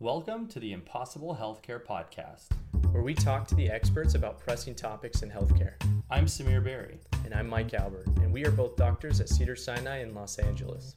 Welcome 0.00 0.46
to 0.50 0.60
the 0.60 0.74
Impossible 0.74 1.36
Healthcare 1.36 1.84
Podcast, 1.84 2.52
where 2.92 3.02
we 3.02 3.14
talk 3.14 3.48
to 3.48 3.56
the 3.56 3.68
experts 3.68 4.14
about 4.14 4.38
pressing 4.38 4.76
topics 4.76 5.22
in 5.22 5.28
healthcare. 5.28 5.72
I'm 6.08 6.26
Samir 6.26 6.62
Berry. 6.62 7.00
And 7.24 7.34
I'm 7.34 7.48
Mike 7.48 7.74
Albert, 7.74 8.06
and 8.22 8.32
we 8.32 8.46
are 8.46 8.52
both 8.52 8.76
doctors 8.76 9.20
at 9.20 9.28
Cedars-Sinai 9.28 10.02
in 10.02 10.14
Los 10.14 10.38
Angeles. 10.38 10.94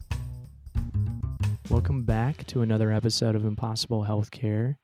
Welcome 1.72 2.04
back 2.04 2.46
to 2.46 2.62
another 2.62 2.92
episode 2.92 3.36
of 3.36 3.44
Impossible 3.44 4.06
Healthcare. 4.06 4.76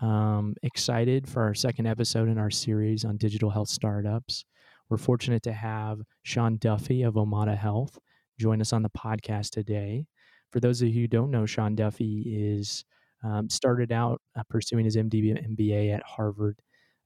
Um, 0.00 0.54
excited 0.62 1.28
for 1.28 1.42
our 1.42 1.52
second 1.52 1.86
episode 1.86 2.30
in 2.30 2.38
our 2.38 2.50
series 2.50 3.04
on 3.04 3.18
digital 3.18 3.50
health 3.50 3.68
startups. 3.68 4.46
We're 4.88 4.96
fortunate 4.96 5.42
to 5.42 5.52
have 5.52 6.00
Sean 6.22 6.56
Duffy 6.56 7.02
of 7.02 7.16
Omada 7.16 7.58
Health 7.58 7.98
join 8.40 8.62
us 8.62 8.72
on 8.72 8.80
the 8.80 8.88
podcast 8.88 9.50
today. 9.50 10.06
For 10.52 10.58
those 10.58 10.80
of 10.80 10.88
you 10.88 11.02
who 11.02 11.06
don't 11.06 11.30
know, 11.30 11.44
Sean 11.44 11.74
Duffy 11.74 12.22
is 12.34 12.86
um, 13.22 13.48
started 13.48 13.92
out 13.92 14.20
uh, 14.36 14.42
pursuing 14.48 14.84
his 14.84 14.96
MD 14.96 15.22
MBA 15.48 15.94
at 15.94 16.02
Harvard. 16.02 16.60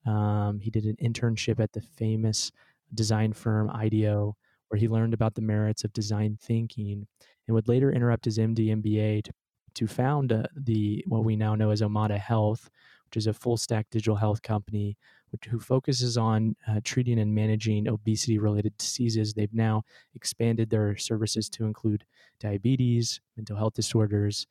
Um, 0.07 0.61
he 0.61 0.71
did 0.71 0.85
an 0.85 0.97
internship 1.03 1.61
at 1.61 1.73
the 1.73 1.81
famous 1.81 2.51
design 2.95 3.33
firm 3.33 3.71
IDEO, 3.71 4.37
where 4.69 4.79
he 4.79 4.89
learned 4.89 5.15
about 5.15 5.35
the 5.35 5.43
merits 5.43 5.85
of 5.85 5.93
design 5.93 6.39
thinking, 6.43 7.07
and 7.47 7.55
would 7.55 7.69
later 7.69 7.93
interrupt 7.93 8.25
his 8.25 8.39
MD 8.39 8.69
MBA 8.69 9.25
to 9.25 9.33
to 9.75 9.87
found 9.87 10.33
uh, 10.33 10.43
the 10.55 11.05
what 11.09 11.25
we 11.25 11.37
now 11.37 11.55
know 11.55 11.71
as 11.71 11.81
Omada 11.81 12.19
Health, 12.19 12.69
which 13.07 13.17
is 13.17 13.27
a 13.27 13.33
full 13.33 13.57
stack 13.57 13.87
digital 13.91 14.17
health 14.17 14.43
company 14.43 14.97
which, 15.31 15.47
who 15.47 15.59
focuses 15.59 16.17
on 16.17 16.55
uh, 16.69 16.81
treating 16.85 17.19
and 17.19 17.35
managing 17.35 17.89
obesity 17.89 18.39
related 18.39 18.77
diseases. 18.77 19.33
They've 19.33 19.53
now 19.53 19.83
expanded 20.15 20.71
their 20.71 20.97
services 20.97 21.49
to 21.51 21.65
include 21.65 22.05
diabetes, 22.39 23.21
mental 23.37 23.57
health 23.57 23.75
disorders, 23.75 24.47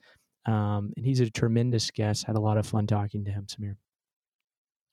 um, 0.45 0.91
and 0.95 1.05
he's 1.05 1.19
a 1.19 1.29
tremendous 1.29 1.91
guest. 1.91 2.25
Had 2.25 2.35
a 2.35 2.41
lot 2.41 2.57
of 2.57 2.65
fun 2.65 2.87
talking 2.87 3.25
to 3.25 3.31
him, 3.31 3.45
Samir. 3.45 3.75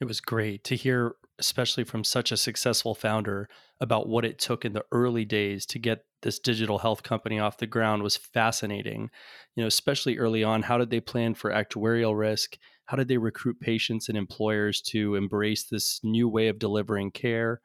It 0.01 0.05
was 0.05 0.21
great 0.21 0.63
to 0.65 0.77
hear, 0.77 1.17
especially 1.41 1.83
from 1.83 2.05
such 2.05 2.31
a 2.31 2.37
successful 2.37 2.95
founder, 2.95 3.49
about 3.81 4.09
what 4.09 4.25
it 4.25 4.39
took 4.39 4.65
in 4.65 4.73
the 4.73 4.85
early 4.93 5.25
days 5.25 5.67
to 5.67 5.79
get 5.79 6.05
this 6.23 6.39
digital 6.39 6.79
health 6.79 7.03
company 7.03 7.39
off 7.39 7.59
the 7.59 7.67
ground 7.67 8.03
was 8.03 8.17
fascinating. 8.17 9.11
You 9.57 9.65
know, 9.65 9.67
especially 9.67 10.19
early 10.19 10.45
on, 10.45 10.63
how 10.63 10.79
did 10.79 10.91
they 10.91 11.01
plan 11.01 11.35
for 11.35 11.51
actuarial 11.51 12.17
risk? 12.17 12.57
How 12.87 12.97
did 12.97 13.09
they 13.09 13.19
recruit 13.19 13.61
patients 13.61 14.09
and 14.09 14.17
employers 14.17 14.81
to 14.83 15.17
embrace 15.17 15.65
this 15.65 16.01
new 16.05 16.29
way 16.29 16.49
of 16.49 16.59
delivering 16.59 17.11
care? 17.11 17.61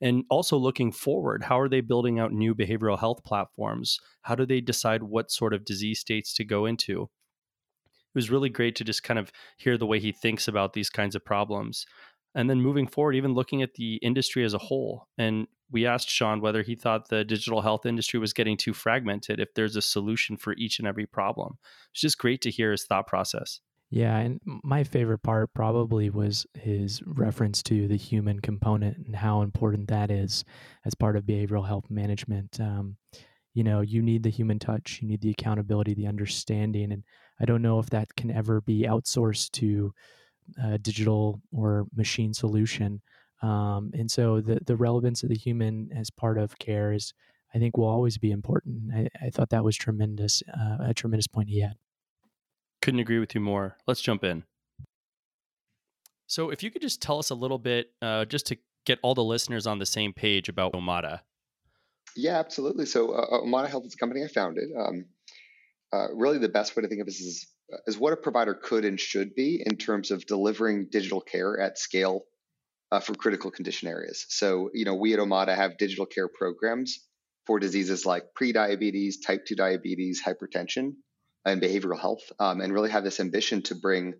And 0.00 0.24
also 0.28 0.56
looking 0.56 0.90
forward, 0.90 1.44
how 1.44 1.60
are 1.60 1.68
they 1.68 1.80
building 1.80 2.18
out 2.18 2.32
new 2.32 2.54
behavioral 2.54 2.98
health 2.98 3.24
platforms? 3.24 3.98
How 4.22 4.34
do 4.34 4.44
they 4.44 4.60
decide 4.60 5.02
what 5.02 5.30
sort 5.30 5.54
of 5.54 5.64
disease 5.64 6.00
states 6.00 6.34
to 6.34 6.44
go 6.44 6.66
into? 6.66 7.10
It 8.14 8.18
was 8.18 8.30
really 8.30 8.48
great 8.48 8.76
to 8.76 8.84
just 8.84 9.02
kind 9.02 9.18
of 9.18 9.32
hear 9.56 9.76
the 9.76 9.86
way 9.86 9.98
he 9.98 10.12
thinks 10.12 10.46
about 10.46 10.72
these 10.72 10.90
kinds 10.90 11.14
of 11.14 11.24
problems. 11.24 11.86
And 12.34 12.50
then 12.50 12.60
moving 12.60 12.86
forward, 12.86 13.14
even 13.14 13.34
looking 13.34 13.62
at 13.62 13.74
the 13.74 13.96
industry 13.96 14.44
as 14.44 14.54
a 14.54 14.58
whole. 14.58 15.08
And 15.18 15.46
we 15.70 15.86
asked 15.86 16.08
Sean 16.08 16.40
whether 16.40 16.62
he 16.62 16.74
thought 16.74 17.08
the 17.08 17.24
digital 17.24 17.60
health 17.60 17.86
industry 17.86 18.20
was 18.20 18.32
getting 18.32 18.56
too 18.56 18.72
fragmented, 18.72 19.40
if 19.40 19.54
there's 19.54 19.76
a 19.76 19.82
solution 19.82 20.36
for 20.36 20.54
each 20.54 20.78
and 20.78 20.86
every 20.86 21.06
problem. 21.06 21.58
It's 21.92 22.00
just 22.00 22.18
great 22.18 22.40
to 22.42 22.50
hear 22.50 22.70
his 22.70 22.84
thought 22.84 23.06
process. 23.06 23.60
Yeah, 23.90 24.16
and 24.16 24.40
my 24.44 24.82
favorite 24.82 25.22
part 25.22 25.54
probably 25.54 26.10
was 26.10 26.46
his 26.54 27.00
reference 27.06 27.62
to 27.64 27.86
the 27.86 27.96
human 27.96 28.40
component 28.40 28.98
and 29.06 29.14
how 29.14 29.42
important 29.42 29.88
that 29.88 30.10
is 30.10 30.44
as 30.84 30.94
part 30.94 31.16
of 31.16 31.24
behavioral 31.24 31.66
health 31.66 31.90
management. 31.90 32.58
Um, 32.60 32.96
you 33.54 33.64
know, 33.64 33.80
you 33.80 34.02
need 34.02 34.22
the 34.22 34.30
human 34.30 34.58
touch, 34.58 34.98
you 35.00 35.08
need 35.08 35.20
the 35.20 35.30
accountability, 35.30 35.94
the 35.94 36.08
understanding, 36.08 36.92
and 36.92 37.04
I 37.40 37.44
don't 37.44 37.62
know 37.62 37.78
if 37.78 37.90
that 37.90 38.14
can 38.16 38.30
ever 38.30 38.60
be 38.60 38.82
outsourced 38.82 39.52
to 39.52 39.94
a 40.62 40.78
digital 40.78 41.40
or 41.52 41.86
machine 41.94 42.34
solution. 42.34 43.00
Um, 43.42 43.90
and 43.94 44.10
so 44.10 44.40
the 44.40 44.60
the 44.66 44.76
relevance 44.76 45.22
of 45.22 45.28
the 45.28 45.36
human 45.36 45.90
as 45.96 46.10
part 46.10 46.38
of 46.38 46.58
care 46.58 46.92
is, 46.92 47.14
I 47.54 47.58
think, 47.58 47.76
will 47.76 47.88
always 47.88 48.18
be 48.18 48.30
important. 48.30 48.92
I, 48.94 49.08
I 49.26 49.30
thought 49.30 49.50
that 49.50 49.64
was 49.64 49.76
tremendous, 49.76 50.42
uh, 50.52 50.88
a 50.88 50.94
tremendous 50.94 51.26
point 51.26 51.48
he 51.48 51.60
had. 51.60 51.74
Couldn't 52.82 53.00
agree 53.00 53.18
with 53.18 53.34
you 53.34 53.40
more. 53.40 53.76
Let's 53.86 54.00
jump 54.00 54.24
in. 54.24 54.44
So, 56.26 56.50
if 56.50 56.62
you 56.62 56.70
could 56.70 56.82
just 56.82 57.00
tell 57.00 57.18
us 57.18 57.30
a 57.30 57.34
little 57.34 57.58
bit, 57.58 57.92
uh, 58.02 58.24
just 58.24 58.46
to 58.46 58.56
get 58.84 58.98
all 59.02 59.14
the 59.14 59.24
listeners 59.24 59.66
on 59.66 59.78
the 59.78 59.86
same 59.86 60.12
page 60.12 60.48
about 60.48 60.72
Omada. 60.72 61.20
Yeah, 62.16 62.38
absolutely. 62.38 62.86
So, 62.86 63.12
uh, 63.12 63.40
Omada 63.40 63.68
Health 63.68 63.86
is 63.86 63.94
a 63.94 63.96
company 63.96 64.22
I 64.24 64.28
founded. 64.28 64.70
Um, 64.78 65.06
uh, 65.92 66.12
really 66.14 66.38
the 66.38 66.48
best 66.48 66.76
way 66.76 66.82
to 66.82 66.88
think 66.88 67.00
of 67.00 67.06
this 67.06 67.20
is, 67.20 67.46
is 67.86 67.98
what 67.98 68.12
a 68.12 68.16
provider 68.16 68.54
could 68.54 68.84
and 68.84 68.98
should 68.98 69.34
be 69.34 69.62
in 69.64 69.76
terms 69.76 70.10
of 70.10 70.26
delivering 70.26 70.88
digital 70.90 71.20
care 71.20 71.58
at 71.58 71.78
scale 71.78 72.24
uh, 72.92 73.00
for 73.00 73.14
critical 73.14 73.50
condition 73.50 73.88
areas. 73.88 74.26
So, 74.28 74.70
you 74.74 74.84
know, 74.84 74.94
we 74.94 75.12
at 75.14 75.18
Omada 75.18 75.54
have 75.54 75.78
digital 75.78 76.06
care 76.06 76.28
programs 76.28 77.00
for 77.46 77.58
diseases 77.58 78.06
like 78.06 78.24
prediabetes, 78.40 79.14
type 79.24 79.44
2 79.46 79.54
diabetes, 79.54 80.22
hypertension, 80.22 80.94
and 81.44 81.60
behavioral 81.60 82.00
health, 82.00 82.22
um, 82.38 82.60
and 82.60 82.72
really 82.72 82.90
have 82.90 83.04
this 83.04 83.20
ambition 83.20 83.62
to 83.62 83.74
bring 83.74 84.14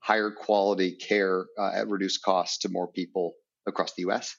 higher 0.00 0.30
quality 0.30 0.96
care 0.96 1.44
uh, 1.58 1.70
at 1.74 1.88
reduced 1.88 2.22
cost 2.22 2.62
to 2.62 2.68
more 2.68 2.90
people 2.90 3.34
across 3.66 3.94
the 3.94 4.02
US. 4.08 4.36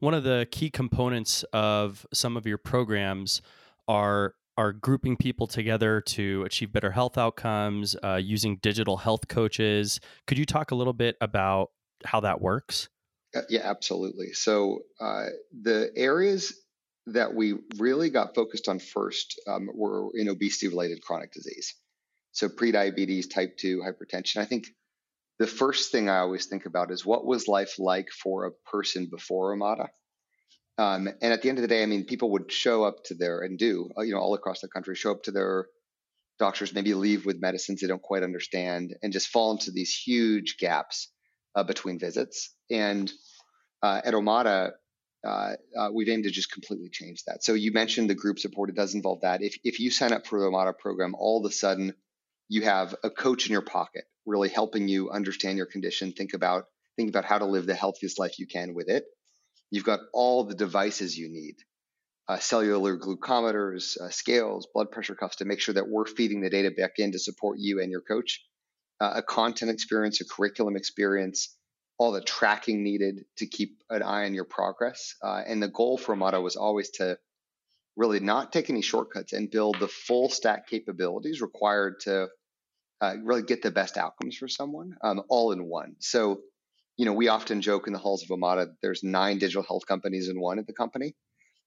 One 0.00 0.14
of 0.14 0.24
the 0.24 0.48
key 0.50 0.70
components 0.70 1.44
of 1.52 2.06
some 2.12 2.36
of 2.36 2.46
your 2.46 2.58
programs 2.58 3.42
are 3.86 4.34
are 4.56 4.72
grouping 4.72 5.16
people 5.16 5.46
together 5.46 6.02
to 6.02 6.42
achieve 6.44 6.72
better 6.72 6.90
health 6.90 7.16
outcomes 7.16 7.96
uh, 8.04 8.16
using 8.16 8.56
digital 8.56 8.98
health 8.98 9.28
coaches. 9.28 10.00
Could 10.26 10.38
you 10.38 10.44
talk 10.44 10.70
a 10.70 10.74
little 10.74 10.92
bit 10.92 11.16
about 11.20 11.70
how 12.04 12.20
that 12.20 12.42
works? 12.42 12.88
Uh, 13.34 13.42
yeah, 13.48 13.60
absolutely. 13.62 14.32
So 14.32 14.80
uh, 15.00 15.26
the 15.62 15.90
areas 15.96 16.52
that 17.06 17.34
we 17.34 17.54
really 17.78 18.10
got 18.10 18.34
focused 18.34 18.68
on 18.68 18.80
first 18.80 19.40
um, 19.46 19.70
were 19.72 20.08
in 20.14 20.28
obesity 20.28 20.68
related 20.68 21.00
chronic 21.02 21.32
disease. 21.32 21.74
So 22.32 22.48
prediabetes, 22.48 23.32
type 23.32 23.56
2, 23.56 23.82
hypertension. 23.82 24.38
I 24.38 24.44
think 24.44 24.68
the 25.40 25.46
first 25.46 25.90
thing 25.90 26.10
I 26.10 26.18
always 26.18 26.44
think 26.44 26.66
about 26.66 26.92
is 26.92 27.04
what 27.04 27.24
was 27.24 27.48
life 27.48 27.78
like 27.78 28.10
for 28.10 28.44
a 28.44 28.52
person 28.70 29.08
before 29.10 29.56
Omada? 29.56 29.88
Um, 30.76 31.08
and 31.22 31.32
at 31.32 31.40
the 31.40 31.48
end 31.48 31.56
of 31.56 31.62
the 31.62 31.68
day, 31.68 31.82
I 31.82 31.86
mean, 31.86 32.04
people 32.04 32.32
would 32.32 32.52
show 32.52 32.84
up 32.84 33.02
to 33.04 33.14
their 33.14 33.40
and 33.40 33.58
do, 33.58 33.88
uh, 33.98 34.02
you 34.02 34.12
know, 34.12 34.20
all 34.20 34.34
across 34.34 34.60
the 34.60 34.68
country, 34.68 34.94
show 34.94 35.12
up 35.12 35.22
to 35.24 35.30
their 35.30 35.66
doctors, 36.38 36.74
maybe 36.74 36.92
leave 36.92 37.24
with 37.24 37.40
medicines 37.40 37.80
they 37.80 37.86
don't 37.86 38.02
quite 38.02 38.22
understand, 38.22 38.94
and 39.02 39.14
just 39.14 39.28
fall 39.28 39.52
into 39.52 39.70
these 39.70 39.94
huge 39.94 40.58
gaps 40.58 41.08
uh, 41.54 41.62
between 41.64 41.98
visits. 41.98 42.54
And 42.70 43.10
uh, 43.82 44.02
at 44.04 44.12
Omada, 44.12 44.72
uh, 45.26 45.52
uh, 45.78 45.88
we've 45.90 46.08
aimed 46.10 46.24
to 46.24 46.30
just 46.30 46.52
completely 46.52 46.90
change 46.90 47.24
that. 47.26 47.42
So 47.42 47.54
you 47.54 47.72
mentioned 47.72 48.10
the 48.10 48.14
group 48.14 48.38
support; 48.38 48.68
it 48.68 48.76
does 48.76 48.94
involve 48.94 49.22
that. 49.22 49.42
If 49.42 49.56
if 49.64 49.80
you 49.80 49.90
sign 49.90 50.12
up 50.12 50.26
for 50.26 50.38
the 50.38 50.46
Omada 50.46 50.76
program, 50.78 51.14
all 51.18 51.42
of 51.42 51.50
a 51.50 51.54
sudden 51.54 51.94
you 52.50 52.64
have 52.64 52.94
a 53.02 53.10
coach 53.10 53.46
in 53.46 53.52
your 53.52 53.62
pocket, 53.62 54.04
really 54.26 54.50
helping 54.50 54.88
you 54.88 55.10
understand 55.10 55.56
your 55.56 55.66
condition, 55.66 56.12
think 56.12 56.34
about 56.34 56.64
think 56.96 57.08
about 57.08 57.24
how 57.24 57.38
to 57.38 57.46
live 57.46 57.64
the 57.64 57.74
healthiest 57.74 58.18
life 58.18 58.38
you 58.38 58.46
can 58.46 58.74
with 58.74 58.90
it 58.90 59.04
You've 59.70 59.84
got 59.84 60.00
all 60.12 60.44
the 60.44 60.54
devices 60.54 61.16
you 61.16 61.28
need 61.28 61.56
uh, 62.28 62.38
cellular 62.38 62.98
glucometers, 62.98 64.00
uh, 64.00 64.10
scales, 64.10 64.68
blood 64.72 64.90
pressure 64.90 65.14
cuffs 65.14 65.36
to 65.36 65.44
make 65.44 65.60
sure 65.60 65.74
that 65.74 65.88
we're 65.88 66.06
feeding 66.06 66.40
the 66.40 66.50
data 66.50 66.70
back 66.70 66.92
in 66.98 67.12
to 67.12 67.18
support 67.18 67.58
you 67.58 67.80
and 67.80 67.90
your 67.90 68.02
coach. 68.02 68.44
Uh, 69.00 69.14
a 69.16 69.22
content 69.22 69.70
experience, 69.70 70.20
a 70.20 70.24
curriculum 70.24 70.76
experience, 70.76 71.56
all 71.98 72.12
the 72.12 72.20
tracking 72.20 72.84
needed 72.84 73.24
to 73.38 73.46
keep 73.46 73.78
an 73.90 74.02
eye 74.02 74.26
on 74.26 74.34
your 74.34 74.44
progress. 74.44 75.14
Uh, 75.22 75.42
and 75.46 75.62
the 75.62 75.68
goal 75.68 75.98
for 75.98 76.14
Omada 76.14 76.42
was 76.42 76.56
always 76.56 76.90
to 76.90 77.18
really 77.96 78.20
not 78.20 78.52
take 78.52 78.70
any 78.70 78.82
shortcuts 78.82 79.32
and 79.32 79.50
build 79.50 79.76
the 79.80 79.88
full 79.88 80.28
stack 80.28 80.68
capabilities 80.68 81.40
required 81.40 82.00
to 82.00 82.28
uh, 83.00 83.14
really 83.22 83.42
get 83.42 83.62
the 83.62 83.70
best 83.70 83.96
outcomes 83.96 84.36
for 84.36 84.48
someone 84.48 84.94
um, 85.02 85.22
all 85.28 85.52
in 85.52 85.64
one. 85.64 85.96
So 86.00 86.40
you 87.00 87.06
know, 87.06 87.14
we 87.14 87.28
often 87.28 87.62
joke 87.62 87.86
in 87.86 87.94
the 87.94 87.98
halls 87.98 88.22
of 88.22 88.28
Omada, 88.28 88.72
there's 88.82 89.02
nine 89.02 89.38
digital 89.38 89.62
health 89.62 89.86
companies 89.86 90.28
in 90.28 90.38
one 90.38 90.58
at 90.58 90.66
the 90.66 90.74
company 90.74 91.14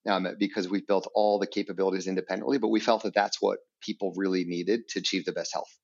um, 0.07 0.27
because 0.38 0.69
we've 0.69 0.85
built 0.85 1.09
all 1.15 1.39
the 1.39 1.47
capabilities 1.47 2.06
independently, 2.06 2.59
but 2.59 2.68
we 2.68 2.80
felt 2.80 3.01
that 3.01 3.15
that's 3.15 3.41
what 3.41 3.57
people 3.81 4.13
really 4.15 4.44
needed 4.44 4.88
to 4.89 5.00
achieve 5.00 5.25
the 5.25 5.31
best 5.31 5.51
health. 5.53 5.75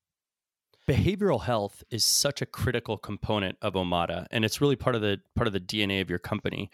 Behavioral 0.89 1.43
health 1.43 1.83
is 1.91 2.03
such 2.03 2.41
a 2.41 2.47
critical 2.47 2.97
component 2.97 3.59
of 3.61 3.73
Omada, 3.73 4.25
and 4.31 4.43
it's 4.43 4.59
really 4.59 4.75
part 4.75 4.95
of 4.95 5.03
the 5.03 5.19
part 5.35 5.45
of 5.45 5.53
the 5.53 5.59
DNA 5.59 6.01
of 6.01 6.09
your 6.09 6.17
company. 6.17 6.71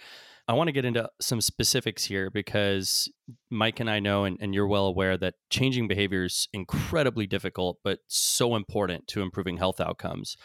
I 0.47 0.53
want 0.53 0.69
to 0.69 0.71
get 0.71 0.85
into 0.85 1.09
some 1.19 1.41
specifics 1.41 2.05
here 2.05 2.29
because 2.29 3.11
Mike 3.49 3.81
and 3.81 3.89
I 3.89 3.99
know, 3.99 4.23
and, 4.23 4.37
and, 4.39 4.55
you're 4.55 4.67
well 4.67 4.85
aware, 4.85 5.17
that 5.17 5.33
changing 5.49 5.89
behavior 5.89 6.23
is 6.23 6.47
incredibly 6.53 7.27
difficult, 7.27 7.79
but 7.83 7.99
so 8.07 8.55
important 8.55 9.05
to 9.07 9.21
improving 9.21 9.57
health 9.57 9.81
outcomes. 9.81 10.37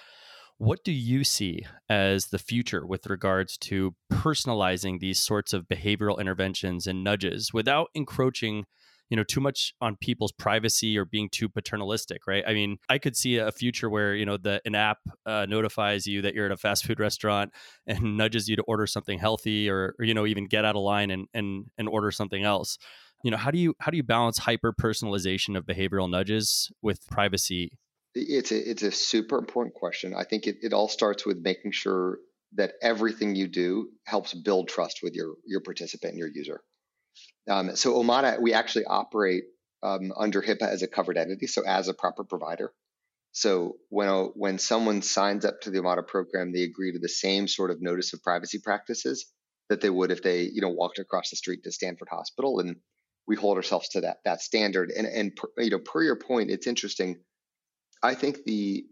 What 0.59 0.83
do 0.83 0.91
you 0.91 1.23
see 1.23 1.65
as 1.89 2.27
the 2.27 2.41
future 2.41 2.85
with 2.85 3.07
regards 3.07 3.57
to 3.59 3.95
personalizing 4.13 4.99
these 4.99 5.21
sorts 5.21 5.53
of 5.53 5.69
behavioral 5.69 6.19
interventions 6.19 6.89
and 6.89 7.05
nudges 7.05 7.53
without 7.53 7.91
encroaching 7.95 8.65
you 9.11 9.17
know 9.17 9.25
too 9.25 9.41
much 9.41 9.75
on 9.81 9.97
people's 9.97 10.33
privacy 10.33 10.97
or 10.97 11.05
being 11.05 11.29
too 11.29 11.49
paternalistic 11.49 12.27
right? 12.27 12.45
I 12.47 12.55
mean 12.55 12.79
i 12.89 12.99
could 12.99 13.17
see 13.17 13.37
a 13.37 13.53
future 13.53 13.91
where 13.91 14.15
you 14.15 14.25
know 14.25 14.37
the 14.37 14.63
an 14.65 14.75
app 14.75 14.99
uh, 15.27 15.47
notifies 15.49 16.07
you 16.07 16.23
that 16.23 16.35
you're 16.35 16.47
at 16.47 16.53
a 16.53 16.57
fast 16.57 16.87
food 16.87 17.01
restaurant 17.01 17.53
and 17.87 18.17
nudges 18.17 18.49
you 18.49 18.57
to 18.57 18.63
order 18.63 18.87
something 18.87 19.19
healthy 19.19 19.69
or, 19.69 19.95
or 19.99 20.05
you 20.05 20.15
know 20.15 20.27
even 20.27 20.47
get 20.47 20.65
out 20.65 20.77
of 20.77 20.83
line 20.83 21.11
and 21.11 21.27
and 21.35 21.67
and 21.79 21.89
order 21.89 22.11
something 22.11 22.45
else. 22.45 22.79
You 23.25 23.31
know 23.31 23.37
how 23.37 23.51
do 23.51 23.59
you 23.59 23.75
how 23.81 23.91
do 23.91 23.97
you 23.97 24.03
balance 24.03 24.39
hyper 24.39 24.73
personalization 24.73 25.57
of 25.57 25.67
behavioral 25.67 26.11
nudges 26.11 26.71
with 26.81 27.07
privacy? 27.09 27.79
It's 28.15 28.51
a 28.51 28.71
it's 28.71 28.83
a 28.83 28.91
super 28.91 29.39
important 29.39 29.75
question. 29.75 30.15
I 30.17 30.25
think 30.25 30.47
it, 30.47 30.57
it 30.63 30.73
all 30.73 30.89
starts 30.89 31.27
with 31.27 31.39
making 31.39 31.73
sure 31.73 32.19
that 32.55 32.73
everything 32.83 33.37
you 33.37 33.47
do 33.47 33.89
helps 34.05 34.35
build 34.35 34.69
trust 34.69 35.01
with 35.03 35.15
your 35.15 35.35
your 35.47 35.61
participant 35.61 36.13
and 36.13 36.19
your 36.19 36.29
user 36.29 36.61
um, 37.49 37.77
so 37.77 37.95
Omada, 37.95 38.41
we 38.41 38.53
actually 38.53 38.85
operate 38.85 39.45
um, 39.83 40.13
under 40.17 40.43
HIPAA 40.43 40.69
as 40.69 40.83
a 40.83 40.89
covered 40.89 41.17
entity, 41.17 41.47
so 41.47 41.63
as 41.67 41.89
a 41.89 41.95
proper 41.95 42.25
provider. 42.25 42.73
So 43.33 43.77
when 43.89 44.09
a, 44.09 44.25
when 44.25 44.59
someone 44.59 45.03
signs 45.03 45.45
up 45.45 45.61
to 45.63 45.71
the 45.71 45.79
Omada 45.79 46.07
program, 46.07 46.53
they 46.53 46.63
agree 46.63 46.93
to 46.93 46.99
the 46.99 47.09
same 47.09 47.49
sort 47.49 47.71
of 47.71 47.81
notice 47.81 48.13
of 48.13 48.23
privacy 48.23 48.59
practices 48.59 49.27
that 49.69 49.81
they 49.81 49.91
would 49.91 50.11
if 50.11 50.23
they 50.23 50.43
you 50.43 50.61
know 50.61 50.71
walked 50.71 50.99
across 50.99 51.31
the 51.31 51.37
street 51.37 51.63
to 51.65 51.73
Stanford 51.73 52.09
Hospital, 52.11 52.59
and 52.59 52.77
we 53.27 53.37
hold 53.37 53.57
ourselves 53.57 53.89
to 53.91 54.03
that 54.03 54.19
that 54.25 54.41
standard. 54.41 54.91
And 54.91 55.07
and 55.07 55.35
per, 55.35 55.49
you 55.59 55.71
know 55.71 55.79
per 55.79 56.03
your 56.03 56.17
point, 56.17 56.51
it's 56.51 56.67
interesting. 56.67 57.19
I 58.03 58.15
think 58.15 58.45
the 58.45 58.85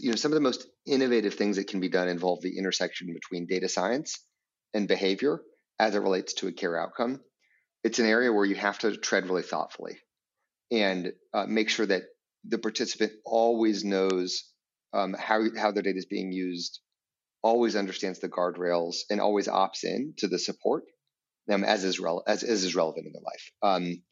you 0.00 0.10
know 0.10 0.16
some 0.16 0.32
of 0.32 0.36
the 0.36 0.40
most 0.40 0.66
innovative 0.86 1.34
things 1.34 1.56
that 1.56 1.68
can 1.68 1.80
be 1.80 1.90
done 1.90 2.08
involve 2.08 2.40
the 2.40 2.56
intersection 2.56 3.12
between 3.12 3.46
data 3.46 3.68
science 3.68 4.18
and 4.72 4.88
behavior 4.88 5.40
as 5.78 5.94
it 5.94 6.00
relates 6.00 6.32
to 6.34 6.48
a 6.48 6.52
care 6.52 6.80
outcome 6.80 7.20
it's 7.88 7.98
an 7.98 8.04
area 8.04 8.30
where 8.30 8.44
you 8.44 8.54
have 8.54 8.78
to 8.78 8.94
tread 8.98 9.24
really 9.24 9.40
thoughtfully 9.40 9.96
and 10.70 11.14
uh, 11.32 11.46
make 11.46 11.70
sure 11.70 11.86
that 11.86 12.02
the 12.44 12.58
participant 12.58 13.12
always 13.24 13.82
knows 13.82 14.44
um, 14.92 15.16
how 15.18 15.40
how 15.56 15.72
their 15.72 15.82
data 15.82 15.96
is 15.96 16.04
being 16.04 16.30
used, 16.30 16.80
always 17.42 17.76
understands 17.76 18.18
the 18.18 18.28
guardrails, 18.28 18.96
and 19.08 19.22
always 19.22 19.48
opts 19.48 19.84
in 19.84 20.12
to 20.18 20.28
the 20.28 20.38
support 20.38 20.84
um, 21.50 21.64
as 21.64 21.82
is 21.82 21.98
as, 22.26 22.42
as 22.42 22.62
is 22.62 22.76
relevant 22.76 23.06
in 23.06 23.12
their 23.14 23.22
life. 23.22 23.50
Um, 23.62 24.02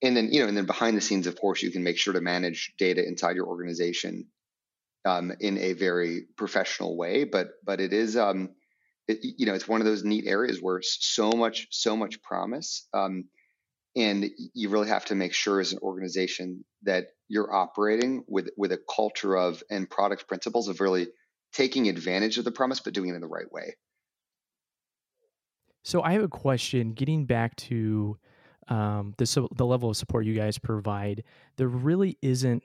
and 0.00 0.16
then 0.16 0.28
you 0.32 0.42
know, 0.42 0.46
and 0.46 0.56
then 0.56 0.66
behind 0.66 0.96
the 0.96 1.00
scenes, 1.00 1.26
of 1.26 1.40
course, 1.40 1.60
you 1.60 1.72
can 1.72 1.82
make 1.82 1.98
sure 1.98 2.14
to 2.14 2.20
manage 2.20 2.72
data 2.78 3.04
inside 3.04 3.34
your 3.34 3.48
organization 3.48 4.28
um, 5.04 5.32
in 5.40 5.58
a 5.58 5.72
very 5.72 6.26
professional 6.36 6.96
way. 6.96 7.24
But 7.24 7.48
but 7.66 7.80
it 7.80 7.92
is 7.92 8.16
um, 8.16 8.50
it, 9.08 9.18
you 9.22 9.46
know, 9.46 9.54
it's 9.54 9.66
one 9.66 9.80
of 9.80 9.86
those 9.86 10.04
neat 10.04 10.26
areas 10.26 10.60
where 10.60 10.80
so 10.82 11.32
much, 11.32 11.66
so 11.70 11.96
much 11.96 12.22
promise. 12.22 12.86
Um, 12.92 13.24
and 13.96 14.30
you 14.54 14.68
really 14.68 14.88
have 14.88 15.06
to 15.06 15.14
make 15.14 15.32
sure 15.32 15.60
as 15.60 15.72
an 15.72 15.80
organization 15.82 16.64
that 16.82 17.06
you're 17.26 17.52
operating 17.52 18.22
with 18.28 18.50
with 18.56 18.70
a 18.70 18.78
culture 18.94 19.36
of 19.36 19.62
and 19.70 19.90
product 19.90 20.28
principles 20.28 20.68
of 20.68 20.80
really 20.80 21.08
taking 21.52 21.88
advantage 21.88 22.38
of 22.38 22.44
the 22.44 22.52
promise, 22.52 22.80
but 22.80 22.92
doing 22.92 23.10
it 23.10 23.14
in 23.14 23.20
the 23.20 23.26
right 23.26 23.50
way. 23.50 23.74
So 25.82 26.02
I 26.02 26.12
have 26.12 26.22
a 26.22 26.28
question. 26.28 26.92
Getting 26.92 27.24
back 27.24 27.56
to 27.56 28.18
um, 28.68 29.14
the 29.16 29.48
the 29.56 29.66
level 29.66 29.90
of 29.90 29.96
support 29.96 30.26
you 30.26 30.34
guys 30.34 30.58
provide, 30.58 31.24
there 31.56 31.68
really 31.68 32.18
isn't 32.20 32.62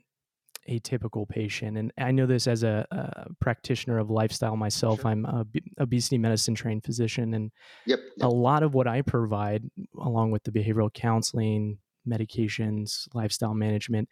a 0.68 0.80
typical 0.80 1.26
patient. 1.26 1.78
And 1.78 1.92
I 1.98 2.12
know 2.12 2.26
this 2.26 2.48
as 2.48 2.64
a, 2.64 2.86
a 2.92 3.34
practitioner 3.40 4.00
of 4.00 4.10
lifestyle 4.10 4.56
myself. 4.56 5.02
Sure. 5.02 5.12
I'm 5.12 5.26
a 5.26 5.44
b- 5.44 5.62
obesity 5.80 6.18
medicine 6.18 6.56
trained 6.56 6.84
physician, 6.84 7.34
and 7.34 7.52
yep, 7.86 8.00
yep. 8.18 8.28
a 8.28 8.30
lot 8.30 8.64
of 8.64 8.74
what 8.74 8.88
I 8.88 9.02
provide, 9.02 9.64
along 10.00 10.32
with 10.32 10.44
the 10.44 10.52
behavioral 10.52 10.94
counseling, 10.94 11.80
medications, 12.08 13.08
lifestyle 13.14 13.54
management, 13.54 14.10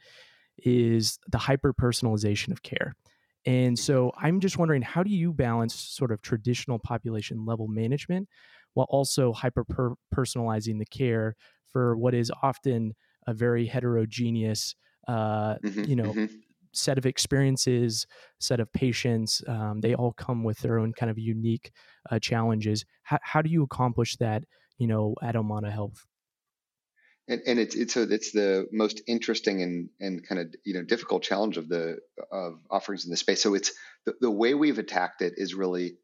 is 0.57 1.19
the 1.29 1.37
hyper 1.37 1.73
personalization 1.73 2.51
of 2.51 2.63
care. 2.63 2.95
And 3.45 3.77
so 3.77 4.11
I'm 4.17 4.39
just 4.39 4.57
wondering, 4.57 4.81
how 4.81 5.03
do 5.03 5.09
you 5.09 5.33
balance 5.33 5.73
sort 5.73 6.11
of 6.11 6.21
traditional 6.21 6.77
population 6.77 7.45
level 7.45 7.67
management 7.67 8.27
while 8.73 8.87
also 8.89 9.33
hyper 9.33 9.65
personalizing 10.13 10.79
the 10.79 10.85
care 10.85 11.35
for 11.67 11.97
what 11.97 12.13
is 12.13 12.31
often 12.43 12.93
a 13.27 13.33
very 13.33 13.65
heterogeneous 13.65 14.75
uh, 15.07 15.55
mm-hmm, 15.63 15.83
you 15.83 15.95
know, 15.95 16.11
mm-hmm. 16.11 16.25
set 16.73 16.97
of 16.97 17.05
experiences, 17.05 18.05
set 18.39 18.59
of 18.59 18.71
patients. 18.73 19.43
Um, 19.47 19.81
they 19.81 19.95
all 19.95 20.13
come 20.13 20.43
with 20.43 20.59
their 20.59 20.79
own 20.79 20.93
kind 20.93 21.09
of 21.09 21.17
unique 21.17 21.71
uh, 22.09 22.19
challenges. 22.19 22.85
How, 23.03 23.19
how 23.23 23.41
do 23.41 23.49
you 23.49 23.63
accomplish 23.63 24.17
that, 24.17 24.43
you 24.77 24.87
know, 24.87 25.15
at 25.21 25.35
Omada 25.35 25.71
Health? 25.71 26.05
And, 27.27 27.41
and 27.45 27.59
it's 27.59 27.75
it's 27.75 27.93
so 27.93 28.01
it's 28.09 28.31
the 28.31 28.67
most 28.71 29.01
interesting 29.07 29.61
and 29.61 29.89
and 29.99 30.27
kind 30.27 30.41
of 30.41 30.53
you 30.65 30.73
know 30.73 30.83
difficult 30.83 31.23
challenge 31.23 31.57
of 31.57 31.69
the 31.69 31.99
of 32.31 32.59
offerings 32.69 33.05
in 33.05 33.11
the 33.11 33.17
space. 33.17 33.41
So 33.41 33.53
it's 33.53 33.71
the, 34.05 34.15
the 34.19 34.31
way 34.31 34.53
we've 34.53 34.79
attacked 34.79 35.21
it 35.21 35.33
is 35.37 35.53
really 35.53 35.97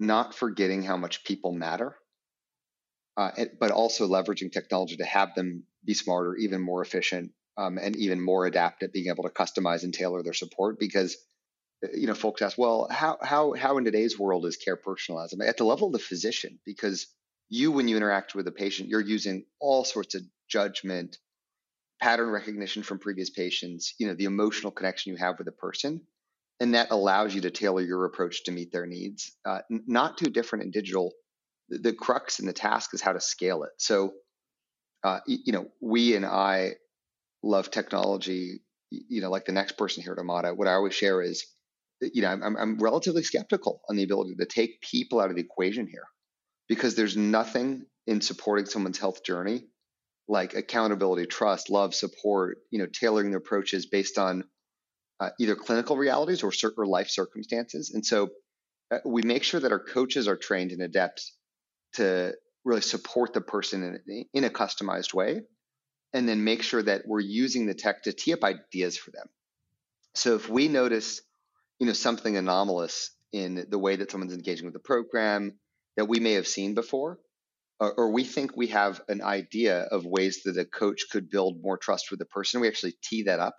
not 0.00 0.34
forgetting 0.34 0.82
how 0.82 0.96
much 0.96 1.24
people 1.24 1.52
matter, 1.52 1.94
uh, 3.16 3.30
but 3.60 3.70
also 3.70 4.08
leveraging 4.08 4.50
technology 4.50 4.96
to 4.96 5.04
have 5.04 5.34
them 5.34 5.64
be 5.84 5.94
smarter, 5.94 6.34
even 6.36 6.60
more 6.60 6.82
efficient, 6.82 7.32
um, 7.60 7.78
and 7.78 7.94
even 7.96 8.20
more 8.20 8.46
adept 8.46 8.82
at 8.82 8.92
being 8.92 9.08
able 9.08 9.24
to 9.24 9.28
customize 9.28 9.84
and 9.84 9.92
tailor 9.92 10.22
their 10.22 10.32
support 10.32 10.78
because 10.78 11.16
uh, 11.84 11.88
you 11.92 12.06
know 12.06 12.14
folks 12.14 12.40
ask 12.42 12.56
well 12.56 12.88
how 12.90 13.18
how 13.22 13.52
how 13.52 13.76
in 13.78 13.84
today's 13.84 14.18
world 14.18 14.46
is 14.46 14.56
care 14.56 14.76
personalized? 14.76 15.38
At 15.40 15.58
the 15.58 15.64
level 15.64 15.88
of 15.88 15.92
the 15.92 15.98
physician 15.98 16.58
because 16.64 17.06
you 17.50 17.70
when 17.70 17.86
you 17.88 17.96
interact 17.96 18.34
with 18.34 18.48
a 18.48 18.52
patient 18.52 18.88
you're 18.88 19.00
using 19.00 19.44
all 19.60 19.84
sorts 19.84 20.14
of 20.14 20.22
judgment 20.48 21.18
pattern 22.00 22.30
recognition 22.30 22.82
from 22.82 22.98
previous 22.98 23.28
patients 23.28 23.94
you 23.98 24.06
know 24.06 24.14
the 24.14 24.24
emotional 24.24 24.72
connection 24.72 25.12
you 25.12 25.18
have 25.18 25.38
with 25.38 25.48
a 25.48 25.52
person 25.52 26.00
and 26.60 26.74
that 26.74 26.90
allows 26.90 27.34
you 27.34 27.42
to 27.42 27.50
tailor 27.50 27.82
your 27.82 28.04
approach 28.06 28.44
to 28.44 28.52
meet 28.52 28.72
their 28.72 28.86
needs 28.86 29.36
uh, 29.44 29.60
not 29.68 30.16
too 30.16 30.30
different 30.30 30.64
in 30.64 30.70
digital. 30.70 31.12
The, 31.68 31.78
the 31.78 31.92
crux 31.92 32.38
and 32.38 32.48
the 32.48 32.52
task 32.52 32.94
is 32.94 33.02
how 33.02 33.12
to 33.12 33.20
scale 33.20 33.64
it. 33.64 33.70
So 33.76 34.14
uh, 35.04 35.20
you 35.26 35.52
know 35.52 35.66
we 35.80 36.14
and 36.14 36.26
i 36.26 36.74
love 37.42 37.70
technology, 37.70 38.60
you 38.90 39.20
know, 39.20 39.30
like 39.30 39.44
the 39.44 39.52
next 39.52 39.72
person 39.72 40.02
here 40.02 40.12
at 40.12 40.18
Omada, 40.18 40.56
what 40.56 40.68
I 40.68 40.72
always 40.72 40.94
share 40.94 41.22
is, 41.22 41.46
you 42.00 42.22
know, 42.22 42.28
I'm, 42.28 42.56
I'm 42.56 42.78
relatively 42.78 43.22
skeptical 43.22 43.82
on 43.88 43.96
the 43.96 44.02
ability 44.02 44.36
to 44.36 44.46
take 44.46 44.80
people 44.80 45.20
out 45.20 45.30
of 45.30 45.36
the 45.36 45.42
equation 45.42 45.86
here 45.86 46.04
because 46.68 46.94
there's 46.94 47.16
nothing 47.16 47.84
in 48.06 48.20
supporting 48.20 48.66
someone's 48.66 48.98
health 48.98 49.24
journey 49.24 49.64
like 50.30 50.54
accountability, 50.54 51.26
trust, 51.26 51.70
love, 51.70 51.92
support, 51.92 52.58
you 52.70 52.78
know, 52.78 52.86
tailoring 52.86 53.32
the 53.32 53.36
approaches 53.36 53.86
based 53.86 54.16
on 54.16 54.44
uh, 55.18 55.30
either 55.40 55.56
clinical 55.56 55.96
realities 55.96 56.44
or, 56.44 56.52
or 56.78 56.86
life 56.86 57.10
circumstances. 57.10 57.90
And 57.92 58.06
so 58.06 58.28
uh, 58.92 58.98
we 59.04 59.22
make 59.22 59.42
sure 59.42 59.58
that 59.58 59.72
our 59.72 59.82
coaches 59.82 60.28
are 60.28 60.36
trained 60.36 60.70
and 60.70 60.82
adept 60.82 61.32
to 61.94 62.34
really 62.64 62.80
support 62.80 63.34
the 63.34 63.40
person 63.40 64.00
in, 64.06 64.24
in 64.32 64.44
a 64.44 64.50
customized 64.50 65.12
way 65.12 65.42
and 66.12 66.28
then 66.28 66.44
make 66.44 66.62
sure 66.62 66.82
that 66.82 67.02
we're 67.06 67.20
using 67.20 67.66
the 67.66 67.74
tech 67.74 68.02
to 68.02 68.12
tee 68.12 68.32
up 68.32 68.44
ideas 68.44 68.96
for 68.96 69.10
them. 69.10 69.26
So 70.14 70.34
if 70.34 70.48
we 70.48 70.68
notice, 70.68 71.20
you 71.78 71.86
know, 71.86 71.92
something 71.92 72.36
anomalous 72.36 73.10
in 73.32 73.66
the 73.68 73.78
way 73.78 73.96
that 73.96 74.10
someone's 74.10 74.34
engaging 74.34 74.64
with 74.64 74.74
the 74.74 74.80
program 74.80 75.58
that 75.96 76.06
we 76.06 76.18
may 76.18 76.32
have 76.32 76.48
seen 76.48 76.74
before, 76.74 77.18
or, 77.78 77.92
or 77.92 78.12
we 78.12 78.24
think 78.24 78.56
we 78.56 78.68
have 78.68 79.00
an 79.08 79.22
idea 79.22 79.82
of 79.82 80.04
ways 80.04 80.42
that 80.44 80.58
a 80.58 80.64
coach 80.64 81.04
could 81.10 81.30
build 81.30 81.62
more 81.62 81.78
trust 81.78 82.10
with 82.10 82.18
the 82.18 82.26
person, 82.26 82.60
we 82.60 82.68
actually 82.68 82.96
tee 83.02 83.24
that 83.24 83.38
up. 83.38 83.54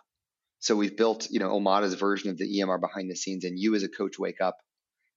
So 0.60 0.76
we've 0.76 0.96
built, 0.96 1.28
you 1.32 1.40
know, 1.40 1.58
Omada's 1.58 1.96
version 1.96 2.30
of 2.30 2.38
the 2.38 2.60
EMR 2.60 2.80
behind 2.80 3.10
the 3.10 3.16
scenes, 3.16 3.46
and 3.46 3.58
you 3.58 3.74
as 3.76 3.84
a 3.84 3.90
coach 3.90 4.20
wake 4.20 4.42
up, 4.42 4.58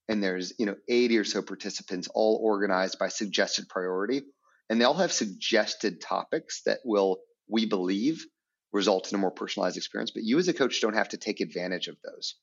and 0.08 0.22
there's, 0.22 0.54
you 0.58 0.66
know, 0.66 0.76
80 0.88 1.18
or 1.18 1.24
so 1.24 1.42
participants 1.42 2.08
all 2.14 2.40
organized 2.42 2.98
by 2.98 3.08
suggested 3.08 3.68
priority 3.68 4.22
and 4.68 4.80
they 4.80 4.84
all 4.84 4.94
have 4.94 5.12
suggested 5.12 6.00
topics 6.00 6.62
that 6.66 6.80
will, 6.84 7.18
we 7.48 7.66
believe, 7.66 8.24
result 8.72 9.12
in 9.12 9.16
a 9.16 9.20
more 9.20 9.30
personalized 9.30 9.76
experience. 9.76 10.10
But 10.10 10.24
you 10.24 10.38
as 10.38 10.48
a 10.48 10.54
coach 10.54 10.80
don't 10.80 10.94
have 10.94 11.10
to 11.10 11.16
take 11.16 11.40
advantage 11.40 11.88
of 11.88 11.96
those. 12.04 12.36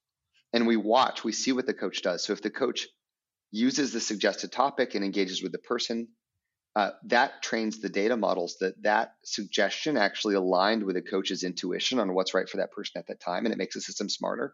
And 0.54 0.68
we 0.68 0.78
watch, 0.78 1.24
we 1.24 1.32
see 1.32 1.52
what 1.52 1.66
the 1.66 1.74
coach 1.74 2.02
does. 2.02 2.24
So 2.24 2.34
if 2.34 2.42
the 2.42 2.50
coach 2.50 2.88
uses 3.52 3.92
the 3.92 4.00
suggested 4.00 4.52
topic 4.52 4.96
and 4.96 5.04
engages 5.04 5.44
with 5.44 5.52
the 5.52 5.60
person, 5.60 6.08
uh, 6.76 6.92
that 7.08 7.42
trains 7.42 7.80
the 7.80 7.90
data 7.90 8.16
models 8.16 8.58
that 8.62 8.82
that 8.84 9.14
suggestion 9.26 9.98
actually 9.98 10.36
aligned 10.36 10.84
with 10.84 10.96
the 10.96 11.02
coach's 11.02 11.44
intuition 11.44 12.00
on 12.00 12.14
what's 12.14 12.34
right 12.34 12.48
for 12.48 12.58
that 12.58 12.72
person 12.72 12.94
at 12.98 13.08
that 13.08 13.20
time, 13.20 13.46
and 13.46 13.54
it 13.54 13.58
makes 13.58 13.76
the 13.76 13.82
system 13.82 14.08
smarter. 14.08 14.54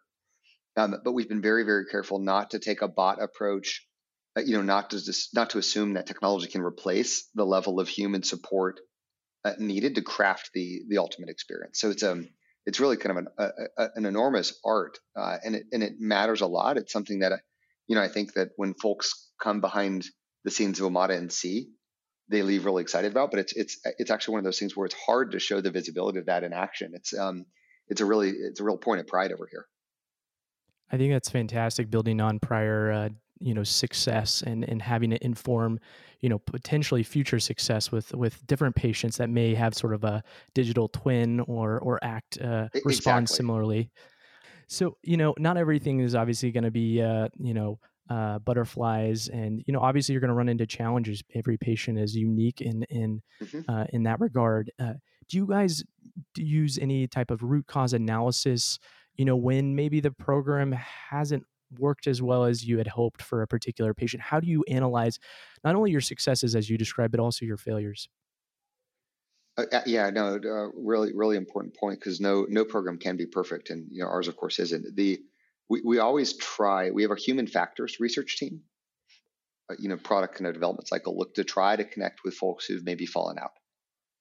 Um, 0.76 0.96
but 1.04 1.14
we've 1.14 1.30
been 1.30 1.42
very, 1.42 1.64
very 1.64 1.86
careful 1.86 2.20
not 2.20 2.52
to 2.52 2.60
take 2.60 2.82
a 2.82 2.88
bot 2.88 3.22
approach 3.22 3.87
you 4.46 4.58
know, 4.58 4.64
not 4.64 4.92
to 4.92 5.14
not 5.34 5.52
to 5.52 5.58
assume 5.58 5.94
that 5.94 6.08
technology 6.08 6.48
can 6.48 6.62
replace 6.62 7.28
the 7.34 7.46
level 7.46 7.80
of 7.80 7.88
human 7.88 8.24
support 8.24 8.80
uh, 9.46 9.54
needed 9.58 9.96
to 9.96 10.02
craft 10.02 10.52
the 10.54 10.82
the 10.88 10.98
ultimate 10.98 11.30
experience. 11.30 11.80
So 11.80 11.90
it's 11.90 12.04
um 12.04 12.28
it's 12.66 12.80
really 12.80 12.98
kind 12.98 13.18
of 13.18 13.26
an 13.26 13.28
a, 13.38 13.84
a, 13.84 13.88
an 13.96 14.06
enormous 14.06 14.60
art, 14.66 15.00
uh, 15.16 15.38
and 15.44 15.56
it 15.56 15.64
and 15.72 15.84
it 15.84 15.94
matters 16.00 16.42
a 16.42 16.48
lot. 16.48 16.78
It's 16.78 16.92
something 16.92 17.20
that 17.20 17.40
you 17.88 17.96
know 17.96 18.02
I 18.02 18.10
think 18.10 18.34
that 18.34 18.50
when 18.58 18.74
folks 18.74 19.30
come 19.42 19.62
behind 19.62 20.06
the 20.44 20.52
scenes 20.52 20.80
of 20.80 20.92
Omada 20.92 21.18
and 21.18 21.32
see 21.32 21.70
they 22.30 22.42
leave 22.42 22.66
really 22.66 22.82
excited 22.82 23.12
about. 23.12 23.32
But 23.32 23.40
it's 23.40 23.54
it's 23.54 23.80
it's 23.98 24.12
actually 24.12 24.34
one 24.34 24.40
of 24.40 24.46
those 24.46 24.60
things 24.60 24.76
where 24.76 24.86
it's 24.86 24.96
hard 24.96 25.32
to 25.32 25.40
show 25.40 25.62
the 25.62 25.72
visibility 25.72 26.20
of 26.20 26.26
that 26.26 26.44
in 26.44 26.54
action. 26.54 26.92
It's 26.94 27.18
um 27.18 27.46
it's 27.88 28.02
a 28.02 28.06
really 28.06 28.32
it's 28.32 28.60
a 28.60 28.64
real 28.64 28.78
point 28.78 29.00
of 29.00 29.08
pride 29.08 29.32
over 29.32 29.48
here. 29.50 29.66
I 30.92 30.98
think 30.98 31.12
that's 31.12 31.30
fantastic, 31.30 31.90
building 31.90 32.22
on 32.22 32.40
prior 32.40 32.92
uh, 32.92 33.10
you 33.40 33.54
know 33.54 33.64
success 33.64 34.42
and 34.46 34.64
and 34.64 34.82
having 34.82 35.12
it 35.12 35.22
inform 35.22 35.80
you 36.22 36.30
know 36.30 36.40
potentially 36.40 37.04
future 37.04 37.40
success 37.40 37.92
with 37.92 38.14
with 38.14 38.46
different 38.48 38.76
patients 38.76 39.18
that 39.18 39.30
may 39.30 39.54
have 39.54 39.74
sort 39.74 39.94
of 39.94 40.04
a 40.04 40.24
digital 40.54 40.88
twin 40.90 41.40
or 41.42 41.80
or 41.80 42.00
act 42.04 42.40
uh, 42.42 42.68
respond 42.86 43.30
similarly. 43.30 43.90
So 44.68 44.98
you 45.04 45.18
know 45.18 45.34
not 45.38 45.58
everything 45.58 46.00
is 46.00 46.16
obviously 46.16 46.52
going 46.52 46.64
to 46.64 46.72
be 46.72 47.02
uh, 47.02 47.30
you 47.40 47.54
know 47.54 47.80
uh, 48.10 48.40
butterflies 48.40 49.28
and 49.28 49.62
you 49.68 49.74
know 49.74 49.80
obviously 49.80 50.14
you're 50.14 50.22
going 50.22 50.30
to 50.30 50.36
run 50.36 50.50
into 50.50 50.66
challenges. 50.66 51.24
Every 51.36 51.58
patient 51.58 52.00
is 52.00 52.16
unique 52.16 52.62
in 52.62 52.84
in 52.90 53.22
mm-hmm. 53.42 53.70
uh, 53.70 53.86
in 53.90 54.04
that 54.04 54.20
regard. 54.20 54.72
Uh, 54.80 54.94
do 55.30 55.38
you 55.38 55.46
guys 55.46 55.84
use 56.36 56.78
any 56.80 57.08
type 57.08 57.32
of 57.32 57.44
root 57.44 57.68
cause 57.68 57.94
analysis? 57.94 58.80
You 59.16 59.26
know 59.26 59.36
when 59.36 59.76
maybe 59.76 60.00
the 60.00 60.12
program 60.12 60.72
hasn't 60.72 61.44
worked 61.78 62.08
as 62.08 62.22
well 62.22 62.44
as 62.44 62.66
you 62.66 62.78
had 62.78 62.88
hoped 62.88 63.22
for 63.22 63.42
a 63.42 63.48
particular 63.48 63.94
patient 63.94 64.24
how 64.24 64.40
do 64.40 64.48
you 64.48 64.64
analyze 64.68 65.20
not 65.64 65.76
only 65.76 65.92
your 65.92 66.02
successes 66.02 66.56
as 66.56 66.70
you 66.70 66.78
described 66.78 67.12
but 67.12 67.20
also 67.20 67.46
your 67.46 67.58
failures? 67.58 68.10
Uh, 69.58 69.66
uh 69.72 69.82
yeah 69.86 70.10
no 70.10 70.36
uh, 70.36 70.70
really 70.76 71.12
really 71.14 71.38
important 71.38 71.76
point 71.76 72.00
because 72.00 72.20
no 72.20 72.46
no 72.50 72.64
program 72.64 72.98
can 72.98 73.18
be 73.18 73.26
perfect 73.26 73.70
and 73.70 73.88
you 73.92 74.04
know 74.04 74.10
ours 74.10 74.28
of 74.28 74.36
course 74.38 74.60
isn't. 74.60 74.96
The 74.96 75.20
we, 75.70 75.82
we 75.84 76.00
always 76.00 76.34
try 76.38 76.92
we 76.92 77.02
have 77.02 77.12
a 77.12 77.16
human 77.16 77.48
factors 77.48 77.98
research 78.00 78.38
team 78.38 78.62
uh, 79.70 79.76
you 79.80 79.90
know 79.90 79.98
product 79.98 80.40
of 80.40 80.54
development 80.54 80.88
cycle 80.88 81.18
look 81.18 81.34
to 81.36 81.44
try 81.44 81.76
to 81.76 81.84
connect 81.84 82.24
with 82.24 82.34
folks 82.34 82.66
who've 82.66 82.86
maybe 82.86 83.06
fallen 83.06 83.38
out 83.38 83.52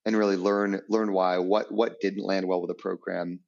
and 0.05 0.17
really 0.17 0.37
learn 0.37 0.81
learn 0.89 1.13
why 1.13 1.39
what 1.39 1.71
what 1.71 2.01
didn't 2.01 2.25
land 2.25 2.47
well 2.49 2.61
with 2.61 2.69
the 2.69 2.75
program 2.75 3.41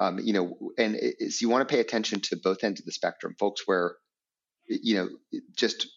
um, 0.00 0.18
you 0.18 0.32
know, 0.32 0.56
and 0.78 0.96
it's, 0.98 1.40
you 1.40 1.48
want 1.48 1.66
to 1.66 1.74
pay 1.74 1.80
attention 1.80 2.20
to 2.20 2.36
both 2.36 2.62
ends 2.64 2.80
of 2.80 2.86
the 2.86 2.92
spectrum, 2.92 3.34
folks 3.38 3.62
where, 3.66 3.96
you 4.68 4.96
know, 4.96 5.08
just 5.56 5.88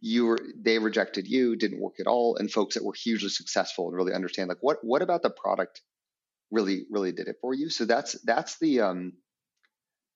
you 0.00 0.26
were 0.26 0.38
they 0.56 0.78
rejected 0.78 1.26
you, 1.26 1.56
didn't 1.56 1.80
work 1.80 2.00
at 2.00 2.06
all, 2.06 2.36
and 2.36 2.50
folks 2.50 2.74
that 2.74 2.84
were 2.84 2.94
hugely 2.94 3.28
successful 3.28 3.88
and 3.88 3.96
really 3.96 4.12
understand 4.12 4.48
like 4.48 4.58
what 4.60 4.78
what 4.82 5.02
about 5.02 5.22
the 5.22 5.30
product 5.30 5.80
really 6.50 6.84
really 6.90 7.12
did 7.12 7.28
it 7.28 7.36
for 7.40 7.54
you. 7.54 7.70
So 7.70 7.84
that's 7.84 8.12
that's 8.24 8.58
the 8.58 8.80
um, 8.80 9.12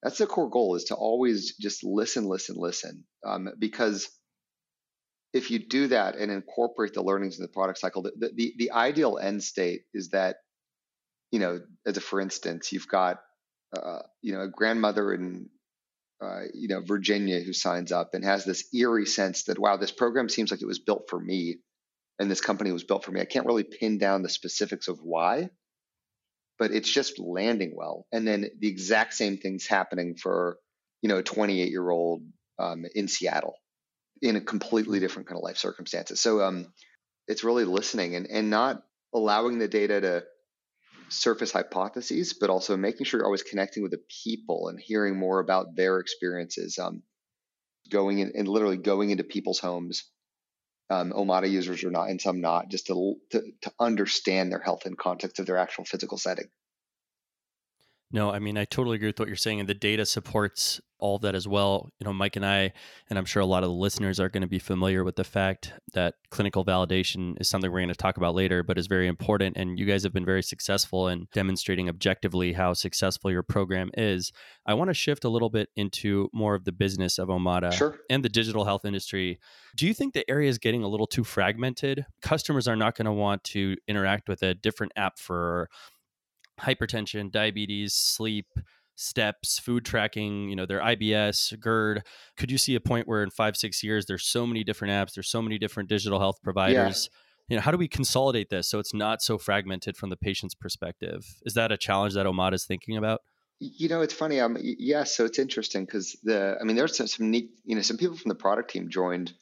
that's 0.03 0.19
the 0.19 0.27
core 0.27 0.51
goal 0.51 0.75
is 0.75 0.85
to 0.85 0.95
always 0.95 1.57
just 1.57 1.83
listen, 1.83 2.27
listen, 2.27 2.57
listen, 2.59 3.05
um, 3.27 3.49
because 3.59 4.11
if 5.33 5.51
you 5.51 5.59
do 5.59 5.89
that 5.89 6.17
and 6.17 6.31
incorporate 6.31 6.93
the 6.95 7.03
learnings 7.03 7.39
in 7.39 7.43
the 7.43 7.49
product 7.49 7.79
cycle, 7.79 8.03
the, 8.03 8.31
the, 8.35 8.55
the 8.57 8.71
ideal 8.71 9.19
end 9.21 9.43
state 9.43 9.83
is 9.93 10.11
that 10.11 10.37
you 11.35 11.41
know, 11.41 11.61
as 11.85 11.97
a 11.97 12.01
for 12.01 12.21
instance, 12.21 12.71
you've 12.71 12.87
got 12.87 13.21
uh, 13.77 14.03
you 14.23 14.35
know 14.35 14.43
a 14.43 14.49
grandmother 14.49 15.13
in 15.13 15.51
uh, 16.23 16.43
you 16.55 16.69
know 16.69 16.81
Virginia 16.81 17.41
who 17.41 17.53
signs 17.53 17.91
up 17.91 18.15
and 18.15 18.25
has 18.25 18.45
this 18.45 18.73
eerie 18.73 19.05
sense 19.05 19.43
that 19.45 19.59
wow, 19.59 19.77
this 19.77 19.91
program 19.91 20.29
seems 20.29 20.53
like 20.53 20.63
it 20.63 20.67
was 20.67 20.79
built 20.79 21.11
for 21.11 21.19
me, 21.19 21.57
and 22.21 22.31
this 22.31 22.41
company 22.41 22.71
was 22.71 22.85
built 22.85 23.05
for 23.05 23.11
me. 23.11 23.21
I 23.21 23.25
can't 23.25 23.47
really 23.47 23.65
pin 23.65 23.99
down 23.99 24.23
the 24.23 24.29
specifics 24.29 24.87
of 24.87 25.01
why, 25.03 25.51
but 26.57 26.71
it's 26.71 26.89
just 26.89 27.19
landing 27.19 27.73
well. 27.75 28.07
And 28.13 28.25
then 28.25 28.49
the 28.61 28.69
exact 28.69 29.15
same 29.15 29.37
thing's 29.37 29.67
happening 29.67 30.15
for 30.15 30.59
you 31.03 31.09
know 31.09 31.19
a 31.19 31.25
28 31.25 31.69
year 31.69 31.91
old 31.91 32.23
um, 32.61 32.85
in 32.95 33.09
Seattle 33.09 33.57
in 34.23 34.37
a 34.37 34.41
completely 34.41 35.01
different 35.01 35.27
kind 35.27 35.37
of 35.37 35.43
life 35.43 35.57
circumstances. 35.57 36.21
So 36.21 36.43
um, 36.43 36.73
it's 37.27 37.43
really 37.43 37.65
listening 37.65 38.15
and 38.15 38.29
and 38.29 38.51
not 38.51 38.85
allowing 39.13 39.59
the 39.59 39.67
data 39.67 40.01
to 40.01 40.25
surface 41.09 41.53
hypotheses, 41.53 42.35
but 42.35 42.51
also 42.51 42.77
making 42.77 43.05
sure 43.05 43.21
you're 43.21 43.27
always 43.27 43.43
connecting 43.43 43.83
with 43.83 43.93
the 43.93 44.03
people 44.25 44.69
and 44.69 44.79
hearing 44.81 45.17
more 45.17 45.41
about 45.41 45.77
their 45.77 45.99
experiences. 45.99 46.79
Um, 46.79 47.03
going 47.91 48.19
in 48.19 48.33
and 48.35 48.49
literally 48.49 48.77
going 48.77 49.11
into 49.11 49.25
people's 49.25 49.59
homes, 49.59 50.05
um, 50.91 51.13
Omada 51.13 51.51
users 51.51 51.85
or 51.85 51.91
not, 51.91 52.09
and 52.09 52.21
some 52.21 52.41
not, 52.41 52.69
just 52.69 52.87
to, 52.87 53.15
to 53.31 53.43
to 53.63 53.73
understand 53.79 54.53
their 54.53 54.61
health 54.61 54.87
in 54.87 54.95
context 54.95 55.39
of 55.39 55.47
their 55.47 55.59
actual 55.59 55.85
physical 55.85 56.19
setting. 56.19 56.49
No, 58.15 58.31
I 58.31 58.39
mean 58.39 58.57
I 58.57 58.65
totally 58.65 58.95
agree 58.95 59.09
with 59.09 59.19
what 59.19 59.27
you're 59.27 59.37
saying, 59.37 59.59
and 59.59 59.69
the 59.69 59.75
data 59.75 60.07
supports 60.07 60.81
all 61.01 61.17
of 61.17 61.23
that 61.23 61.35
as 61.35 61.49
well. 61.49 61.91
You 61.99 62.05
know, 62.05 62.13
Mike 62.13 62.37
and 62.37 62.47
I, 62.47 62.73
and 63.11 63.19
I'm 63.19 63.25
sure 63.25 63.43
a 63.43 63.47
lot 63.47 63.65
of 63.65 63.69
the 63.69 63.75
listeners 63.75 64.21
are 64.21 64.29
going 64.29 64.43
to 64.43 64.49
be 64.49 64.61
familiar 64.61 65.03
with 65.03 65.17
the 65.17 65.25
fact 65.25 65.73
that 65.93 66.15
clinical 66.31 66.65
validation 66.65 67.35
is 67.41 67.49
something 67.49 67.71
we're 67.71 67.81
going 67.81 67.89
to 67.89 67.95
talk 67.95 68.17
about 68.17 68.37
later, 68.37 68.63
but 68.63 68.79
is 68.79 68.87
very 68.87 69.09
important. 69.09 69.57
And 69.57 69.79
you 69.79 69.85
guys 69.85 70.05
have 70.05 70.13
been 70.13 70.25
very 70.25 70.43
successful 70.43 71.09
in 71.09 71.27
demonstrating 71.35 71.89
objectively 71.89 72.53
how 72.53 72.73
successful 72.73 73.33
your 73.33 73.43
program 73.43 73.91
is. 73.95 74.33
I 74.65 74.75
want 74.75 74.91
to 74.91 74.95
shift 74.95 75.25
a 75.25 75.29
little 75.29 75.51
bit 75.51 75.71
into 75.75 76.31
more 76.33 76.55
of 76.55 76.65
the 76.65 76.73
business 76.73 77.19
of 77.19 77.29
Omada 77.29 77.73
sure. 77.73 77.99
and 78.09 78.25
the 78.25 78.29
digital 78.29 78.65
health 78.65 78.85
industry. 78.85 79.41
Do 79.77 79.87
you 79.87 79.93
think 79.93 80.15
the 80.15 80.29
area 80.31 80.49
is 80.49 80.59
getting 80.59 80.85
a 80.85 80.89
little 80.89 81.09
too 81.09 81.25
fragmented? 81.25 82.07
Customers 82.23 82.69
are 82.69 82.77
not 82.77 82.97
going 82.97 83.07
to 83.07 83.13
want 83.13 83.43
to 83.45 83.77
interact 83.89 84.29
with 84.29 84.43
a 84.43 84.55
different 84.55 84.93
app 84.95 85.19
for 85.19 85.69
hypertension, 86.61 87.31
diabetes, 87.31 87.95
sleep, 87.95 88.47
steps, 88.97 89.59
food 89.59 89.85
tracking, 89.85 90.49
you 90.49 90.57
know, 90.57 90.67
their 90.67 90.81
IBS, 90.81 91.59
GERD. 91.59 92.03
Could 92.37 92.51
you 92.51 92.59
see 92.59 92.75
a 92.75 92.81
point 92.81 93.09
where 93.09 93.23
in 93.23 93.31
five, 93.31 93.57
six 93.57 93.83
years, 93.83 94.07
there's 94.07 94.25
so 94.25 94.47
many 94.47 94.65
different 94.65 94.93
apps, 94.93 95.15
there's 95.15 95.29
so 95.29 95.43
many 95.43 95.59
different 95.59 95.89
digital 95.89 96.21
health 96.21 96.37
providers? 96.43 97.09
Yeah. 97.11 97.19
You 97.49 97.57
know, 97.57 97.63
how 97.63 97.73
do 97.73 97.79
we 97.79 97.89
consolidate 97.89 98.49
this 98.49 98.69
so 98.69 98.79
it's 98.79 98.95
not 98.95 99.21
so 99.21 99.37
fragmented 99.37 99.97
from 99.97 100.11
the 100.11 100.17
patient's 100.17 100.55
perspective? 100.55 101.27
Is 101.45 101.55
that 101.55 101.73
a 101.73 101.77
challenge 101.77 102.15
that 102.15 102.27
Omada 102.27 102.55
is 102.55 102.65
thinking 102.65 102.97
about? 102.97 103.21
You 103.59 103.89
know, 103.89 104.01
it's 104.01 104.15
funny. 104.15 104.41
Um, 104.41 104.57
yes, 104.61 105.15
so 105.15 105.25
it's 105.25 105.39
interesting 105.39 105.85
because 105.85 106.19
the, 106.23 106.57
I 106.61 106.65
mean, 106.65 106.77
there's 106.77 106.97
some, 106.97 107.07
some 107.07 107.31
neat, 107.31 107.51
you 107.65 107.77
know, 107.77 107.83
some 107.83 107.97
people 107.97 108.17
from 108.17 108.31
the 108.31 108.35
product 108.35 108.71
team 108.71 108.89
joined 108.89 109.33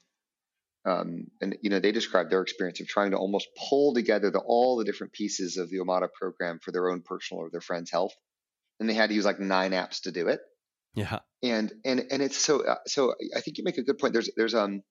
um, 0.85 1.27
and 1.41 1.57
you 1.63 1.71
know 1.71 1.79
they 1.79 1.93
described 1.93 2.31
their 2.31 2.43
experience 2.43 2.81
of 2.81 2.89
trying 2.89 3.13
to 3.13 3.17
almost 3.17 3.49
pull 3.69 3.95
together 3.95 4.31
the, 4.31 4.41
all 4.41 4.77
the 4.77 4.85
different 4.85 5.13
pieces 5.13 5.57
of 5.57 5.71
the 5.71 5.79
Omada 5.79 6.09
program 6.13 6.59
for 6.63 6.73
their 6.73 6.91
own 6.91 7.03
personal 7.03 7.43
or 7.43 7.51
their 7.51 7.61
friend's 7.61 7.91
health, 7.91 8.13
and 8.81 8.89
they 8.89 8.95
had 8.95 9.11
to 9.11 9.15
use 9.15 9.25
like 9.25 9.41
nine 9.41 9.73
apps 9.73 10.03
to 10.03 10.13
do 10.13 10.29
it. 10.29 10.41
Yeah, 10.95 11.21
and 11.43 11.73
and 11.85 12.03
and 12.11 12.23
it's 12.23 12.37
so 12.37 12.67
uh, 12.67 12.77
so. 12.87 13.15
I 13.37 13.41
think 13.41 13.59
you 13.59 13.65
make 13.65 13.79
a 13.79 13.83
good 13.83 13.99
point. 13.99 14.13
There's 14.13 14.31
there's 14.37 14.55
um, 14.55 14.83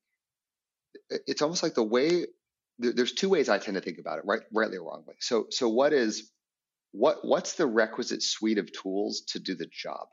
it's 1.09 1.41
almost 1.41 1.63
like 1.63 1.73
the 1.73 1.83
way 1.83 2.25
there's 2.79 3.13
two 3.13 3.29
ways 3.29 3.49
I 3.49 3.59
tend 3.59 3.75
to 3.75 3.81
think 3.81 3.99
about 3.99 4.17
it, 4.19 4.25
right, 4.25 4.41
rightly 4.53 4.77
or 4.77 4.85
wrongly. 4.85 5.15
So 5.19 5.47
so 5.49 5.69
what 5.69 5.93
is 5.93 6.31
what 6.91 7.17
what's 7.23 7.53
the 7.53 7.67
requisite 7.67 8.23
suite 8.23 8.57
of 8.57 8.71
tools 8.71 9.23
to 9.29 9.39
do 9.39 9.55
the 9.55 9.67
job? 9.71 10.07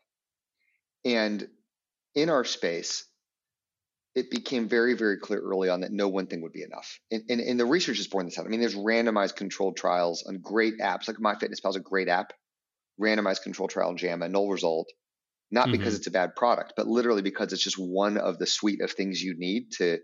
And 1.05 1.49
in 2.15 2.31
our 2.31 2.45
space, 2.45 3.05
it 4.19 4.31
became 4.31 4.69
very, 4.69 4.95
very 4.95 5.19
clear 5.19 5.41
early 5.41 5.69
on 5.69 5.81
that 5.81 5.93
no 5.93 6.09
one 6.09 6.27
thing 6.27 6.43
would 6.43 6.53
be 6.53 6.63
enough. 6.63 6.99
And, 7.11 7.23
and, 7.29 7.41
and 7.41 7.61
the 7.61 7.65
research 7.65 8.01
is 8.01 8.09
borne 8.09 8.27
this 8.27 8.39
out. 8.39 8.47
I 8.47 8.49
mean, 8.49 8.61
there's 8.61 8.75
randomized 8.75 9.37
controlled 9.37 9.77
trials 9.77 10.25
on 10.27 10.41
great 10.43 10.79
apps, 10.79 11.09
like 11.09 11.17
MyFitnessPal 11.17 11.71
is 11.71 11.77
a 11.77 11.81
great 11.81 12.09
app, 12.09 12.33
randomized 13.01 13.43
controlled 13.43 13.71
trial 13.71 13.95
JAMA, 13.95 14.29
null 14.29 14.49
result, 14.49 14.89
not 15.51 15.69
mm-hmm. 15.69 15.73
because 15.73 15.95
it's 15.95 16.09
a 16.09 16.11
bad 16.11 16.35
product, 16.35 16.75
but 16.77 16.87
literally 16.87 17.23
because 17.23 17.53
it's 17.53 17.63
just 17.63 17.79
one 17.79 18.19
of 18.19 18.39
the 18.39 18.47
suite 18.47 18.81
of 18.81 18.91
things 18.91 19.23
you 19.23 19.35
need 19.39 19.71
to 19.79 19.99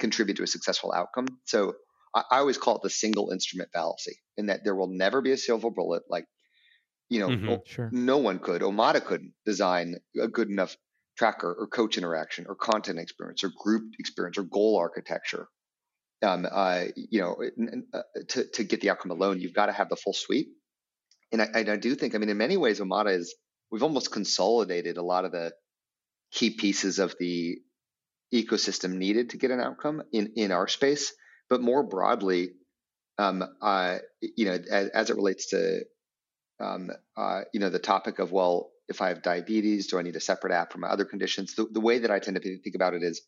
contribute 0.00 0.36
to 0.36 0.42
a 0.42 0.48
successful 0.48 0.92
outcome. 0.92 1.26
So 1.44 1.74
I, 2.14 2.22
I 2.30 2.38
always 2.38 2.58
call 2.58 2.76
it 2.76 2.82
the 2.82 2.90
single 2.90 3.30
instrument 3.30 3.70
fallacy, 3.72 4.16
in 4.36 4.46
that 4.46 4.64
there 4.64 4.74
will 4.74 4.90
never 4.90 5.22
be 5.22 5.32
a 5.32 5.36
silver 5.36 5.70
bullet. 5.70 6.02
Like, 6.10 6.26
you 7.08 7.20
know, 7.20 7.28
mm-hmm, 7.28 7.54
sure. 7.66 7.90
no 7.92 8.18
one 8.18 8.38
could, 8.38 8.62
Omada 8.62 9.04
couldn't 9.04 9.34
design 9.46 9.96
a 10.20 10.28
good 10.28 10.48
enough 10.48 10.76
tracker 11.16 11.54
or 11.58 11.66
coach 11.66 11.98
interaction 11.98 12.46
or 12.48 12.54
content 12.54 12.98
experience 12.98 13.44
or 13.44 13.50
group 13.56 13.92
experience 13.98 14.38
or 14.38 14.42
goal 14.42 14.78
architecture. 14.78 15.46
Um, 16.22 16.46
uh, 16.50 16.84
you 16.94 17.20
know, 17.20 17.36
uh, 17.92 18.02
to, 18.28 18.44
to 18.54 18.64
get 18.64 18.80
the 18.80 18.90
outcome 18.90 19.10
alone, 19.10 19.40
you've 19.40 19.54
got 19.54 19.66
to 19.66 19.72
have 19.72 19.88
the 19.88 19.96
full 19.96 20.12
suite. 20.12 20.48
And 21.32 21.42
I, 21.42 21.48
I 21.54 21.76
do 21.76 21.94
think, 21.94 22.14
I 22.14 22.18
mean, 22.18 22.28
in 22.28 22.36
many 22.36 22.56
ways, 22.56 22.78
Omada 22.78 23.16
is, 23.16 23.34
we've 23.70 23.82
almost 23.82 24.12
consolidated 24.12 24.98
a 24.98 25.02
lot 25.02 25.24
of 25.24 25.32
the 25.32 25.52
key 26.30 26.50
pieces 26.50 26.98
of 26.98 27.14
the 27.18 27.58
ecosystem 28.32 28.92
needed 28.92 29.30
to 29.30 29.36
get 29.36 29.50
an 29.50 29.60
outcome 29.60 30.02
in, 30.12 30.32
in 30.36 30.52
our 30.52 30.68
space. 30.68 31.12
But 31.50 31.60
more 31.60 31.82
broadly, 31.82 32.50
um, 33.18 33.44
uh, 33.60 33.98
you 34.20 34.46
know, 34.46 34.58
as, 34.70 34.88
as, 34.88 35.10
it 35.10 35.16
relates 35.16 35.50
to, 35.50 35.84
um, 36.60 36.90
uh, 37.16 37.40
you 37.52 37.60
know, 37.60 37.68
the 37.68 37.78
topic 37.78 38.18
of, 38.18 38.32
well, 38.32 38.71
if 38.92 39.02
I 39.02 39.08
have 39.08 39.22
diabetes, 39.22 39.88
do 39.88 39.98
I 39.98 40.02
need 40.02 40.16
a 40.16 40.20
separate 40.20 40.52
app 40.52 40.72
for 40.72 40.78
my 40.78 40.88
other 40.88 41.04
conditions? 41.04 41.54
The, 41.56 41.66
the 41.70 41.80
way 41.80 41.98
that 41.98 42.10
I 42.10 42.20
tend 42.20 42.36
to 42.40 42.58
think 42.62 42.76
about 42.76 42.94
it 42.94 43.02
is, 43.02 43.20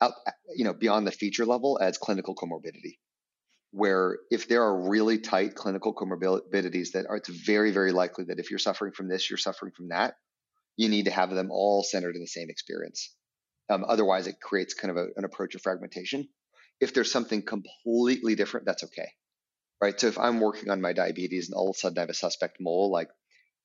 out, 0.00 0.12
you 0.56 0.64
know, 0.64 0.72
beyond 0.72 1.06
the 1.06 1.12
feature 1.12 1.44
level 1.44 1.78
as 1.80 1.98
clinical 1.98 2.34
comorbidity, 2.34 2.98
where 3.72 4.18
if 4.30 4.48
there 4.48 4.62
are 4.62 4.88
really 4.88 5.18
tight 5.18 5.54
clinical 5.54 5.94
comorbidities 5.94 6.92
that 6.92 7.06
are, 7.08 7.16
it's 7.16 7.28
very, 7.28 7.70
very 7.72 7.92
likely 7.92 8.24
that 8.24 8.38
if 8.38 8.50
you're 8.50 8.58
suffering 8.58 8.92
from 8.92 9.08
this, 9.08 9.28
you're 9.28 9.36
suffering 9.36 9.72
from 9.76 9.88
that. 9.88 10.14
You 10.76 10.88
need 10.88 11.06
to 11.06 11.10
have 11.10 11.30
them 11.30 11.50
all 11.50 11.82
centered 11.82 12.14
in 12.14 12.22
the 12.22 12.26
same 12.28 12.48
experience. 12.48 13.14
Um, 13.68 13.84
otherwise, 13.86 14.26
it 14.26 14.40
creates 14.40 14.72
kind 14.74 14.92
of 14.92 14.96
a, 14.96 15.06
an 15.16 15.24
approach 15.24 15.54
of 15.54 15.62
fragmentation. 15.62 16.28
if 16.80 16.94
there's 16.94 17.10
something 17.10 17.42
completely 17.42 18.34
different, 18.34 18.66
that's 18.66 18.84
okay. 18.84 19.08
Right. 19.80 19.98
So 19.98 20.08
if 20.08 20.18
I'm 20.18 20.40
working 20.40 20.70
on 20.70 20.80
my 20.80 20.92
diabetes 20.92 21.48
and 21.48 21.54
all 21.54 21.70
of 21.70 21.76
a 21.76 21.78
sudden 21.78 21.98
I 21.98 22.02
have 22.02 22.10
a 22.10 22.14
suspect 22.14 22.58
mole, 22.60 22.90
like 22.90 23.08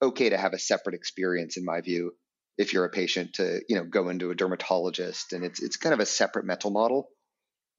okay 0.04 0.30
to 0.30 0.38
have 0.38 0.54
a 0.54 0.60
separate 0.60 0.96
experience 0.96 1.58
in 1.58 1.66
my 1.66 1.82
view 1.82 2.14
if 2.58 2.74
you're 2.74 2.86
a 2.86 2.90
patient 2.90 3.34
to 3.34 3.62
you 3.68 3.76
know 3.76 3.84
go 3.84 4.10
into 4.10 4.32
a 4.32 4.36
dermatologist 4.36 5.34
and 5.34 5.44
it's 5.44 5.62
it's 5.62 5.78
kind 5.78 5.94
of 5.94 6.00
a 6.00 6.06
separate 6.06 6.46
mental 6.46 6.72
model. 6.72 7.10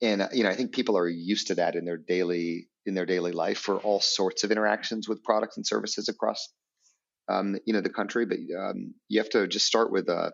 And 0.03 0.23
uh, 0.23 0.29
you 0.33 0.43
know 0.43 0.51
i 0.51 0.55
think 0.55 0.73
people 0.73 0.99
are 0.99 1.09
used 1.09 1.49
to 1.49 1.57
that 1.57 1.77
in 1.77 1.85
their 1.85 1.97
daily 1.97 2.69
in 2.87 2.95
their 2.95 3.07
daily 3.07 3.33
life 3.33 3.59
for 3.59 3.77
all 3.79 4.01
sorts 4.01 4.45
of 4.45 4.51
interactions 4.51 5.09
with 5.09 5.23
products 5.23 5.57
and 5.57 5.67
services 5.67 6.09
across 6.09 6.49
um, 7.29 7.57
you 7.67 7.73
know 7.73 7.81
the 7.81 7.91
country. 7.91 8.27
But 8.27 8.39
um, 8.59 8.95
you 9.09 9.21
have 9.21 9.31
to 9.31 9.47
just 9.47 9.67
start 9.67 9.91
with 9.93 10.09
uh, 10.09 10.31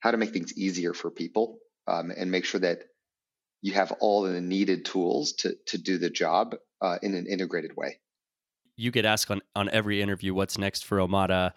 how 0.00 0.10
to 0.10 0.16
make 0.16 0.32
things 0.32 0.56
easier 0.56 0.94
for 0.94 1.10
people 1.10 1.58
um, 1.86 2.10
and 2.16 2.30
make 2.30 2.44
sure 2.44 2.60
that 2.60 2.78
you 3.62 3.72
have 3.74 3.92
all 4.00 4.22
the 4.22 4.40
needed 4.40 4.84
tools 4.84 5.34
to 5.34 5.54
to 5.66 5.78
do 5.78 5.98
the 5.98 6.10
job 6.10 6.56
uh, 6.80 6.98
in 7.02 7.14
an 7.14 7.26
integrated 7.26 7.76
way 7.76 7.98
you 8.76 8.90
get 8.90 9.04
asked 9.04 9.30
on, 9.30 9.40
on 9.54 9.68
every 9.70 10.02
interview 10.02 10.34
what's 10.34 10.58
next 10.58 10.84
for 10.84 10.98
Omada, 10.98 11.52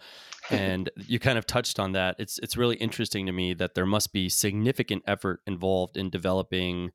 and 0.50 0.90
you 0.96 1.18
kind 1.18 1.38
of 1.38 1.46
touched 1.46 1.78
on 1.78 1.92
that. 1.92 2.16
It's 2.18 2.38
it's 2.38 2.56
really 2.56 2.76
interesting 2.76 3.26
to 3.26 3.32
me 3.32 3.54
that 3.54 3.74
there 3.74 3.86
must 3.86 4.12
be 4.12 4.28
significant 4.28 5.04
effort 5.06 5.40
involved 5.46 5.96
in 5.96 6.10
developing 6.10 6.90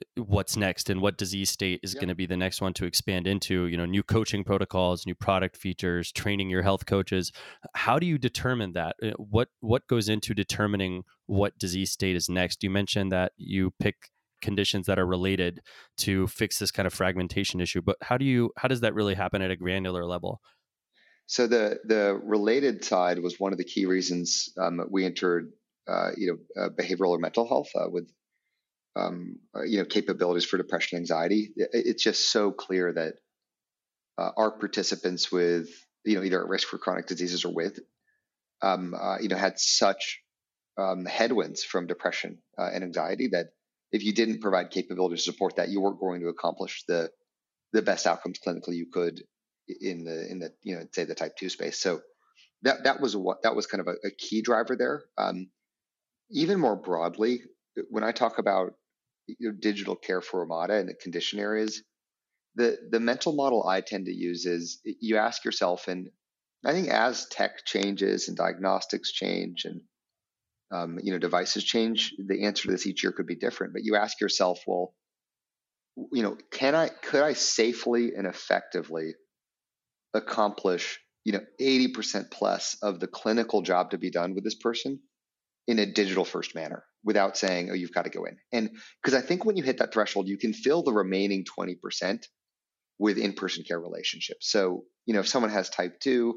uh, 0.00 0.22
what's 0.22 0.56
next 0.56 0.88
and 0.88 1.00
what 1.00 1.18
disease 1.18 1.50
state 1.50 1.80
is 1.82 1.94
going 1.94 2.08
to 2.08 2.14
be 2.14 2.26
the 2.26 2.36
next 2.36 2.60
one 2.60 2.72
to 2.74 2.86
expand 2.86 3.26
into 3.26 3.66
you 3.66 3.76
know 3.76 3.84
new 3.84 4.02
coaching 4.02 4.42
protocols 4.42 5.06
new 5.06 5.14
product 5.14 5.56
features 5.56 6.10
training 6.10 6.48
your 6.48 6.62
health 6.62 6.86
coaches. 6.86 7.30
How 7.74 7.98
do 7.98 8.06
you 8.06 8.18
determine 8.18 8.72
that? 8.72 8.96
Uh, 9.02 9.10
what 9.18 9.48
what 9.60 9.86
goes 9.86 10.08
into 10.08 10.34
determining 10.34 11.02
what 11.26 11.58
disease 11.58 11.92
state 11.92 12.16
is 12.16 12.28
next? 12.28 12.62
You 12.62 12.70
mentioned 12.70 13.12
that 13.12 13.32
you 13.36 13.72
pick 13.78 14.10
conditions 14.42 14.86
that 14.86 14.98
are 14.98 15.06
related 15.06 15.60
to 15.98 16.26
fix 16.26 16.58
this 16.58 16.70
kind 16.70 16.86
of 16.86 16.92
fragmentation 16.92 17.60
issue 17.60 17.80
but 17.80 17.96
how 18.02 18.16
do 18.16 18.24
you 18.24 18.50
how 18.56 18.68
does 18.68 18.80
that 18.80 18.94
really 18.94 19.14
happen 19.14 19.42
at 19.42 19.50
a 19.50 19.56
granular 19.56 20.04
level? 20.04 20.40
So 21.26 21.46
the 21.46 21.78
the 21.84 22.20
related 22.22 22.84
side 22.84 23.18
was 23.18 23.38
one 23.38 23.52
of 23.52 23.58
the 23.58 23.64
key 23.64 23.86
reasons 23.86 24.50
um, 24.60 24.80
we 24.90 25.04
entered 25.04 25.52
uh, 25.88 26.10
you 26.16 26.38
know 26.56 26.62
uh, 26.62 26.68
behavioral 26.70 27.10
or 27.10 27.18
mental 27.18 27.46
health 27.46 27.70
uh, 27.74 27.88
with 27.88 28.10
um, 28.96 29.36
uh, 29.56 29.62
you 29.62 29.78
know 29.78 29.84
capabilities 29.84 30.44
for 30.44 30.56
depression 30.56 30.98
anxiety. 30.98 31.52
It, 31.56 31.70
it's 31.72 32.02
just 32.02 32.30
so 32.30 32.50
clear 32.50 32.92
that 32.92 33.14
uh, 34.18 34.30
our 34.36 34.50
participants 34.50 35.32
with 35.32 35.68
you 36.04 36.16
know 36.16 36.24
either 36.24 36.42
at 36.42 36.48
risk 36.48 36.68
for 36.68 36.78
chronic 36.78 37.06
diseases 37.06 37.44
or 37.44 37.54
with 37.54 37.78
um, 38.60 38.94
uh, 38.94 39.18
you 39.20 39.28
know 39.28 39.36
had 39.36 39.58
such 39.58 40.20
um, 40.78 41.04
headwinds 41.04 41.64
from 41.64 41.86
depression 41.86 42.38
and 42.58 42.84
anxiety 42.84 43.28
that 43.32 43.46
if 43.92 44.02
you 44.02 44.12
didn't 44.12 44.40
provide 44.40 44.70
capability 44.70 45.16
to 45.16 45.22
support 45.22 45.56
that, 45.56 45.68
you 45.68 45.80
weren't 45.80 46.00
going 46.00 46.22
to 46.22 46.28
accomplish 46.28 46.84
the 46.88 47.10
the 47.72 47.82
best 47.82 48.06
outcomes 48.06 48.38
clinically 48.38 48.74
you 48.74 48.86
could 48.92 49.22
in 49.80 50.04
the 50.04 50.30
in 50.30 50.38
the 50.38 50.52
you 50.62 50.74
know 50.74 50.86
say 50.92 51.04
the 51.04 51.14
type 51.14 51.36
two 51.36 51.48
space. 51.48 51.78
So 51.78 52.00
that 52.62 52.84
that 52.84 53.00
was 53.00 53.16
what 53.16 53.42
that 53.42 53.54
was 53.54 53.66
kind 53.66 53.80
of 53.80 53.88
a, 53.88 54.06
a 54.06 54.10
key 54.10 54.42
driver 54.42 54.76
there. 54.76 55.04
Um, 55.18 55.48
even 56.30 56.58
more 56.58 56.76
broadly, 56.76 57.42
when 57.90 58.04
I 58.04 58.12
talk 58.12 58.38
about 58.38 58.72
you 59.26 59.50
know, 59.50 59.56
digital 59.58 59.96
care 59.96 60.20
for 60.20 60.46
Omada 60.46 60.80
and 60.80 60.88
the 60.88 60.94
condition 60.94 61.38
areas, 61.38 61.82
the 62.54 62.78
the 62.90 63.00
mental 63.00 63.32
model 63.32 63.66
I 63.66 63.80
tend 63.82 64.06
to 64.06 64.14
use 64.14 64.46
is 64.46 64.80
you 64.84 65.16
ask 65.18 65.44
yourself, 65.44 65.88
and 65.88 66.08
I 66.64 66.72
think 66.72 66.88
as 66.88 67.26
tech 67.26 67.64
changes 67.64 68.28
and 68.28 68.36
diagnostics 68.36 69.12
change 69.12 69.64
and 69.64 69.82
um, 70.72 70.98
you 71.02 71.12
know 71.12 71.18
devices 71.18 71.64
change 71.64 72.14
the 72.18 72.44
answer 72.44 72.64
to 72.64 72.70
this 72.70 72.86
each 72.86 73.02
year 73.02 73.12
could 73.12 73.26
be 73.26 73.36
different 73.36 73.72
but 73.72 73.84
you 73.84 73.96
ask 73.96 74.20
yourself 74.20 74.60
well 74.66 74.94
you 76.12 76.22
know 76.22 76.36
can 76.50 76.74
i 76.74 76.88
could 76.88 77.22
i 77.22 77.34
safely 77.34 78.12
and 78.16 78.26
effectively 78.26 79.14
accomplish 80.14 80.98
you 81.24 81.32
know 81.32 81.40
80% 81.60 82.30
plus 82.30 82.76
of 82.82 83.00
the 83.00 83.06
clinical 83.06 83.62
job 83.62 83.90
to 83.90 83.98
be 83.98 84.10
done 84.10 84.34
with 84.34 84.44
this 84.44 84.54
person 84.54 85.00
in 85.68 85.78
a 85.78 85.86
digital 85.86 86.24
first 86.24 86.54
manner 86.54 86.84
without 87.04 87.36
saying 87.36 87.70
oh 87.70 87.74
you've 87.74 87.92
got 87.92 88.04
to 88.04 88.10
go 88.10 88.24
in. 88.24 88.36
And 88.52 88.70
because 89.02 89.14
i 89.14 89.24
think 89.24 89.44
when 89.44 89.56
you 89.56 89.62
hit 89.62 89.78
that 89.78 89.92
threshold 89.92 90.28
you 90.28 90.38
can 90.38 90.52
fill 90.52 90.82
the 90.82 90.92
remaining 90.92 91.44
20% 91.44 92.24
with 92.98 93.18
in-person 93.18 93.64
care 93.64 93.80
relationships. 93.80 94.50
So 94.50 94.84
you 95.06 95.14
know 95.14 95.20
if 95.20 95.28
someone 95.28 95.52
has 95.52 95.70
type 95.70 96.00
2 96.00 96.34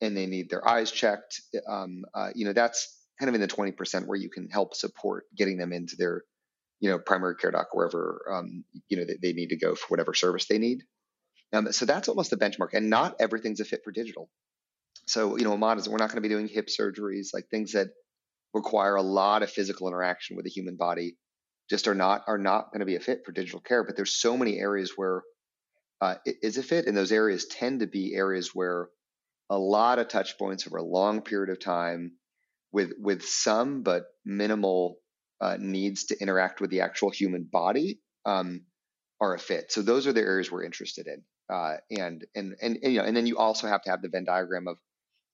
and 0.00 0.16
they 0.16 0.26
need 0.26 0.48
their 0.48 0.66
eyes 0.66 0.90
checked 0.90 1.40
um, 1.68 2.04
uh, 2.14 2.30
you 2.34 2.46
know 2.46 2.52
that's 2.52 2.97
kind 3.18 3.28
of 3.28 3.34
in 3.34 3.40
the 3.40 3.48
20% 3.48 4.06
where 4.06 4.18
you 4.18 4.30
can 4.30 4.48
help 4.48 4.74
support 4.74 5.24
getting 5.36 5.58
them 5.58 5.72
into 5.72 5.96
their 5.96 6.22
you 6.80 6.90
know 6.90 6.98
primary 6.98 7.34
care 7.34 7.50
doc 7.50 7.68
wherever 7.72 8.22
um, 8.32 8.64
you 8.88 8.96
know 8.96 9.04
they, 9.04 9.16
they, 9.20 9.32
need 9.32 9.48
to 9.48 9.56
go 9.56 9.74
for 9.74 9.86
whatever 9.88 10.14
service 10.14 10.46
they 10.46 10.58
need. 10.58 10.84
Um, 11.52 11.72
so 11.72 11.86
that's 11.86 12.08
almost 12.08 12.30
the 12.30 12.36
benchmark 12.36 12.68
and 12.72 12.90
not 12.90 13.16
everything's 13.18 13.60
a 13.60 13.64
fit 13.64 13.80
for 13.82 13.90
digital. 13.90 14.30
So 15.06 15.36
you 15.36 15.44
know 15.44 15.56
Omada 15.56 15.86
we're 15.88 15.96
not 15.96 16.10
going 16.10 16.22
to 16.22 16.28
be 16.28 16.28
doing 16.28 16.46
hip 16.46 16.68
surgeries 16.68 17.28
like 17.34 17.48
things 17.50 17.72
that 17.72 17.88
require 18.54 18.94
a 18.94 19.02
lot 19.02 19.42
of 19.42 19.50
physical 19.50 19.88
interaction 19.88 20.36
with 20.36 20.44
the 20.44 20.50
human 20.50 20.76
body 20.76 21.16
just 21.68 21.88
are 21.88 21.94
not 21.94 22.22
are 22.28 22.38
not 22.38 22.70
going 22.72 22.80
to 22.80 22.86
be 22.86 22.96
a 22.96 23.00
fit 23.00 23.22
for 23.26 23.32
digital 23.32 23.60
care 23.60 23.82
but 23.82 23.96
there's 23.96 24.14
so 24.14 24.36
many 24.36 24.58
areas 24.58 24.92
where 24.94 25.22
uh, 26.00 26.14
it 26.24 26.36
is 26.42 26.58
a 26.58 26.62
fit? 26.62 26.86
And 26.86 26.96
those 26.96 27.12
areas 27.12 27.46
tend 27.46 27.80
to 27.80 27.86
be 27.86 28.14
areas 28.14 28.54
where 28.54 28.88
a 29.50 29.58
lot 29.58 29.98
of 29.98 30.08
touch 30.08 30.38
points 30.38 30.66
over 30.66 30.76
a 30.76 30.82
long 30.82 31.22
period 31.22 31.50
of 31.50 31.60
time 31.60 32.12
with 32.72 32.92
with 32.98 33.24
some 33.24 33.82
but 33.82 34.04
minimal 34.24 34.98
uh, 35.40 35.56
needs 35.58 36.06
to 36.06 36.20
interact 36.20 36.60
with 36.60 36.70
the 36.70 36.80
actual 36.80 37.10
human 37.10 37.48
body 37.50 38.00
um, 38.26 38.62
are 39.20 39.34
a 39.34 39.38
fit. 39.38 39.72
So 39.72 39.82
those 39.82 40.06
are 40.06 40.12
the 40.12 40.20
areas 40.20 40.50
we're 40.50 40.64
interested 40.64 41.06
in. 41.06 41.22
Uh, 41.50 41.76
and, 41.90 42.26
and 42.34 42.54
and 42.60 42.78
and 42.82 42.92
you 42.92 42.98
know, 42.98 43.04
and 43.04 43.16
then 43.16 43.26
you 43.26 43.38
also 43.38 43.66
have 43.66 43.82
to 43.82 43.90
have 43.90 44.02
the 44.02 44.08
Venn 44.08 44.24
diagram 44.24 44.68
of 44.68 44.76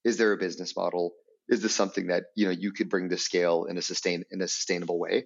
is 0.05 0.17
there 0.17 0.33
a 0.33 0.37
business 0.37 0.77
model? 0.77 1.13
Is 1.49 1.61
this 1.61 1.75
something 1.75 2.07
that 2.07 2.25
you 2.37 2.47
know 2.47 2.53
you 2.53 2.73
could 2.73 2.89
bring 2.89 3.09
to 3.09 3.19
scale 3.19 3.65
in 3.65 3.77
a 3.79 3.83
sustain 3.83 4.25
in 4.31 4.41
a 4.41 4.49
sustainable 4.49 4.99
way 4.99 5.25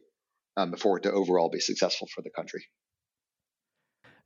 um, 0.56 0.74
for 0.76 0.96
it 0.98 1.02
to 1.02 1.12
overall 1.12 1.50
be 1.50 1.60
successful 1.60 2.08
for 2.14 2.22
the 2.22 2.30
country? 2.30 2.64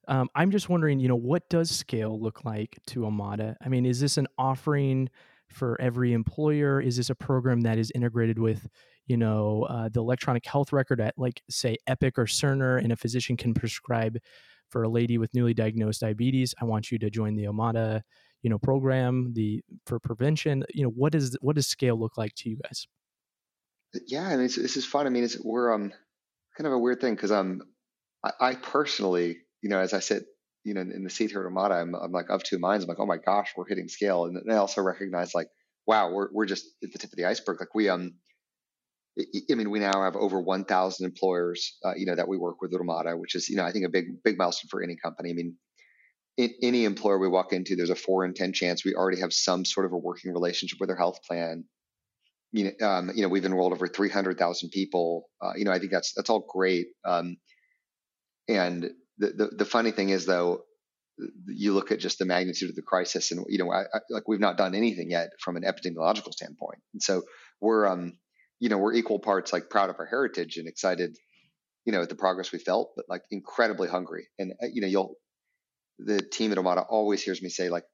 Um, 0.09 0.29
I'm 0.35 0.51
just 0.51 0.69
wondering, 0.69 0.99
you 1.01 1.09
know, 1.09 1.17
what 1.17 1.49
does 1.49 1.71
scale 1.71 2.19
look 2.21 2.45
like 2.45 2.79
to 2.89 3.01
Omada? 3.01 3.57
I 3.65 3.69
mean, 3.69 3.87
is 3.87 4.01
this 4.01 4.17
an 4.17 4.27
offering 4.37 5.11
for 5.53 5.81
every 5.81 6.13
employer? 6.13 6.81
Is 6.81 6.97
this 6.97 7.11
a 7.11 7.15
program 7.15 7.63
that 7.63 7.79
is 7.79 7.91
integrated 7.95 8.39
with, 8.39 8.69
you 9.07 9.17
know, 9.17 9.67
uh, 9.69 9.89
the 9.93 10.01
electronic 10.01 10.45
health 10.47 10.73
record 10.73 11.01
at 11.01 11.15
like 11.17 11.43
say 11.51 11.77
Epic 11.87 12.19
or 12.19 12.25
Cerner, 12.25 12.83
and 12.83 12.93
a 12.93 12.97
physician 12.97 13.37
can 13.37 13.55
prescribe 13.55 14.19
for 14.69 14.83
a 14.83 14.89
lady 14.89 15.19
with 15.19 15.35
newly 15.35 15.55
diagnosed 15.55 16.01
diabetes? 16.01 16.55
I 16.61 16.65
want 16.65 16.91
you 16.91 16.99
to 16.99 17.11
join 17.11 17.37
the 17.37 17.45
Omada, 17.45 18.03
you 18.43 18.51
know, 18.51 18.59
program 18.59 19.33
the 19.35 19.63
for 19.87 20.01
prevention. 20.01 20.65
You 20.71 20.85
know, 20.85 20.91
what 20.91 21.15
is 21.15 21.37
what 21.41 21.57
does 21.57 21.67
scale 21.67 21.99
look 21.99 22.17
like 22.17 22.35
to 22.37 22.51
you 22.51 22.59
guys? 22.63 22.87
Yeah, 24.07 24.27
I 24.27 24.37
mean, 24.37 24.47
this 24.47 24.77
is 24.77 24.87
fun. 24.87 25.07
I 25.07 25.11
mean, 25.11 25.25
it's 25.25 25.39
we're 25.43 25.73
um 25.73 25.93
kind 26.57 26.67
of 26.67 26.73
a 26.73 26.79
weird 26.79 27.01
thing 27.01 27.15
because 27.15 27.33
um 27.33 27.63
I, 28.25 28.33
I 28.41 28.55
personally, 28.55 29.39
you 29.63 29.69
know, 29.69 29.79
as 29.79 29.93
I 29.93 30.01
said 30.01 30.25
you 30.65 30.75
know, 30.75 30.81
in 30.81 31.05
the 31.05 31.11
seat 31.11 31.31
here 31.31 31.47
at 31.47 31.53
Omada, 31.53 31.81
I'm, 31.81 31.95
I'm 31.95 32.13
like 32.13 32.31
of 32.31 32.43
two 32.43 32.59
minds. 32.59 32.85
I'm 32.85 32.89
like, 32.89 33.01
oh 33.01 33.07
my 33.07 33.19
gosh, 33.19 33.53
we're 33.57 33.69
hitting 33.69 33.89
scale. 33.89 34.25
And 34.25 34.39
I 34.51 34.57
also 34.57 34.81
recognize 34.81 35.35
like, 35.35 35.49
wow, 35.87 36.13
we're, 36.13 36.29
we're 36.33 36.47
just 36.47 36.67
at 36.83 36.93
the 36.93 36.99
tip 36.99 37.11
of 37.11 37.17
the 37.17 37.25
iceberg. 37.25 37.59
Like 37.61 37.75
we, 37.75 37.89
um, 37.89 38.15
I 39.19 39.55
mean, 39.55 39.71
we 39.71 39.81
now 39.81 40.03
have 40.03 40.17
over 40.17 40.41
1,000 40.41 41.05
employers, 41.05 41.77
uh, 41.85 41.95
you 41.97 42.07
know, 42.07 42.15
that 42.15 42.29
we 42.29 42.39
work 42.39 42.63
with 42.63 42.73
at 42.73 43.19
which 43.19 43.35
is, 43.35 43.49
you 43.49 43.57
know, 43.57 43.65
I 43.65 43.73
think 43.73 43.85
a 43.85 43.91
big, 43.91 44.23
big 44.23 44.39
milestone 44.39 44.69
for 44.71 44.83
any 44.83 44.97
company. 44.97 45.31
I 45.31 45.35
mean, 45.35 45.57
in, 46.39 46.51
any 46.63 46.85
employer 46.85 47.19
we 47.19 47.29
walk 47.29 47.53
into, 47.53 47.77
there's 47.77 47.91
a 47.91 47.95
four 47.95 48.25
in 48.25 48.33
10 48.33 48.53
chance 48.53 48.85
we 48.85 48.95
already 48.95 49.21
have 49.21 49.33
some 49.33 49.65
sort 49.65 49.85
of 49.87 49.93
a 49.93 49.99
working 49.99 50.33
relationship 50.33 50.79
with 50.81 50.89
their 50.89 50.97
health 50.97 51.19
plan. 51.27 51.65
You 52.53 52.73
know, 52.81 52.87
um, 52.87 53.11
you 53.15 53.23
know, 53.23 53.29
we've 53.29 53.45
enrolled 53.45 53.73
over 53.73 53.89
300,000 53.89 54.71
people. 54.71 55.29
Uh, 55.43 55.53
you 55.57 55.65
know, 55.65 55.73
I 55.73 55.79
think 55.79 55.91
that's, 55.91 56.13
that's 56.15 56.31
all 56.31 56.47
great. 56.49 56.87
Um, 57.05 57.37
and 58.49 58.91
the, 59.29 59.51
the, 59.59 59.65
funny 59.65 59.91
thing 59.91 60.09
is 60.09 60.27
though, 60.27 60.65
you 61.47 61.75
look 61.75 61.93
at 61.93 62.01
just 62.01 62.19
the 62.19 62.25
magnitude 62.25 62.71
of 62.71 62.77
the 62.77 62.83
crisis 62.83 63.31
and 63.31 63.45
you 63.49 63.59
know 63.59 63.71
I, 63.71 63.83
I, 63.83 64.01
like 64.11 64.27
we've 64.27 64.41
not 64.41 64.57
done 64.57 64.75
anything 64.75 65.11
yet 65.11 65.31
from 65.41 65.57
an 65.57 65.63
epidemiological 65.63 66.33
standpoint. 66.33 66.81
And 66.93 67.03
so 67.03 67.23
we're 67.61 67.87
um 67.87 68.15
you 68.61 68.69
know 68.69 68.79
we're 68.79 68.95
equal 68.95 69.19
parts 69.19 69.53
like 69.53 69.71
proud 69.71 69.91
of 69.91 69.97
our 69.99 70.07
heritage 70.07 70.57
and 70.57 70.69
excited 70.69 71.17
you 71.85 71.93
know 71.93 72.03
at 72.03 72.09
the 72.09 72.15
progress 72.15 72.53
we 72.53 72.59
felt 72.59 72.93
but 72.97 73.07
like 73.09 73.23
incredibly 73.31 73.89
hungry. 73.89 74.29
And 74.39 74.53
uh, 74.63 74.67
you 74.73 74.81
know 74.81 74.89
you'll 74.89 75.15
the 75.99 76.21
team 76.21 76.53
at 76.53 76.59
Omada 76.59 76.85
always 76.89 77.23
hears 77.23 77.43
me 77.43 77.49
say 77.51 77.69
like 77.69 77.85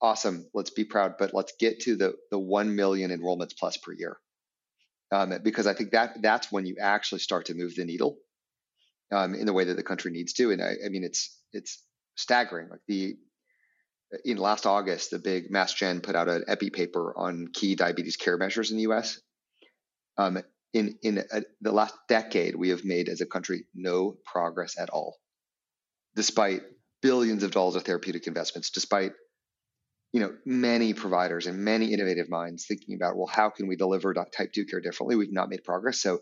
awesome 0.00 0.46
let's 0.54 0.70
be 0.70 0.84
proud 0.84 1.14
but 1.18 1.34
let's 1.34 1.54
get 1.58 1.80
to 1.80 1.96
the 1.96 2.14
the 2.30 2.38
1 2.38 2.76
million 2.76 3.10
enrollments 3.10 3.56
plus 3.58 3.76
per 3.78 3.92
year. 3.92 4.18
Um, 5.10 5.32
because 5.42 5.66
I 5.66 5.72
think 5.72 5.92
that 5.92 6.20
that's 6.20 6.52
when 6.52 6.66
you 6.66 6.76
actually 6.80 7.20
start 7.20 7.46
to 7.46 7.54
move 7.54 7.74
the 7.74 7.86
needle 7.86 8.18
um, 9.12 9.34
in 9.34 9.46
the 9.46 9.52
way 9.52 9.64
that 9.64 9.76
the 9.76 9.82
country 9.82 10.10
needs 10.10 10.32
to. 10.34 10.50
And 10.50 10.62
I, 10.62 10.74
I 10.84 10.88
mean, 10.88 11.04
it's 11.04 11.36
it's 11.52 11.82
staggering. 12.16 12.68
Like 12.70 12.80
the 12.86 13.16
in 14.24 14.38
last 14.38 14.66
August, 14.66 15.10
the 15.10 15.18
big 15.18 15.50
Mass 15.50 15.74
Gen 15.74 16.00
put 16.00 16.16
out 16.16 16.28
an 16.28 16.44
epi 16.48 16.70
paper 16.70 17.14
on 17.16 17.48
key 17.52 17.74
diabetes 17.74 18.16
care 18.16 18.36
measures 18.36 18.70
in 18.70 18.76
the 18.76 18.84
U.S. 18.84 19.20
Um, 20.16 20.38
in 20.72 20.98
in 21.02 21.18
a, 21.30 21.42
the 21.60 21.72
last 21.72 21.94
decade, 22.08 22.54
we 22.54 22.70
have 22.70 22.84
made 22.84 23.08
as 23.08 23.20
a 23.20 23.26
country 23.26 23.64
no 23.74 24.16
progress 24.24 24.78
at 24.78 24.90
all, 24.90 25.16
despite 26.14 26.62
billions 27.02 27.42
of 27.42 27.50
dollars 27.50 27.76
of 27.76 27.84
therapeutic 27.84 28.26
investments, 28.26 28.70
despite 28.70 29.12
you 30.12 30.20
know 30.20 30.34
many 30.44 30.94
providers 30.94 31.46
and 31.46 31.58
many 31.58 31.92
innovative 31.92 32.30
minds 32.30 32.66
thinking 32.66 32.94
about 32.94 33.16
well 33.16 33.26
how 33.26 33.50
can 33.50 33.68
we 33.68 33.76
deliver 33.76 34.14
type 34.14 34.52
2 34.52 34.64
care 34.64 34.80
differently 34.80 35.16
we've 35.16 35.32
not 35.32 35.50
made 35.50 35.62
progress 35.64 36.00
so 36.00 36.20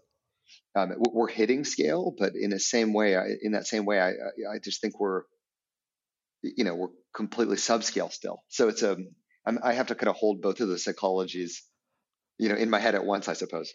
um, 0.74 0.92
we're 0.98 1.28
hitting 1.28 1.64
scale 1.64 2.14
but 2.18 2.32
in 2.34 2.50
the 2.50 2.60
same 2.60 2.92
way 2.92 3.16
I, 3.16 3.24
in 3.42 3.52
that 3.52 3.66
same 3.66 3.84
way 3.84 4.00
I, 4.00 4.10
I 4.10 4.58
just 4.62 4.80
think 4.80 5.00
we're 5.00 5.22
you 6.42 6.64
know 6.64 6.74
we're 6.74 6.88
completely 7.14 7.56
subscale 7.56 8.12
still. 8.12 8.42
So 8.48 8.68
it's 8.68 8.82
a 8.82 8.92
um, 8.92 9.08
I'm, 9.46 9.58
i 9.62 9.72
have 9.72 9.88
to 9.88 9.94
kind 9.94 10.08
of 10.08 10.16
hold 10.16 10.42
both 10.42 10.60
of 10.60 10.68
the 10.68 10.74
psychologies 10.74 11.52
you 12.38 12.48
know 12.48 12.56
in 12.56 12.70
my 12.70 12.78
head 12.78 12.94
at 12.94 13.04
once 13.04 13.28
i 13.28 13.32
suppose 13.32 13.72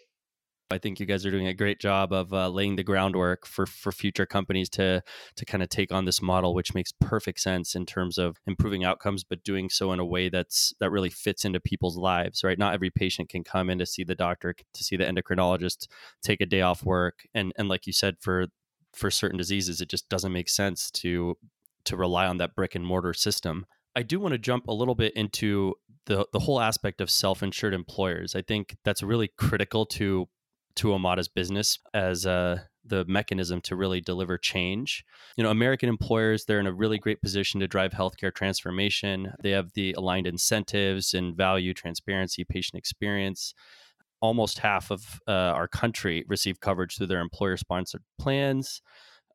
I 0.72 0.78
think 0.78 0.98
you 0.98 1.06
guys 1.06 1.24
are 1.24 1.30
doing 1.30 1.46
a 1.46 1.54
great 1.54 1.78
job 1.78 2.12
of 2.12 2.32
uh, 2.32 2.48
laying 2.48 2.76
the 2.76 2.82
groundwork 2.82 3.46
for 3.46 3.66
for 3.66 3.92
future 3.92 4.26
companies 4.26 4.68
to 4.70 5.02
to 5.36 5.44
kind 5.44 5.62
of 5.62 5.68
take 5.68 5.92
on 5.92 6.04
this 6.04 6.20
model, 6.20 6.54
which 6.54 6.74
makes 6.74 6.92
perfect 6.92 7.40
sense 7.40 7.74
in 7.74 7.86
terms 7.86 8.18
of 8.18 8.38
improving 8.46 8.84
outcomes, 8.84 9.24
but 9.24 9.44
doing 9.44 9.70
so 9.70 9.92
in 9.92 10.00
a 10.00 10.04
way 10.04 10.28
that's 10.28 10.72
that 10.80 10.90
really 10.90 11.10
fits 11.10 11.44
into 11.44 11.60
people's 11.60 11.96
lives. 11.96 12.42
Right? 12.42 12.58
Not 12.58 12.74
every 12.74 12.90
patient 12.90 13.28
can 13.28 13.44
come 13.44 13.70
in 13.70 13.78
to 13.78 13.86
see 13.86 14.04
the 14.04 14.14
doctor, 14.14 14.54
to 14.54 14.84
see 14.84 14.96
the 14.96 15.04
endocrinologist, 15.04 15.86
take 16.22 16.40
a 16.40 16.46
day 16.46 16.62
off 16.62 16.84
work, 16.84 17.26
and 17.34 17.52
and 17.56 17.68
like 17.68 17.86
you 17.86 17.92
said, 17.92 18.16
for 18.20 18.46
for 18.92 19.10
certain 19.10 19.38
diseases, 19.38 19.80
it 19.80 19.88
just 19.88 20.08
doesn't 20.08 20.32
make 20.32 20.48
sense 20.48 20.90
to 20.90 21.36
to 21.84 21.96
rely 21.96 22.26
on 22.26 22.38
that 22.38 22.54
brick 22.54 22.74
and 22.74 22.84
mortar 22.86 23.14
system. 23.14 23.66
I 23.94 24.02
do 24.02 24.20
want 24.20 24.32
to 24.32 24.38
jump 24.38 24.68
a 24.68 24.72
little 24.72 24.94
bit 24.94 25.12
into 25.14 25.74
the 26.06 26.26
the 26.32 26.40
whole 26.40 26.60
aspect 26.60 27.00
of 27.00 27.10
self-insured 27.10 27.74
employers. 27.74 28.34
I 28.34 28.42
think 28.42 28.76
that's 28.84 29.02
really 29.02 29.30
critical 29.36 29.86
to 29.86 30.28
to 30.76 30.88
Omada's 30.88 31.28
business 31.28 31.78
as 31.94 32.26
uh, 32.26 32.58
the 32.84 33.04
mechanism 33.06 33.60
to 33.62 33.76
really 33.76 34.00
deliver 34.00 34.36
change. 34.36 35.04
You 35.36 35.44
know, 35.44 35.50
American 35.50 35.88
employers, 35.88 36.44
they're 36.44 36.60
in 36.60 36.66
a 36.66 36.72
really 36.72 36.98
great 36.98 37.22
position 37.22 37.60
to 37.60 37.68
drive 37.68 37.92
healthcare 37.92 38.34
transformation. 38.34 39.32
They 39.42 39.50
have 39.50 39.72
the 39.74 39.92
aligned 39.92 40.26
incentives 40.26 41.14
and 41.14 41.36
value, 41.36 41.74
transparency, 41.74 42.44
patient 42.44 42.78
experience. 42.78 43.54
Almost 44.20 44.58
half 44.58 44.90
of 44.90 45.20
uh, 45.26 45.30
our 45.30 45.68
country 45.68 46.24
receive 46.28 46.60
coverage 46.60 46.96
through 46.96 47.08
their 47.08 47.20
employer 47.20 47.56
sponsored 47.56 48.02
plans. 48.18 48.82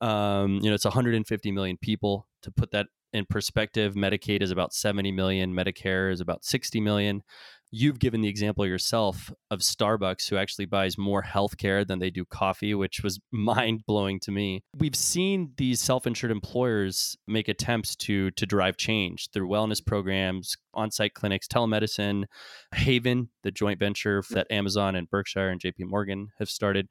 Um, 0.01 0.59
you 0.61 0.69
know, 0.69 0.75
it's 0.75 0.85
150 0.85 1.51
million 1.51 1.77
people. 1.77 2.27
To 2.43 2.51
put 2.51 2.71
that 2.71 2.87
in 3.13 3.25
perspective, 3.25 3.95
Medicaid 3.95 4.41
is 4.41 4.51
about 4.51 4.73
70 4.73 5.11
million, 5.11 5.53
Medicare 5.53 6.11
is 6.11 6.21
about 6.21 6.45
60 6.45 6.79
million 6.81 7.23
you've 7.71 7.99
given 7.99 8.21
the 8.21 8.29
example 8.29 8.65
yourself 8.65 9.31
of 9.51 9.59
Starbucks, 9.59 10.29
who 10.29 10.37
actually 10.37 10.65
buys 10.65 10.97
more 10.97 11.23
healthcare 11.23 11.85
than 11.85 11.99
they 11.99 12.09
do 12.09 12.25
coffee, 12.25 12.73
which 12.73 13.01
was 13.03 13.19
mind 13.31 13.85
blowing 13.85 14.19
to 14.21 14.31
me. 14.31 14.63
We've 14.75 14.95
seen 14.95 15.53
these 15.57 15.81
self 15.81 16.07
insured 16.07 16.31
employers 16.31 17.17
make 17.27 17.47
attempts 17.47 17.95
to 17.97 18.31
to 18.31 18.45
drive 18.45 18.77
change 18.77 19.29
through 19.31 19.49
wellness 19.49 19.85
programs, 19.85 20.55
on 20.73 20.91
site 20.91 21.13
clinics, 21.13 21.47
telemedicine, 21.47 22.25
Haven, 22.73 23.29
the 23.43 23.51
joint 23.51 23.79
venture 23.79 24.21
mm. 24.21 24.27
that 24.29 24.51
Amazon 24.51 24.95
and 24.95 25.09
Berkshire 25.09 25.49
and 25.49 25.59
JP 25.59 25.85
Morgan 25.85 26.29
have 26.39 26.49
started. 26.49 26.87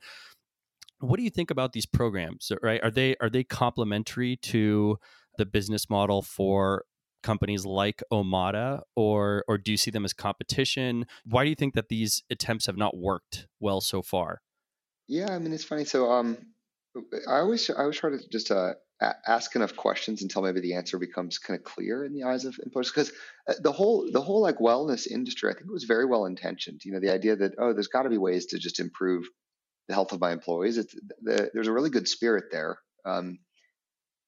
What 0.98 1.18
do 1.18 1.22
you 1.22 1.30
think 1.30 1.50
about 1.50 1.72
these 1.72 1.86
programs? 1.86 2.50
Right? 2.62 2.82
Are 2.82 2.90
they 2.90 3.16
are 3.20 3.30
they 3.30 3.44
complementary 3.44 4.36
to 4.42 4.98
the 5.38 5.46
business 5.46 5.90
model 5.90 6.22
for 6.22 6.84
companies 7.26 7.66
like 7.66 8.02
Omada, 8.12 8.82
or 8.94 9.44
or 9.48 9.58
do 9.58 9.72
you 9.72 9.76
see 9.76 9.90
them 9.90 10.04
as 10.04 10.12
competition? 10.12 11.06
Why 11.24 11.42
do 11.44 11.50
you 11.50 11.56
think 11.56 11.74
that 11.74 11.88
these 11.88 12.22
attempts 12.30 12.66
have 12.66 12.76
not 12.76 12.96
worked 12.96 13.48
well 13.60 13.80
so 13.80 14.00
far? 14.00 14.40
Yeah, 15.08 15.30
I 15.34 15.38
mean 15.38 15.52
it's 15.52 15.64
funny. 15.64 15.84
So 15.84 16.10
um, 16.10 16.38
I 17.28 17.38
always 17.38 17.68
I 17.68 17.82
always 17.82 17.98
try 17.98 18.10
to 18.10 18.20
just 18.30 18.50
uh, 18.50 18.74
ask 19.26 19.56
enough 19.56 19.74
questions 19.76 20.22
until 20.22 20.42
maybe 20.42 20.60
the 20.60 20.74
answer 20.74 20.98
becomes 20.98 21.38
kind 21.38 21.58
of 21.58 21.64
clear 21.64 22.04
in 22.04 22.14
the 22.14 22.22
eyes 22.22 22.44
of 22.44 22.58
employers. 22.64 22.90
Because 22.90 23.12
uh, 23.48 23.54
the 23.60 23.72
whole 23.72 24.08
the 24.10 24.22
whole 24.22 24.40
like 24.40 24.58
wellness 24.58 25.06
industry, 25.06 25.50
I 25.50 25.54
think 25.54 25.66
it 25.66 25.72
was 25.72 25.84
very 25.84 26.06
well 26.06 26.26
intentioned. 26.26 26.82
You 26.84 26.92
know, 26.92 27.00
the 27.00 27.12
idea 27.12 27.34
that 27.36 27.54
oh, 27.58 27.72
there's 27.72 27.88
got 27.88 28.04
to 28.04 28.10
be 28.10 28.18
ways 28.18 28.46
to 28.46 28.58
just 28.58 28.80
improve 28.80 29.24
the 29.88 29.94
health 29.94 30.12
of 30.12 30.20
my 30.20 30.32
employees. 30.32 30.78
It's 30.78 30.94
the, 31.22 31.50
there's 31.52 31.68
a 31.68 31.72
really 31.72 31.90
good 31.90 32.08
spirit 32.08 32.44
there. 32.50 32.78
Um, 33.04 33.38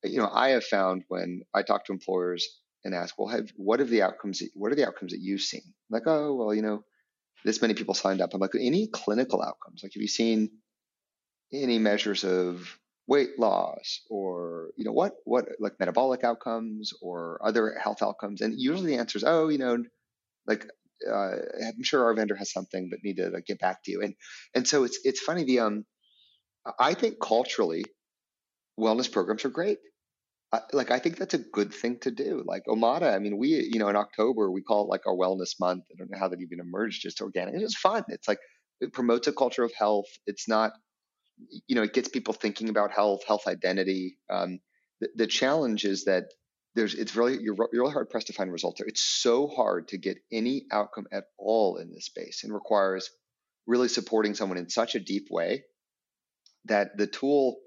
you 0.05 0.19
know, 0.19 0.31
I 0.33 0.51
have 0.51 0.65
found 0.65 1.03
when 1.09 1.43
I 1.55 1.63
talk 1.63 1.87
to 1.87 1.93
employers 1.93 2.47
and 2.85 2.95
ask, 2.95 3.15
well, 3.19 3.29
have, 3.29 3.51
what 3.57 3.81
are 3.81 3.85
the 3.85 4.03
outcomes? 4.03 4.43
What 4.55 4.73
are 4.73 4.77
the 4.77 4.87
outcomes 4.87 5.13
that 5.13 5.21
you've 5.21 5.41
seen? 5.41 5.63
Like, 5.91 6.05
oh, 6.07 6.35
well, 6.35 6.55
you 6.55 6.63
know, 6.63 6.85
this 7.45 7.63
many 7.63 7.75
people 7.75 7.95
signed 7.95 8.21
up. 8.21 8.35
I'm 8.35 8.41
like, 8.41 8.55
any 8.59 8.89
clinical 8.89 9.43
outcomes? 9.43 9.83
Like, 9.83 9.93
have 9.95 10.03
you 10.03 10.09
seen 10.09 10.51
any 11.53 11.79
measures 11.79 12.25
of 12.25 12.79
weight 13.07 13.39
loss 13.39 14.03
or 14.11 14.69
you 14.77 14.85
know 14.85 14.93
what 14.93 15.15
what 15.25 15.47
like 15.59 15.73
metabolic 15.81 16.25
outcomes 16.25 16.93
or 17.01 17.41
other 17.45 17.75
health 17.83 18.03
outcomes? 18.03 18.41
And 18.41 18.55
usually 18.59 18.89
the 18.89 18.99
answer 18.99 19.19
is, 19.19 19.25
oh, 19.25 19.49
you 19.49 19.59
know, 19.59 19.83
like 20.47 20.67
uh, 21.09 21.37
I'm 21.67 21.83
sure 21.83 22.05
our 22.05 22.15
vendor 22.15 22.35
has 22.37 22.53
something, 22.53 22.89
but 22.91 23.01
need 23.03 23.17
to 23.17 23.31
like, 23.31 23.47
get 23.47 23.61
back 23.61 23.83
to 23.85 23.91
you. 23.91 24.03
And 24.03 24.15
and 24.55 24.67
so 24.67 24.85
it's 24.85 24.99
it's 25.05 25.21
funny. 25.21 25.45
The 25.45 25.61
um, 25.61 25.85
I 26.79 26.95
think 26.95 27.17
culturally, 27.21 27.85
wellness 28.79 29.11
programs 29.11 29.45
are 29.45 29.51
great 29.51 29.79
like 30.73 30.91
I 30.91 30.99
think 30.99 31.17
that's 31.17 31.35
a 31.35 31.39
good 31.39 31.73
thing 31.75 31.99
to 32.01 32.11
do. 32.11 32.43
Like 32.47 32.65
Omada, 32.67 33.15
I 33.15 33.19
mean, 33.19 33.37
we 33.37 33.49
you 33.49 33.79
know 33.79 33.89
in 33.89 33.97
October 33.97 34.51
we 34.51 34.63
call 34.63 34.85
it 34.85 34.89
like 34.89 35.07
our 35.07 35.15
wellness 35.15 35.61
month. 35.61 35.85
I 35.91 35.97
don't 35.99 36.11
know 36.11 36.19
how 36.19 36.29
that 36.29 36.41
even 36.41 36.61
emerged, 36.61 37.03
just 37.03 37.21
organic. 37.21 37.55
It's 37.55 37.77
fun. 37.77 38.05
It's 38.09 38.29
like 38.29 38.39
it 38.81 38.93
promotes 38.93 39.27
a 39.27 39.33
culture 39.33 39.65
of 39.65 39.73
health. 39.75 40.07
It's 40.27 40.49
not, 40.49 40.73
you 41.67 41.75
know, 41.77 41.83
it 41.83 41.93
gets 41.93 42.09
people 42.09 42.35
thinking 42.35 42.69
about 42.69 42.93
health, 42.93 43.25
health 43.27 43.47
identity. 43.47 44.19
Um, 44.31 44.61
the, 45.01 45.09
the 45.17 45.27
challenge 45.27 45.85
is 45.85 46.05
that 46.05 46.25
there's 46.75 46.95
it's 46.95 47.17
really 47.17 47.39
you're, 47.41 47.57
you're 47.73 47.83
really 47.83 47.93
hard 47.93 48.09
pressed 48.09 48.29
to 48.29 48.33
find 48.33 48.53
results 48.53 48.81
there. 48.81 48.89
It's 48.89 49.03
so 49.03 49.49
hard 49.49 49.89
to 49.89 49.99
get 49.99 50.19
any 50.33 50.65
outcome 50.71 51.07
at 51.13 51.25
all 51.39 51.77
in 51.77 51.93
this 51.93 52.07
space, 52.07 52.45
and 52.45 52.55
requires 52.55 53.11
really 53.67 53.89
supporting 53.89 54.35
someone 54.35 54.59
in 54.59 54.71
such 54.71 54.95
a 54.95 55.01
deep 55.01 55.27
way 55.31 55.65
that 56.65 56.97
the 56.97 57.07
tool 57.07 57.59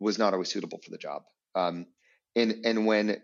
was 0.00 0.18
not 0.18 0.32
always 0.32 0.48
suitable 0.48 0.80
for 0.82 0.90
the 0.90 0.98
job. 0.98 1.22
Um, 1.54 1.86
and 2.36 2.64
and 2.64 2.86
when 2.86 3.20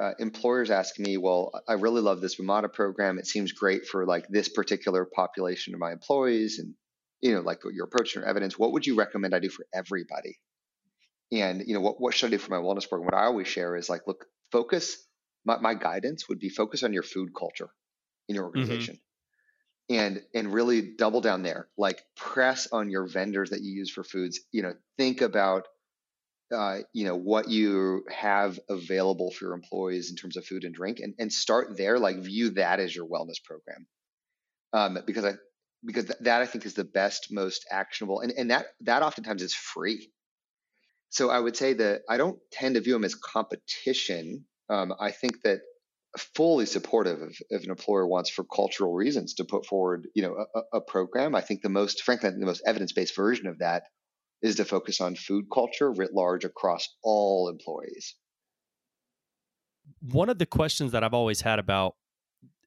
uh, 0.00 0.12
employers 0.18 0.70
ask 0.70 0.98
me, 0.98 1.16
well, 1.16 1.52
I 1.68 1.74
really 1.74 2.00
love 2.00 2.20
this 2.20 2.36
Omada 2.36 2.72
program. 2.72 3.18
It 3.18 3.26
seems 3.26 3.52
great 3.52 3.86
for 3.86 4.06
like 4.06 4.26
this 4.28 4.48
particular 4.48 5.04
population 5.04 5.74
of 5.74 5.80
my 5.80 5.92
employees, 5.92 6.58
and 6.58 6.74
you 7.20 7.34
know, 7.34 7.40
like 7.40 7.60
your 7.72 7.84
approach 7.84 8.14
and 8.14 8.22
your 8.22 8.30
evidence. 8.30 8.58
What 8.58 8.72
would 8.72 8.86
you 8.86 8.96
recommend 8.96 9.34
I 9.34 9.38
do 9.38 9.48
for 9.48 9.66
everybody? 9.72 10.38
And 11.32 11.62
you 11.66 11.74
know, 11.74 11.80
what 11.80 12.00
what 12.00 12.14
should 12.14 12.28
I 12.28 12.30
do 12.30 12.38
for 12.38 12.50
my 12.50 12.64
wellness 12.64 12.88
program? 12.88 13.06
What 13.06 13.14
I 13.14 13.26
always 13.26 13.48
share 13.48 13.76
is 13.76 13.88
like, 13.88 14.02
look, 14.06 14.24
focus. 14.52 14.96
My, 15.46 15.58
my 15.58 15.74
guidance 15.74 16.26
would 16.30 16.38
be 16.38 16.48
focus 16.48 16.82
on 16.82 16.94
your 16.94 17.02
food 17.02 17.28
culture 17.38 17.68
in 18.30 18.34
your 18.34 18.44
mm-hmm. 18.44 18.60
organization. 18.60 18.94
Mm-hmm 18.94 19.00
and 19.90 20.22
and 20.34 20.52
really 20.52 20.80
double 20.96 21.20
down 21.20 21.42
there 21.42 21.68
like 21.76 22.02
press 22.16 22.68
on 22.72 22.90
your 22.90 23.06
vendors 23.06 23.50
that 23.50 23.60
you 23.60 23.72
use 23.72 23.90
for 23.90 24.02
foods 24.02 24.40
you 24.50 24.62
know 24.62 24.72
think 24.96 25.20
about 25.20 25.66
uh, 26.52 26.78
you 26.92 27.04
know 27.04 27.16
what 27.16 27.48
you 27.48 28.04
have 28.10 28.58
available 28.68 29.30
for 29.30 29.46
your 29.46 29.54
employees 29.54 30.10
in 30.10 30.16
terms 30.16 30.36
of 30.36 30.44
food 30.44 30.64
and 30.64 30.74
drink 30.74 30.98
and, 31.00 31.14
and 31.18 31.32
start 31.32 31.76
there 31.76 31.98
like 31.98 32.18
view 32.18 32.50
that 32.50 32.80
as 32.80 32.94
your 32.94 33.06
wellness 33.06 33.42
program. 33.44 33.86
Um, 34.72 34.98
because 35.06 35.24
i 35.24 35.32
because 35.84 36.06
th- 36.06 36.18
that 36.20 36.42
i 36.42 36.46
think 36.46 36.66
is 36.66 36.74
the 36.74 36.84
best 36.84 37.28
most 37.30 37.64
actionable 37.70 38.20
and, 38.20 38.32
and 38.32 38.50
that 38.50 38.66
that 38.82 39.02
oftentimes 39.02 39.42
is 39.42 39.54
free. 39.54 40.10
So 41.10 41.30
i 41.30 41.38
would 41.38 41.56
say 41.56 41.74
that 41.74 42.02
i 42.08 42.16
don't 42.16 42.38
tend 42.52 42.74
to 42.74 42.80
view 42.80 42.94
them 42.94 43.04
as 43.04 43.14
competition. 43.14 44.46
Um, 44.68 44.94
i 45.00 45.10
think 45.10 45.42
that 45.42 45.60
fully 46.34 46.66
supportive 46.66 47.20
of 47.20 47.36
if 47.50 47.64
an 47.64 47.70
employer 47.70 48.06
wants 48.06 48.30
for 48.30 48.44
cultural 48.44 48.92
reasons 48.92 49.34
to 49.34 49.44
put 49.44 49.66
forward 49.66 50.06
you 50.14 50.22
know 50.22 50.46
a, 50.54 50.78
a 50.78 50.80
program. 50.80 51.34
I 51.34 51.40
think 51.40 51.62
the 51.62 51.68
most 51.68 52.02
frankly 52.02 52.30
the 52.30 52.46
most 52.46 52.62
evidence-based 52.66 53.16
version 53.16 53.46
of 53.46 53.58
that 53.58 53.84
is 54.42 54.56
to 54.56 54.64
focus 54.64 55.00
on 55.00 55.14
food 55.14 55.46
culture 55.52 55.90
writ 55.90 56.12
large 56.12 56.44
across 56.44 56.88
all 57.02 57.48
employees. 57.48 58.14
One 60.00 60.28
of 60.28 60.38
the 60.38 60.46
questions 60.46 60.92
that 60.92 61.04
I've 61.04 61.14
always 61.14 61.42
had 61.42 61.58
about 61.58 61.94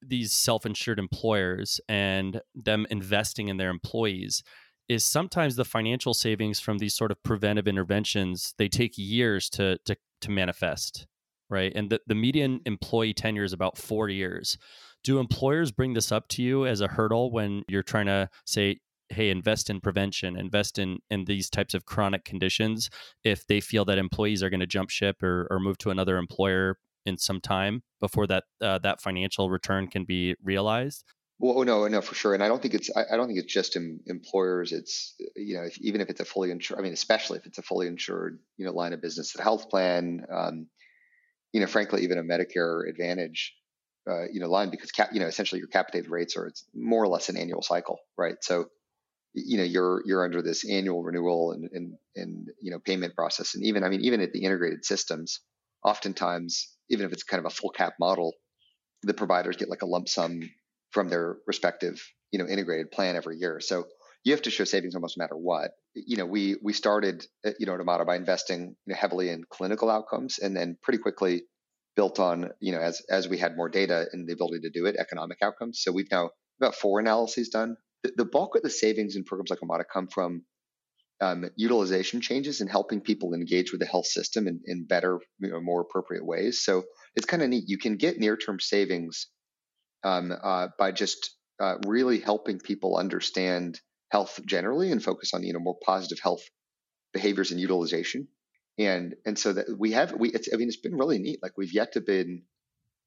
these 0.02 0.34
self-insured 0.34 1.00
employers 1.00 1.80
and 1.88 2.42
them 2.56 2.86
investing 2.90 3.48
in 3.48 3.58
their 3.58 3.70
employees 3.70 4.44
is 4.88 5.06
sometimes 5.06 5.56
the 5.56 5.66
financial 5.66 6.14
savings 6.14 6.60
from 6.60 6.78
these 6.78 6.94
sort 6.94 7.12
of 7.12 7.22
preventive 7.24 7.68
interventions 7.68 8.54
they 8.58 8.68
take 8.68 8.94
years 8.98 9.50
to 9.50 9.78
to, 9.86 9.96
to 10.22 10.32
manifest 10.32 11.08
right 11.50 11.74
and 11.76 11.90
the, 11.90 12.00
the 12.08 12.16
median 12.16 12.62
employee 12.66 13.14
tenure 13.14 13.44
is 13.44 13.54
about 13.54 13.78
four 13.78 14.10
years 14.10 14.58
do 15.04 15.20
employers 15.20 15.72
bring 15.72 15.94
this 15.94 16.12
up 16.12 16.28
to 16.28 16.44
you 16.44 16.66
as 16.66 16.82
a 16.82 16.88
hurdle 16.88 17.32
when 17.32 17.64
you're 17.68 17.84
trying 17.84 18.06
to 18.06 18.30
say 18.46 18.80
hey 19.10 19.30
invest 19.30 19.70
in 19.70 19.80
prevention 19.80 20.38
invest 20.38 20.78
in 20.78 21.00
in 21.10 21.26
these 21.26 21.50
types 21.50 21.74
of 21.74 21.86
chronic 21.86 22.26
conditions 22.26 22.90
if 23.24 23.46
they 23.48 23.60
feel 23.60 23.86
that 23.86 23.98
employees 23.98 24.44
are 24.44 24.50
going 24.50 24.60
to 24.60 24.68
jump 24.68 24.90
ship 24.90 25.22
or, 25.24 25.48
or 25.50 25.60
move 25.60 25.78
to 25.78 25.90
another 25.90 26.18
employer 26.18 26.78
in 27.06 27.18
some 27.18 27.40
time 27.40 27.84
before 28.00 28.28
that 28.28 28.44
uh, 28.62 28.78
that 28.80 29.02
financial 29.02 29.50
return 29.50 29.88
can 29.88 30.04
be 30.04 30.36
realized 30.44 31.04
Well, 31.40 31.64
no, 31.66 31.88
no, 31.88 32.02
for 32.02 32.16
sure, 32.16 32.34
and 32.34 32.44
I 32.44 32.48
don't 32.48 32.62
think 32.62 32.74
it's 32.74 32.90
I, 32.96 33.04
I 33.14 33.18
don't 33.18 33.28
think 33.28 33.40
it's 33.40 33.54
just 33.54 33.76
em, 33.76 34.00
employers. 34.08 34.72
It's 34.72 35.14
you 35.36 35.56
know 35.56 35.64
if, 35.64 35.78
even 35.80 36.02
if 36.02 36.10
it's 36.10 36.20
a 36.20 36.26
fully 36.26 36.50
insured, 36.50 36.80
I 36.80 36.82
mean, 36.82 36.94
especially 36.94 37.38
if 37.38 37.46
it's 37.46 37.60
a 37.60 37.62
fully 37.62 37.88
insured 37.88 38.40
you 38.58 38.66
know 38.66 38.74
line 38.74 38.94
of 38.94 39.02
business, 39.02 39.34
the 39.34 39.44
health 39.44 39.70
plan, 39.70 40.26
um, 40.32 40.68
you 41.54 41.62
know, 41.62 41.68
frankly, 41.68 42.04
even 42.04 42.18
a 42.18 42.24
Medicare 42.24 42.88
Advantage, 42.90 43.54
uh, 44.10 44.26
you 44.32 44.40
know, 44.40 44.50
line 44.50 44.70
because 44.70 44.92
cap, 44.92 45.10
you 45.14 45.20
know, 45.20 45.28
essentially 45.28 45.60
your 45.60 45.68
capitated 45.68 46.10
rates 46.10 46.36
are 46.38 46.48
it's 46.48 46.66
more 46.74 47.04
or 47.04 47.08
less 47.08 47.30
an 47.30 47.38
annual 47.38 47.62
cycle, 47.62 48.00
right? 48.18 48.36
So, 48.42 48.66
you 49.46 49.58
know, 49.58 49.64
you're 49.64 50.02
you're 50.06 50.24
under 50.24 50.42
this 50.42 50.68
annual 50.70 51.04
renewal 51.04 51.52
and 51.52 51.70
and 51.72 51.94
and 52.16 52.48
you 52.62 52.72
know 52.72 52.80
payment 52.80 53.16
process, 53.16 53.56
and 53.56 53.64
even 53.64 53.84
I 53.84 53.90
mean, 53.90 54.02
even 54.02 54.22
at 54.22 54.32
the 54.34 54.44
integrated 54.44 54.86
systems, 54.86 55.42
oftentimes, 55.84 56.76
even 56.90 57.06
if 57.06 57.14
it's 57.14 57.24
kind 57.24 57.40
of 57.40 57.46
a 57.46 57.56
full 57.56 57.70
cap 57.70 57.94
model, 58.00 58.34
the 59.04 59.14
providers 59.14 59.58
get 59.58 59.70
like 59.70 59.84
a 59.84 59.88
lump 59.88 60.10
sum 60.10 60.42
from 60.92 61.10
their 61.10 61.38
respective 61.46 62.02
you 62.32 62.40
know 62.40 62.48
integrated 62.48 62.92
plan 62.92 63.16
every 63.16 63.38
year. 63.38 63.60
So 63.60 63.86
you 64.24 64.34
have 64.34 64.42
to 64.44 64.52
show 64.52 64.64
savings 64.64 64.96
almost 64.96 65.18
no 65.18 65.24
matter 65.24 65.38
what. 65.38 65.72
You 65.94 66.18
know, 66.18 66.26
we 66.26 66.58
we 66.64 66.74
started 66.74 67.26
uh, 67.46 67.52
you 67.60 67.66
know 67.66 67.76
at 67.76 67.80
Omada 67.80 68.06
by 68.06 68.16
investing 68.16 68.76
you 68.86 68.94
know, 68.94 68.96
heavily 68.96 69.30
in 69.30 69.44
clinical 69.50 69.90
outcomes, 69.90 70.40
and 70.40 70.56
then 70.56 70.78
pretty 70.82 71.00
quickly 71.00 71.44
built 71.96 72.20
on 72.20 72.50
you 72.60 72.72
know 72.72 72.80
as 72.80 73.02
as 73.10 73.28
we 73.28 73.38
had 73.38 73.56
more 73.56 73.70
data 73.70 74.08
and 74.12 74.28
the 74.28 74.34
ability 74.34 74.62
to 74.62 74.70
do 74.70 74.86
it, 74.86 74.96
economic 74.98 75.38
outcomes. 75.42 75.82
So 75.82 75.92
we've 75.92 76.12
now 76.12 76.32
about 76.60 76.76
four 76.76 77.00
analyses 77.00 77.50
done. 77.50 77.78
The, 78.16 78.26
bulk 78.26 78.56
of 78.56 78.62
the 78.62 78.70
savings 78.70 79.16
in 79.16 79.24
programs 79.24 79.50
like 79.50 79.60
Omada 79.60 79.84
come 79.92 80.08
from 80.08 80.44
um, 81.20 81.46
utilization 81.56 82.22
changes 82.22 82.62
and 82.62 82.70
helping 82.70 83.02
people 83.02 83.34
engage 83.34 83.72
with 83.72 83.82
the 83.82 83.88
health 83.88 84.06
system 84.06 84.48
in, 84.48 84.62
in 84.66 84.86
better, 84.86 85.20
you 85.40 85.50
know, 85.50 85.62
more 85.62 85.82
appropriate 85.82 86.26
ways. 86.26 86.64
So 86.64 86.84
it's 87.16 87.26
kind 87.26 87.42
of 87.42 87.50
neat. 87.50 87.64
You 87.68 87.78
can 87.78 87.98
get 87.98 88.20
near-term 88.20 88.60
savings 88.60 89.28
um, 90.04 90.32
uh, 90.32 90.68
by 90.78 90.92
just 90.92 91.36
uh, 91.60 91.76
really 91.86 92.20
helping 92.20 92.60
people 92.60 92.98
understand 92.98 93.80
health 94.12 94.40
generally 94.46 94.92
and 94.92 95.04
focus 95.04 95.34
on 95.34 95.44
you 95.44 95.54
know 95.54 95.60
more 95.60 95.78
positive 95.84 96.20
health 96.22 96.44
behaviors 97.14 97.52
and 97.52 97.60
utilization. 97.60 98.28
And 98.78 99.16
and 99.26 99.38
so 99.38 99.54
that 99.54 99.66
we 99.78 99.94
have 99.94 100.14
we 100.14 100.30
it's 100.30 100.50
I 100.54 100.58
mean 100.58 100.68
it's 100.68 100.78
been 100.78 100.96
really 100.96 101.20
neat. 101.20 101.40
Like 101.42 101.58
we've 101.58 101.74
yet 101.74 101.94
to 101.94 102.02
been 102.02 102.44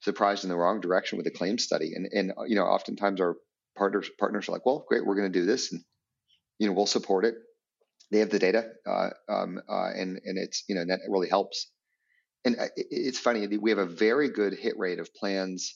surprised 0.03 0.45
in 0.45 0.51
the 0.51 0.57
wrong 0.57 0.81
direction 0.81 1.17
with 1.17 1.27
a 1.27 1.31
claim 1.31 1.59
study. 1.59 1.93
And 1.95 2.09
and 2.13 2.33
you 2.49 2.57
know 2.57 2.65
oftentimes 2.65 3.21
our 3.21 3.37
partners 3.81 4.11
partners 4.19 4.49
are 4.49 4.53
like, 4.53 4.67
well, 4.67 4.85
great, 4.87 5.05
we're 5.05 5.17
going 5.17 5.33
to 5.33 5.41
do 5.41 5.47
this, 5.47 5.73
and 5.73 5.83
you 6.59 6.69
know 6.69 6.75
we'll 6.75 6.87
support 6.87 7.25
it. 7.25 7.35
They 8.13 8.19
have 8.21 8.31
the 8.31 8.39
data, 8.39 8.65
uh, 8.87 9.11
um, 9.29 9.61
uh, 9.69 9.91
and 9.97 10.21
and 10.25 10.39
it's 10.39 10.65
you 10.69 10.75
know 10.77 10.85
that 10.87 11.01
really 11.09 11.29
helps. 11.29 11.71
And 12.45 12.57
it's 12.77 13.19
funny 13.19 13.47
we 13.59 13.71
have 13.71 13.79
a 13.79 13.87
very 13.87 14.31
good 14.31 14.55
hit 14.55 14.75
rate 14.79 14.99
of 14.99 15.13
plans 15.15 15.75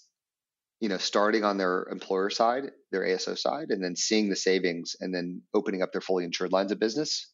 you 0.85 0.91
know, 0.91 0.99
starting 0.99 1.45
on 1.45 1.57
their 1.57 1.87
employer 1.91 2.29
side, 2.29 2.65
their 2.93 3.03
ASO 3.03 3.39
side, 3.39 3.71
and 3.71 3.83
then 3.83 3.97
seeing 3.97 4.29
the 4.29 4.37
savings 4.37 4.97
and 5.01 5.15
then 5.15 5.41
opening 5.55 5.81
up 5.81 5.93
their 5.93 6.03
fully 6.03 6.25
insured 6.25 6.53
lines 6.53 6.73
of 6.73 6.79
business, 6.79 7.33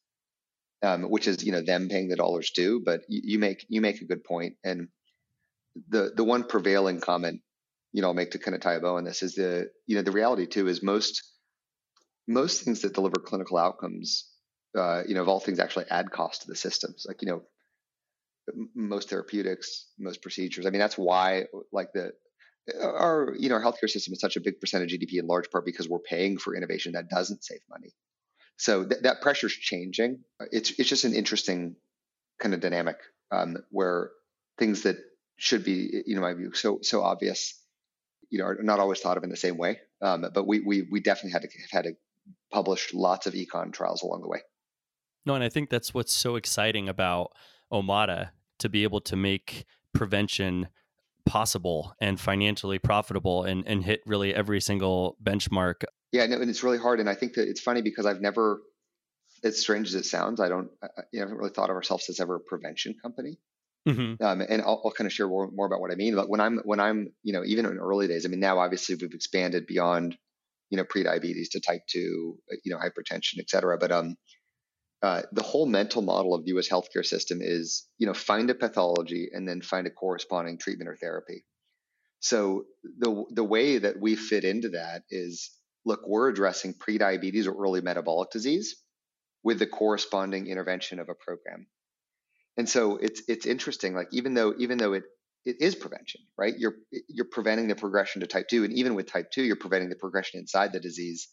um, 0.84 1.04
which 1.04 1.26
is 1.26 1.42
you 1.44 1.50
know 1.50 1.60
them 1.60 1.88
paying 1.88 2.08
the 2.08 2.14
dollars 2.14 2.52
due. 2.54 2.80
But 2.84 3.00
you, 3.08 3.40
make 3.40 3.66
you 3.68 3.80
make 3.80 4.02
a 4.02 4.04
good 4.04 4.22
point, 4.22 4.54
and 4.62 4.86
the 5.88 6.12
the 6.14 6.22
one 6.22 6.44
prevailing 6.44 7.00
comment 7.00 7.40
you 7.92 8.02
know 8.02 8.08
I'll 8.08 8.14
make 8.14 8.32
to 8.32 8.38
kind 8.38 8.54
of 8.54 8.60
tie 8.60 8.74
a 8.74 8.80
bow 8.80 8.96
on 8.96 9.04
this 9.04 9.22
is 9.22 9.34
the 9.34 9.70
you 9.86 9.96
know 9.96 10.02
the 10.02 10.12
reality 10.12 10.46
too 10.46 10.68
is 10.68 10.82
most 10.82 11.22
most 12.30 12.62
things 12.62 12.82
that 12.82 12.94
deliver 12.94 13.16
clinical 13.16 13.58
outcomes, 13.58 14.30
uh, 14.78 15.02
you 15.06 15.14
know, 15.14 15.22
of 15.22 15.28
all 15.28 15.40
things 15.40 15.58
actually 15.58 15.86
add 15.90 16.10
cost 16.10 16.42
to 16.42 16.48
the 16.48 16.56
systems. 16.56 17.04
Like 17.06 17.22
you 17.22 17.28
know, 17.28 17.42
most 18.74 19.10
therapeutics, 19.10 19.86
most 19.98 20.22
procedures. 20.22 20.66
I 20.66 20.70
mean, 20.70 20.80
that's 20.80 20.98
why 20.98 21.46
like 21.72 21.92
the 21.92 22.12
our 22.80 23.34
you 23.38 23.48
know 23.48 23.56
our 23.56 23.62
healthcare 23.62 23.88
system 23.88 24.12
is 24.12 24.20
such 24.20 24.36
a 24.36 24.40
big 24.40 24.60
percentage 24.60 24.92
of 24.92 25.00
GDP 25.00 25.18
in 25.18 25.26
large 25.26 25.50
part 25.50 25.64
because 25.66 25.88
we're 25.88 25.98
paying 25.98 26.38
for 26.38 26.54
innovation 26.54 26.92
that 26.92 27.08
doesn't 27.08 27.44
save 27.44 27.60
money. 27.68 27.92
So 28.56 28.84
th- 28.84 29.02
that 29.02 29.22
pressure's 29.22 29.52
changing. 29.54 30.20
It's 30.52 30.70
it's 30.78 30.88
just 30.88 31.04
an 31.04 31.14
interesting 31.14 31.76
kind 32.38 32.54
of 32.54 32.60
dynamic 32.60 32.96
um, 33.32 33.56
where 33.70 34.10
things 34.58 34.82
that 34.82 34.96
should 35.36 35.64
be 35.64 36.02
you 36.06 36.14
know 36.14 36.20
my 36.20 36.34
view 36.34 36.52
so 36.52 36.78
so 36.82 37.02
obvious 37.02 37.59
you 38.30 38.38
know 38.38 38.46
are 38.46 38.58
not 38.62 38.80
always 38.80 39.00
thought 39.00 39.16
of 39.16 39.24
in 39.24 39.30
the 39.30 39.36
same 39.36 39.56
way. 39.56 39.80
Um, 40.00 40.24
but 40.32 40.46
we 40.46 40.60
we 40.60 40.88
we 40.90 41.00
definitely 41.00 41.32
had 41.32 41.42
to 41.42 41.48
have 41.48 41.84
had 41.84 41.84
to 41.90 41.96
publish 42.52 42.94
lots 42.94 43.26
of 43.26 43.34
econ 43.34 43.72
trials 43.72 44.02
along 44.02 44.22
the 44.22 44.28
way. 44.28 44.40
No, 45.26 45.34
and 45.34 45.44
I 45.44 45.48
think 45.48 45.68
that's 45.68 45.92
what's 45.92 46.14
so 46.14 46.36
exciting 46.36 46.88
about 46.88 47.32
Omada 47.72 48.30
to 48.58 48.68
be 48.68 48.84
able 48.84 49.00
to 49.02 49.16
make 49.16 49.64
prevention 49.92 50.68
possible 51.26 51.94
and 52.00 52.18
financially 52.18 52.78
profitable 52.78 53.44
and, 53.44 53.66
and 53.66 53.84
hit 53.84 54.00
really 54.06 54.34
every 54.34 54.60
single 54.60 55.16
benchmark. 55.22 55.84
Yeah, 56.12 56.26
no, 56.26 56.40
and 56.40 56.50
it's 56.50 56.62
really 56.62 56.78
hard. 56.78 57.00
And 57.00 57.08
I 57.08 57.14
think 57.14 57.34
that 57.34 57.48
it's 57.48 57.60
funny 57.60 57.82
because 57.82 58.06
I've 58.06 58.20
never, 58.20 58.62
as 59.44 59.58
strange 59.58 59.88
as 59.88 59.94
it 59.94 60.04
sounds, 60.04 60.40
I 60.40 60.48
don't, 60.48 60.70
I, 60.82 60.88
you 61.12 61.20
know, 61.20 61.26
I 61.26 61.28
haven't 61.28 61.36
really 61.36 61.50
thought 61.50 61.70
of 61.70 61.76
ourselves 61.76 62.08
as 62.08 62.20
ever 62.20 62.36
a 62.36 62.40
prevention 62.40 62.94
company. 63.00 63.38
Mm-hmm. 63.88 64.22
Um, 64.22 64.40
and 64.42 64.60
I'll, 64.62 64.82
I'll, 64.84 64.92
kind 64.92 65.06
of 65.06 65.12
share 65.12 65.26
more, 65.26 65.50
more, 65.50 65.66
about 65.66 65.80
what 65.80 65.90
I 65.90 65.94
mean. 65.94 66.14
But 66.14 66.28
when 66.28 66.40
I'm, 66.40 66.60
when 66.64 66.80
I'm, 66.80 67.12
you 67.22 67.32
know, 67.32 67.42
even 67.44 67.64
in 67.64 67.78
early 67.78 68.08
days, 68.08 68.26
I 68.26 68.28
mean, 68.28 68.40
now 68.40 68.58
obviously 68.58 68.94
we've 68.94 69.14
expanded 69.14 69.66
beyond, 69.66 70.16
you 70.68 70.76
know, 70.76 70.84
pre-diabetes 70.84 71.50
to 71.50 71.60
type 71.60 71.82
two, 71.88 72.38
uh, 72.52 72.56
you 72.62 72.72
know, 72.72 72.78
hypertension, 72.78 73.38
et 73.38 73.48
cetera. 73.48 73.78
But 73.78 73.90
um, 73.90 74.16
uh, 75.02 75.22
the 75.32 75.42
whole 75.42 75.66
mental 75.66 76.02
model 76.02 76.34
of 76.34 76.44
the 76.44 76.50
U.S. 76.50 76.68
healthcare 76.68 77.04
system 77.04 77.38
is, 77.40 77.86
you 77.96 78.06
know, 78.06 78.12
find 78.12 78.50
a 78.50 78.54
pathology 78.54 79.30
and 79.32 79.48
then 79.48 79.62
find 79.62 79.86
a 79.86 79.90
corresponding 79.90 80.58
treatment 80.58 80.90
or 80.90 80.96
therapy. 80.96 81.44
So 82.20 82.64
the 82.98 83.24
the 83.30 83.44
way 83.44 83.78
that 83.78 83.98
we 83.98 84.14
fit 84.14 84.44
into 84.44 84.70
that 84.70 85.04
is, 85.08 85.50
look, 85.86 86.00
we're 86.06 86.28
addressing 86.28 86.74
prediabetes 86.74 87.46
or 87.46 87.54
early 87.58 87.80
metabolic 87.80 88.30
disease 88.30 88.76
with 89.42 89.58
the 89.58 89.66
corresponding 89.66 90.46
intervention 90.46 90.98
of 91.00 91.08
a 91.08 91.14
program. 91.14 91.66
And 92.60 92.68
so 92.68 92.98
it's 92.98 93.22
it's 93.26 93.46
interesting. 93.46 93.94
Like 93.94 94.08
even 94.12 94.34
though 94.34 94.52
even 94.58 94.76
though 94.76 94.92
it 94.92 95.04
it 95.46 95.56
is 95.62 95.74
prevention, 95.74 96.20
right? 96.36 96.52
You're 96.58 96.74
you're 97.08 97.24
preventing 97.24 97.68
the 97.68 97.74
progression 97.74 98.20
to 98.20 98.26
type 98.26 98.48
two, 98.48 98.64
and 98.64 98.74
even 98.74 98.94
with 98.94 99.06
type 99.06 99.30
two, 99.30 99.42
you're 99.42 99.56
preventing 99.56 99.88
the 99.88 99.96
progression 99.96 100.40
inside 100.40 100.74
the 100.74 100.78
disease 100.78 101.28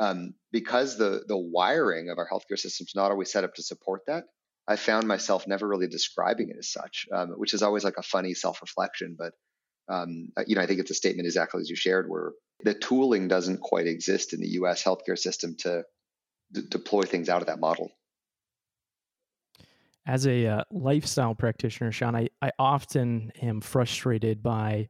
um, 0.00 0.32
because 0.52 0.96
the 0.96 1.24
the 1.28 1.36
wiring 1.36 2.08
of 2.08 2.16
our 2.16 2.26
healthcare 2.26 2.58
system 2.58 2.86
is 2.88 2.94
not 2.94 3.10
always 3.10 3.30
set 3.30 3.44
up 3.44 3.52
to 3.56 3.62
support 3.62 4.00
that. 4.06 4.24
I 4.66 4.76
found 4.76 5.06
myself 5.06 5.46
never 5.46 5.68
really 5.68 5.88
describing 5.88 6.48
it 6.48 6.56
as 6.58 6.72
such, 6.72 7.06
um, 7.12 7.32
which 7.36 7.52
is 7.52 7.62
always 7.62 7.84
like 7.84 7.98
a 7.98 8.02
funny 8.02 8.32
self 8.32 8.62
reflection. 8.62 9.14
But 9.18 9.34
um, 9.94 10.30
uh, 10.38 10.44
you 10.46 10.56
know, 10.56 10.62
I 10.62 10.66
think 10.66 10.80
it's 10.80 10.90
a 10.90 10.94
statement 10.94 11.26
exactly 11.26 11.60
as 11.60 11.68
you 11.68 11.76
shared, 11.76 12.08
where 12.08 12.32
the 12.64 12.72
tooling 12.72 13.28
doesn't 13.28 13.60
quite 13.60 13.88
exist 13.88 14.32
in 14.32 14.40
the 14.40 14.52
U.S. 14.60 14.82
healthcare 14.82 15.18
system 15.18 15.54
to 15.58 15.84
d- 16.50 16.62
deploy 16.66 17.02
things 17.02 17.28
out 17.28 17.42
of 17.42 17.48
that 17.48 17.60
model. 17.60 17.90
As 20.06 20.26
a 20.26 20.46
uh, 20.46 20.64
lifestyle 20.70 21.34
practitioner, 21.34 21.90
Sean, 21.90 22.14
I, 22.14 22.28
I 22.40 22.52
often 22.58 23.32
am 23.42 23.60
frustrated 23.60 24.42
by 24.42 24.88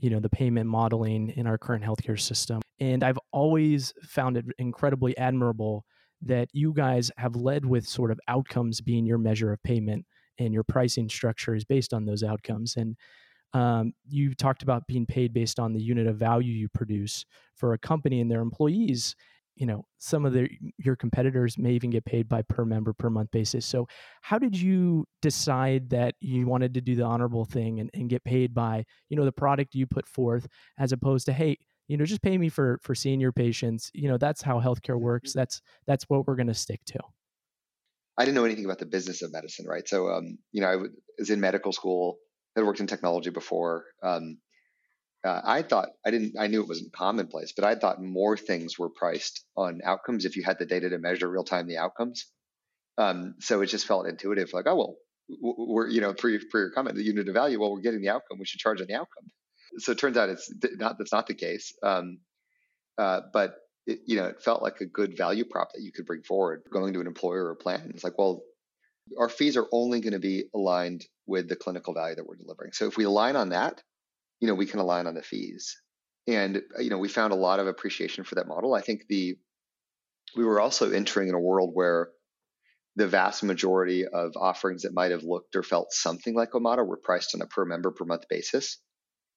you 0.00 0.10
know 0.10 0.20
the 0.20 0.28
payment 0.28 0.68
modeling 0.68 1.30
in 1.30 1.46
our 1.46 1.58
current 1.58 1.84
healthcare 1.84 2.20
system. 2.20 2.60
And 2.80 3.02
i've 3.02 3.18
always 3.32 3.92
found 4.02 4.36
it 4.36 4.44
incredibly 4.58 5.16
admirable 5.18 5.84
that 6.22 6.48
you 6.52 6.72
guys 6.72 7.10
have 7.16 7.36
led 7.36 7.64
with 7.64 7.86
sort 7.86 8.10
of 8.10 8.20
outcomes 8.28 8.80
being 8.80 9.06
your 9.06 9.18
measure 9.18 9.52
of 9.52 9.62
payment 9.62 10.04
and 10.38 10.52
your 10.52 10.64
pricing 10.64 11.08
structure 11.08 11.54
is 11.54 11.64
based 11.64 11.92
on 11.92 12.04
those 12.04 12.22
outcomes. 12.22 12.76
And 12.76 12.96
um, 13.54 13.92
you 14.08 14.34
talked 14.34 14.62
about 14.62 14.86
being 14.86 15.06
paid 15.06 15.32
based 15.32 15.58
on 15.58 15.72
the 15.72 15.80
unit 15.80 16.06
of 16.06 16.16
value 16.16 16.52
you 16.52 16.68
produce 16.68 17.24
for 17.56 17.72
a 17.72 17.78
company 17.78 18.20
and 18.20 18.30
their 18.30 18.40
employees 18.40 19.16
you 19.58 19.66
know 19.66 19.84
some 19.98 20.24
of 20.24 20.32
the 20.32 20.48
your 20.78 20.94
competitors 20.94 21.58
may 21.58 21.72
even 21.72 21.90
get 21.90 22.04
paid 22.04 22.28
by 22.28 22.42
per 22.42 22.64
member 22.64 22.92
per 22.92 23.10
month 23.10 23.30
basis. 23.32 23.66
So 23.66 23.88
how 24.22 24.38
did 24.38 24.58
you 24.58 25.04
decide 25.20 25.90
that 25.90 26.14
you 26.20 26.46
wanted 26.46 26.74
to 26.74 26.80
do 26.80 26.94
the 26.94 27.02
honorable 27.02 27.44
thing 27.44 27.80
and, 27.80 27.90
and 27.92 28.08
get 28.08 28.24
paid 28.24 28.54
by 28.54 28.84
you 29.08 29.16
know 29.16 29.24
the 29.24 29.32
product 29.32 29.74
you 29.74 29.86
put 29.86 30.06
forth 30.06 30.46
as 30.78 30.92
opposed 30.92 31.26
to 31.26 31.32
hey 31.32 31.58
you 31.88 31.96
know 31.96 32.04
just 32.04 32.22
pay 32.22 32.38
me 32.38 32.48
for 32.48 32.78
for 32.82 32.94
seeing 32.94 33.20
your 33.20 33.32
patients. 33.32 33.90
You 33.94 34.08
know 34.08 34.16
that's 34.16 34.42
how 34.42 34.60
healthcare 34.60 34.98
works. 34.98 35.30
Mm-hmm. 35.30 35.40
that's 35.40 35.60
that's 35.86 36.04
what 36.04 36.26
we're 36.26 36.36
going 36.36 36.46
to 36.46 36.54
stick 36.54 36.80
to. 36.86 37.00
I 38.16 38.24
didn't 38.24 38.36
know 38.36 38.44
anything 38.44 38.64
about 38.64 38.78
the 38.78 38.86
business 38.86 39.22
of 39.22 39.32
medicine 39.32 39.66
right? 39.66 39.88
So 39.88 40.08
um 40.08 40.38
you 40.52 40.60
know 40.60 40.68
i 40.68 40.76
was 41.18 41.30
in 41.30 41.40
medical 41.40 41.72
school 41.72 42.18
had 42.54 42.64
worked 42.64 42.80
in 42.80 42.86
technology 42.86 43.30
before 43.30 43.84
um 44.02 44.38
uh, 45.24 45.40
I 45.44 45.62
thought 45.62 45.88
I 46.06 46.10
didn't. 46.10 46.34
I 46.38 46.46
knew 46.46 46.62
it 46.62 46.68
wasn't 46.68 46.92
commonplace, 46.92 47.52
but 47.54 47.64
I 47.64 47.74
thought 47.74 48.02
more 48.02 48.36
things 48.36 48.78
were 48.78 48.88
priced 48.88 49.44
on 49.56 49.80
outcomes 49.84 50.24
if 50.24 50.36
you 50.36 50.42
had 50.44 50.58
the 50.58 50.66
data 50.66 50.90
to 50.90 50.98
measure 50.98 51.28
real 51.28 51.44
time 51.44 51.66
the 51.66 51.78
outcomes. 51.78 52.26
Um, 52.96 53.34
so 53.40 53.60
it 53.60 53.66
just 53.66 53.86
felt 53.86 54.06
intuitive, 54.06 54.52
like, 54.52 54.66
oh 54.68 54.76
well, 54.76 54.96
we're 55.40 55.88
you 55.88 56.00
know 56.00 56.14
for 56.14 56.28
your, 56.28 56.40
your 56.54 56.70
comment, 56.70 56.96
the 56.96 57.04
unit 57.04 57.28
of 57.28 57.34
value. 57.34 57.60
Well, 57.60 57.72
we're 57.72 57.80
getting 57.80 58.00
the 58.00 58.10
outcome. 58.10 58.38
We 58.38 58.46
should 58.46 58.60
charge 58.60 58.80
on 58.80 58.86
the 58.86 58.94
outcome. 58.94 59.24
So 59.78 59.92
it 59.92 59.98
turns 59.98 60.16
out 60.16 60.28
it's 60.28 60.52
not. 60.76 60.98
That's 60.98 61.12
not 61.12 61.26
the 61.26 61.34
case. 61.34 61.74
Um, 61.82 62.18
uh, 62.96 63.22
but 63.32 63.54
it, 63.86 64.00
you 64.06 64.16
know, 64.16 64.26
it 64.26 64.42
felt 64.42 64.62
like 64.62 64.80
a 64.80 64.86
good 64.86 65.16
value 65.16 65.44
prop 65.44 65.72
that 65.72 65.82
you 65.82 65.92
could 65.92 66.06
bring 66.06 66.22
forward 66.22 66.62
going 66.72 66.92
to 66.92 67.00
an 67.00 67.06
employer 67.06 67.46
or 67.46 67.56
plan. 67.56 67.90
It's 67.94 68.04
like, 68.04 68.18
well, 68.18 68.42
our 69.18 69.28
fees 69.28 69.56
are 69.56 69.66
only 69.72 70.00
going 70.00 70.12
to 70.12 70.18
be 70.18 70.44
aligned 70.54 71.04
with 71.26 71.48
the 71.48 71.56
clinical 71.56 71.94
value 71.94 72.16
that 72.16 72.26
we're 72.26 72.36
delivering. 72.36 72.72
So 72.72 72.86
if 72.86 72.96
we 72.96 73.04
align 73.04 73.36
on 73.36 73.50
that, 73.50 73.82
you 74.40 74.48
know, 74.48 74.54
we 74.54 74.66
can 74.66 74.80
align 74.80 75.06
on 75.06 75.14
the 75.14 75.22
fees. 75.22 75.76
and 76.26 76.62
you 76.78 76.90
know 76.90 76.98
we 76.98 77.08
found 77.08 77.32
a 77.32 77.36
lot 77.36 77.58
of 77.58 77.66
appreciation 77.66 78.24
for 78.24 78.34
that 78.36 78.46
model. 78.46 78.74
I 78.74 78.82
think 78.82 79.06
the 79.08 79.36
we 80.36 80.44
were 80.44 80.60
also 80.60 80.90
entering 80.90 81.28
in 81.28 81.34
a 81.34 81.40
world 81.40 81.70
where 81.72 82.10
the 82.96 83.08
vast 83.08 83.42
majority 83.42 84.06
of 84.06 84.32
offerings 84.36 84.82
that 84.82 84.92
might 84.92 85.12
have 85.12 85.22
looked 85.22 85.56
or 85.56 85.62
felt 85.62 85.92
something 85.92 86.34
like 86.34 86.50
Omada 86.52 86.86
were 86.86 86.98
priced 87.02 87.34
on 87.34 87.40
a 87.40 87.46
per 87.46 87.64
member 87.64 87.90
per 87.92 88.04
month 88.04 88.24
basis, 88.28 88.78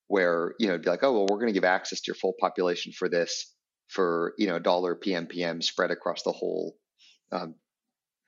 where 0.08 0.54
you 0.60 0.68
know 0.68 0.74
it'd 0.74 0.84
be 0.84 0.90
like, 0.90 1.04
oh 1.04 1.14
well, 1.14 1.28
we're 1.30 1.38
going 1.38 1.48
to 1.48 1.54
give 1.54 1.64
access 1.64 2.02
to 2.02 2.10
your 2.10 2.16
full 2.16 2.34
population 2.40 2.92
for 2.92 3.08
this 3.08 3.54
for 3.88 4.34
you 4.38 4.48
know 4.48 4.60
dollar 4.60 4.96
PMPM 4.96 5.64
spread 5.64 5.92
across 5.92 6.24
the 6.24 6.32
whole 6.32 6.76
um, 7.32 7.56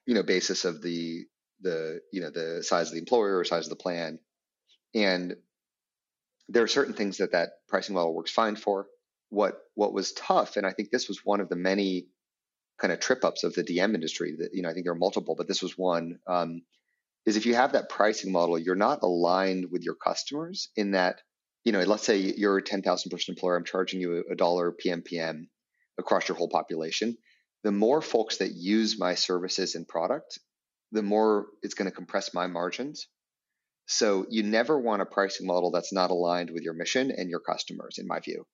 you 0.06 0.14
know 0.14 0.24
basis 0.24 0.66
of 0.66 0.82
the 0.82 1.26
the 1.62 2.00
you 2.12 2.22
know 2.22 2.30
the 2.30 2.64
size 2.64 2.88
of 2.88 2.94
the 2.94 3.00
employer 3.00 3.38
or 3.38 3.44
size 3.44 3.66
of 3.66 3.70
the 3.70 3.76
plan, 3.76 4.20
and 4.96 5.36
there 6.50 6.64
are 6.64 6.68
certain 6.68 6.94
things 6.94 7.18
that 7.18 7.32
that 7.32 7.50
pricing 7.68 7.96
model 7.96 8.14
works 8.14 8.32
fine 8.32 8.56
for. 8.56 8.88
What 9.30 9.60
what 9.76 9.94
was 9.94 10.14
tough, 10.14 10.58
and 10.58 10.66
I 10.66 10.72
think 10.72 10.92
this 10.92 11.08
was 11.08 11.22
one 11.24 11.40
of 11.40 11.50
the 11.50 11.56
many 11.56 12.08
kind 12.80 12.94
of 12.94 13.00
trip 13.00 13.24
ups 13.26 13.44
of 13.44 13.54
the 13.54 13.64
DM 13.64 13.96
industry. 13.96 14.36
That 14.38 14.50
you 14.54 14.62
know, 14.62 14.70
I 14.70 14.74
think 14.74 14.86
there 14.86 14.94
are 14.94 14.98
multiple, 14.98 15.36
but 15.36 15.48
this 15.48 15.62
was 15.62 15.78
one. 15.78 16.20
Um, 16.28 16.62
is 17.26 17.38
if 17.38 17.46
you 17.46 17.56
have 17.56 17.72
that 17.72 17.90
pricing 17.90 18.32
model, 18.32 18.60
you're 18.60 18.76
not 18.76 19.02
aligned 19.02 19.72
with 19.72 19.84
your 19.84 19.96
customers 19.96 20.70
in 20.76 20.92
that. 20.92 21.22
You 21.64 21.72
know, 21.72 21.80
let's 21.80 22.04
say 22.04 22.18
you're 22.18 22.58
a 22.58 22.62
10,000 22.62 23.10
person 23.10 23.34
employer. 23.34 23.56
I'm 23.56 23.64
charging 23.64 24.02
you 24.02 24.26
a 24.30 24.36
dollar 24.36 24.74
PMPM 24.74 25.48
across 25.98 26.28
your 26.28 26.36
whole 26.36 26.50
population. 26.50 27.18
The 27.64 27.72
more 27.72 28.02
folks 28.02 28.38
that 28.38 28.52
use 28.52 29.00
my 29.00 29.16
services 29.16 29.76
and 29.76 29.88
product, 29.88 30.40
the 30.92 31.02
more 31.02 31.48
it's 31.62 31.74
going 31.74 31.90
to 31.90 31.96
compress 31.96 32.34
my 32.34 32.48
margins 32.48 33.08
so 33.86 34.26
you 34.30 34.44
never 34.44 34.80
want 34.80 35.02
a 35.02 35.06
pricing 35.06 35.46
model 35.46 35.72
that's 35.72 35.92
not 35.94 36.12
aligned 36.12 36.52
with 36.52 36.64
your 36.64 36.74
mission 36.74 37.12
and 37.12 37.30
your 37.30 37.40
customers, 37.40 37.98
in 37.98 38.08
my 38.08 38.20
view. 38.20 38.46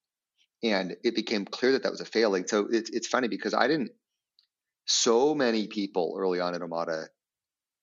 And 0.63 0.95
it 1.03 1.15
became 1.15 1.45
clear 1.45 1.73
that 1.73 1.83
that 1.83 1.91
was 1.91 2.01
a 2.01 2.05
failing. 2.05 2.47
So 2.47 2.67
it's 2.69 2.89
it's 2.89 3.07
funny 3.07 3.27
because 3.27 3.53
I 3.53 3.67
didn't. 3.67 3.91
So 4.85 5.35
many 5.35 5.67
people 5.67 6.15
early 6.17 6.39
on 6.39 6.55
in 6.55 6.61
Omada 6.61 7.07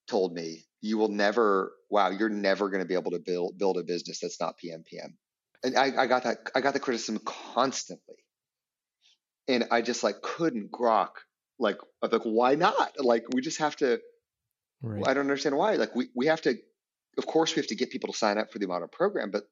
told 0.09 0.35
me, 0.35 0.67
"You 0.83 0.99
will 0.99 1.09
never. 1.09 1.73
Wow, 1.89 2.11
you're 2.11 2.29
never 2.29 2.69
going 2.69 2.83
to 2.83 2.89
be 2.89 2.95
able 2.95 3.13
to 3.13 3.21
build 3.21 3.57
build 3.59 3.79
a 3.79 3.85
business 3.85 4.21
that's 4.21 4.41
not 4.41 4.57
PMPM." 4.59 5.15
And 5.63 5.77
I, 5.77 6.03
I 6.03 6.07
got 6.07 6.25
that. 6.25 6.51
I 6.55 6.61
got 6.61 6.75
the 6.75 6.81
criticism 6.81 7.21
constantly, 7.25 8.17
and 9.49 9.69
I 9.71 9.81
just 9.81 10.03
like 10.03 10.21
couldn't 10.21 10.71
grok. 10.71 11.11
Like, 11.59 11.79
I'm 12.03 12.11
like, 12.11 12.23
why 12.25 12.57
not? 12.57 12.93
Like, 12.99 13.25
we 13.33 13.41
just 13.41 13.59
have 13.59 13.77
to. 13.77 14.01
Right. 14.83 15.09
I 15.09 15.15
don't 15.15 15.23
understand 15.23 15.57
why. 15.57 15.77
Like, 15.77 15.95
we 15.95 16.09
we 16.15 16.27
have 16.27 16.43
to 16.43 16.59
of 17.19 17.27
course 17.27 17.55
we 17.55 17.61
have 17.61 17.69
to 17.69 17.75
get 17.75 17.91
people 17.91 18.13
to 18.13 18.19
sign 18.19 18.39
up 18.39 18.53
for 18.53 18.59
the 18.59 18.67
Omada 18.67 18.91
program, 18.91 19.31
but 19.31 19.45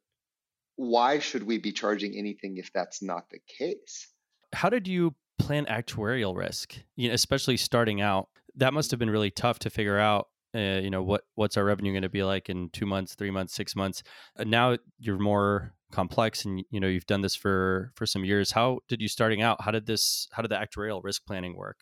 why 0.77 1.19
should 1.19 1.45
we 1.45 1.59
be 1.59 1.73
charging 1.73 2.17
anything 2.17 2.57
if 2.57 2.73
that's 2.73 3.03
not 3.03 3.31
the 3.31 3.39
case? 3.59 4.09
How 4.53 4.69
did 4.69 4.89
you 4.89 5.15
plan 5.39 5.67
actuarial 5.67 6.37
risk? 6.37 6.77
You 6.97 7.09
know, 7.09 7.15
especially 7.15 7.57
starting 7.57 8.01
out, 8.01 8.29
that 8.57 8.73
must 8.73 8.91
have 8.91 9.01
been 9.01 9.11
really 9.11 9.31
tough 9.31 9.59
to 9.61 9.71
figure 9.71 9.99
out. 9.99 10.29
Uh, 10.55 10.79
you 10.81 10.89
know 10.89 11.03
what 11.03 11.23
what's 11.35 11.57
our 11.57 11.65
revenue 11.65 11.91
going 11.91 12.03
to 12.03 12.09
be 12.09 12.23
like 12.23 12.49
in 12.49 12.71
two 12.71 12.87
months, 12.87 13.17
three 13.17 13.33
months, 13.33 13.53
six 13.53 13.75
months? 13.75 14.05
Uh, 14.39 14.45
now 14.45 14.77
you're 15.01 15.19
more 15.19 15.75
complex, 15.91 16.45
and 16.45 16.65
you 16.71 16.79
know 16.79 16.87
you've 16.87 17.07
done 17.07 17.23
this 17.23 17.35
for 17.35 17.91
for 17.97 18.07
some 18.07 18.25
years. 18.25 18.53
How 18.53 18.79
did 18.89 19.03
you 19.03 19.09
starting 19.09 19.43
out? 19.43 19.63
How 19.63 19.73
did 19.73 19.87
this? 19.87 20.29
How 20.31 20.43
did 20.43 20.53
the 20.53 20.57
actuarial 20.57 21.03
risk 21.03 21.27
planning 21.27 21.57
work? 21.57 21.79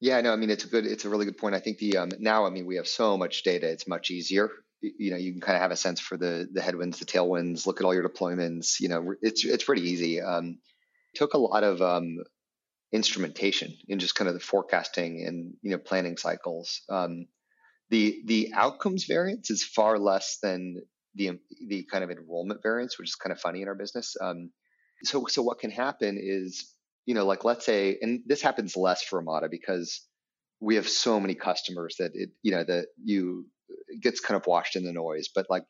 Yeah, 0.00 0.20
no, 0.20 0.32
I 0.32 0.36
mean 0.36 0.50
it's 0.50 0.64
a 0.64 0.68
good, 0.68 0.84
it's 0.84 1.04
a 1.04 1.08
really 1.08 1.26
good 1.26 1.38
point. 1.38 1.54
I 1.54 1.60
think 1.60 1.78
the 1.78 1.96
um, 1.96 2.10
now, 2.18 2.44
I 2.44 2.50
mean, 2.50 2.66
we 2.66 2.74
have 2.74 2.88
so 2.88 3.16
much 3.16 3.44
data; 3.44 3.68
it's 3.68 3.86
much 3.86 4.10
easier 4.10 4.50
you 4.80 5.10
know 5.10 5.16
you 5.16 5.32
can 5.32 5.40
kind 5.40 5.56
of 5.56 5.62
have 5.62 5.70
a 5.70 5.76
sense 5.76 6.00
for 6.00 6.16
the 6.16 6.48
the 6.52 6.62
headwinds 6.62 6.98
the 6.98 7.04
tailwinds 7.04 7.66
look 7.66 7.80
at 7.80 7.84
all 7.84 7.94
your 7.94 8.08
deployments 8.08 8.80
you 8.80 8.88
know 8.88 9.14
it's 9.22 9.44
it's 9.44 9.64
pretty 9.64 9.82
easy. 9.82 10.20
Um, 10.20 10.58
took 11.14 11.34
a 11.34 11.38
lot 11.38 11.64
of 11.64 11.82
um, 11.82 12.18
instrumentation 12.92 13.74
in 13.88 13.98
just 13.98 14.14
kind 14.14 14.28
of 14.28 14.34
the 14.34 14.40
forecasting 14.40 15.24
and 15.26 15.54
you 15.62 15.70
know 15.72 15.78
planning 15.78 16.16
cycles. 16.16 16.82
Um, 16.88 17.26
the 17.90 18.22
the 18.26 18.52
outcomes 18.54 19.04
variance 19.04 19.50
is 19.50 19.64
far 19.64 19.98
less 19.98 20.38
than 20.42 20.82
the 21.14 21.38
the 21.66 21.84
kind 21.90 22.04
of 22.04 22.10
enrollment 22.10 22.62
variance 22.62 22.98
which 22.98 23.08
is 23.08 23.14
kind 23.14 23.32
of 23.32 23.40
funny 23.40 23.62
in 23.62 23.68
our 23.68 23.74
business. 23.74 24.16
Um, 24.20 24.50
so 25.02 25.26
so 25.28 25.42
what 25.42 25.58
can 25.58 25.70
happen 25.70 26.18
is 26.20 26.72
you 27.06 27.14
know 27.14 27.26
like 27.26 27.44
let's 27.44 27.66
say 27.66 27.98
and 28.00 28.20
this 28.26 28.42
happens 28.42 28.76
less 28.76 29.02
for 29.02 29.22
Omada 29.22 29.50
because 29.50 30.02
we 30.60 30.76
have 30.76 30.88
so 30.88 31.20
many 31.20 31.34
customers 31.34 31.96
that 31.98 32.12
it 32.14 32.30
you 32.42 32.52
know 32.52 32.64
that 32.64 32.86
you 33.02 33.46
gets 34.00 34.20
kind 34.20 34.40
of 34.40 34.46
washed 34.46 34.76
in 34.76 34.84
the 34.84 34.92
noise. 34.92 35.28
But 35.34 35.46
like 35.48 35.64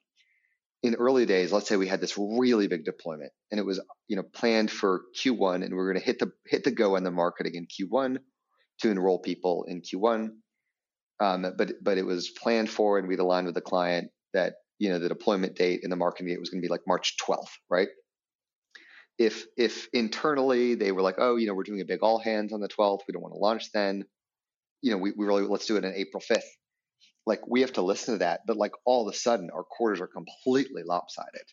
in 0.82 0.94
early 0.94 1.26
days, 1.26 1.52
let's 1.52 1.68
say 1.68 1.76
we 1.76 1.88
had 1.88 2.00
this 2.00 2.16
really 2.16 2.68
big 2.68 2.84
deployment 2.84 3.32
and 3.50 3.58
it 3.58 3.66
was, 3.66 3.80
you 4.06 4.16
know, 4.16 4.22
planned 4.22 4.70
for 4.70 5.02
Q1 5.16 5.64
and 5.64 5.74
we 5.74 5.80
are 5.80 5.92
going 5.92 6.00
to 6.00 6.04
hit 6.04 6.18
the 6.18 6.30
hit 6.46 6.64
the 6.64 6.70
go 6.70 6.96
on 6.96 7.04
the 7.04 7.10
marketing 7.10 7.54
in 7.54 7.66
Q1 7.66 8.18
to 8.80 8.90
enroll 8.90 9.18
people 9.18 9.64
in 9.66 9.82
Q1. 9.82 10.30
Um, 11.20 11.46
but 11.56 11.72
but 11.82 11.98
it 11.98 12.06
was 12.06 12.30
planned 12.30 12.70
for 12.70 12.98
and 12.98 13.08
we'd 13.08 13.18
aligned 13.18 13.46
with 13.46 13.56
the 13.56 13.60
client 13.60 14.10
that 14.34 14.54
you 14.78 14.90
know 14.90 15.00
the 15.00 15.08
deployment 15.08 15.56
date 15.56 15.80
and 15.82 15.90
the 15.90 15.96
marketing 15.96 16.28
date 16.28 16.38
was 16.38 16.50
going 16.50 16.62
to 16.62 16.66
be 16.66 16.70
like 16.70 16.82
March 16.86 17.16
12th, 17.26 17.50
right? 17.68 17.88
If 19.18 19.46
if 19.56 19.88
internally 19.92 20.76
they 20.76 20.92
were 20.92 21.02
like, 21.02 21.16
oh, 21.18 21.34
you 21.34 21.48
know, 21.48 21.54
we're 21.54 21.64
doing 21.64 21.80
a 21.80 21.84
big 21.84 22.04
all 22.04 22.20
hands 22.20 22.52
on 22.52 22.60
the 22.60 22.68
12th, 22.68 23.00
we 23.08 23.12
don't 23.12 23.22
want 23.22 23.34
to 23.34 23.40
launch 23.40 23.72
then, 23.72 24.04
you 24.80 24.92
know, 24.92 24.98
we, 24.98 25.12
we 25.16 25.26
really 25.26 25.42
let's 25.42 25.66
do 25.66 25.76
it 25.76 25.84
on 25.84 25.92
April 25.92 26.22
5th 26.22 26.42
like 27.28 27.46
we 27.46 27.60
have 27.60 27.74
to 27.74 27.82
listen 27.82 28.14
to 28.14 28.18
that 28.18 28.40
but 28.46 28.56
like 28.56 28.72
all 28.84 29.06
of 29.06 29.14
a 29.14 29.16
sudden 29.16 29.50
our 29.54 29.62
quarters 29.62 30.00
are 30.00 30.08
completely 30.08 30.82
lopsided. 30.82 31.46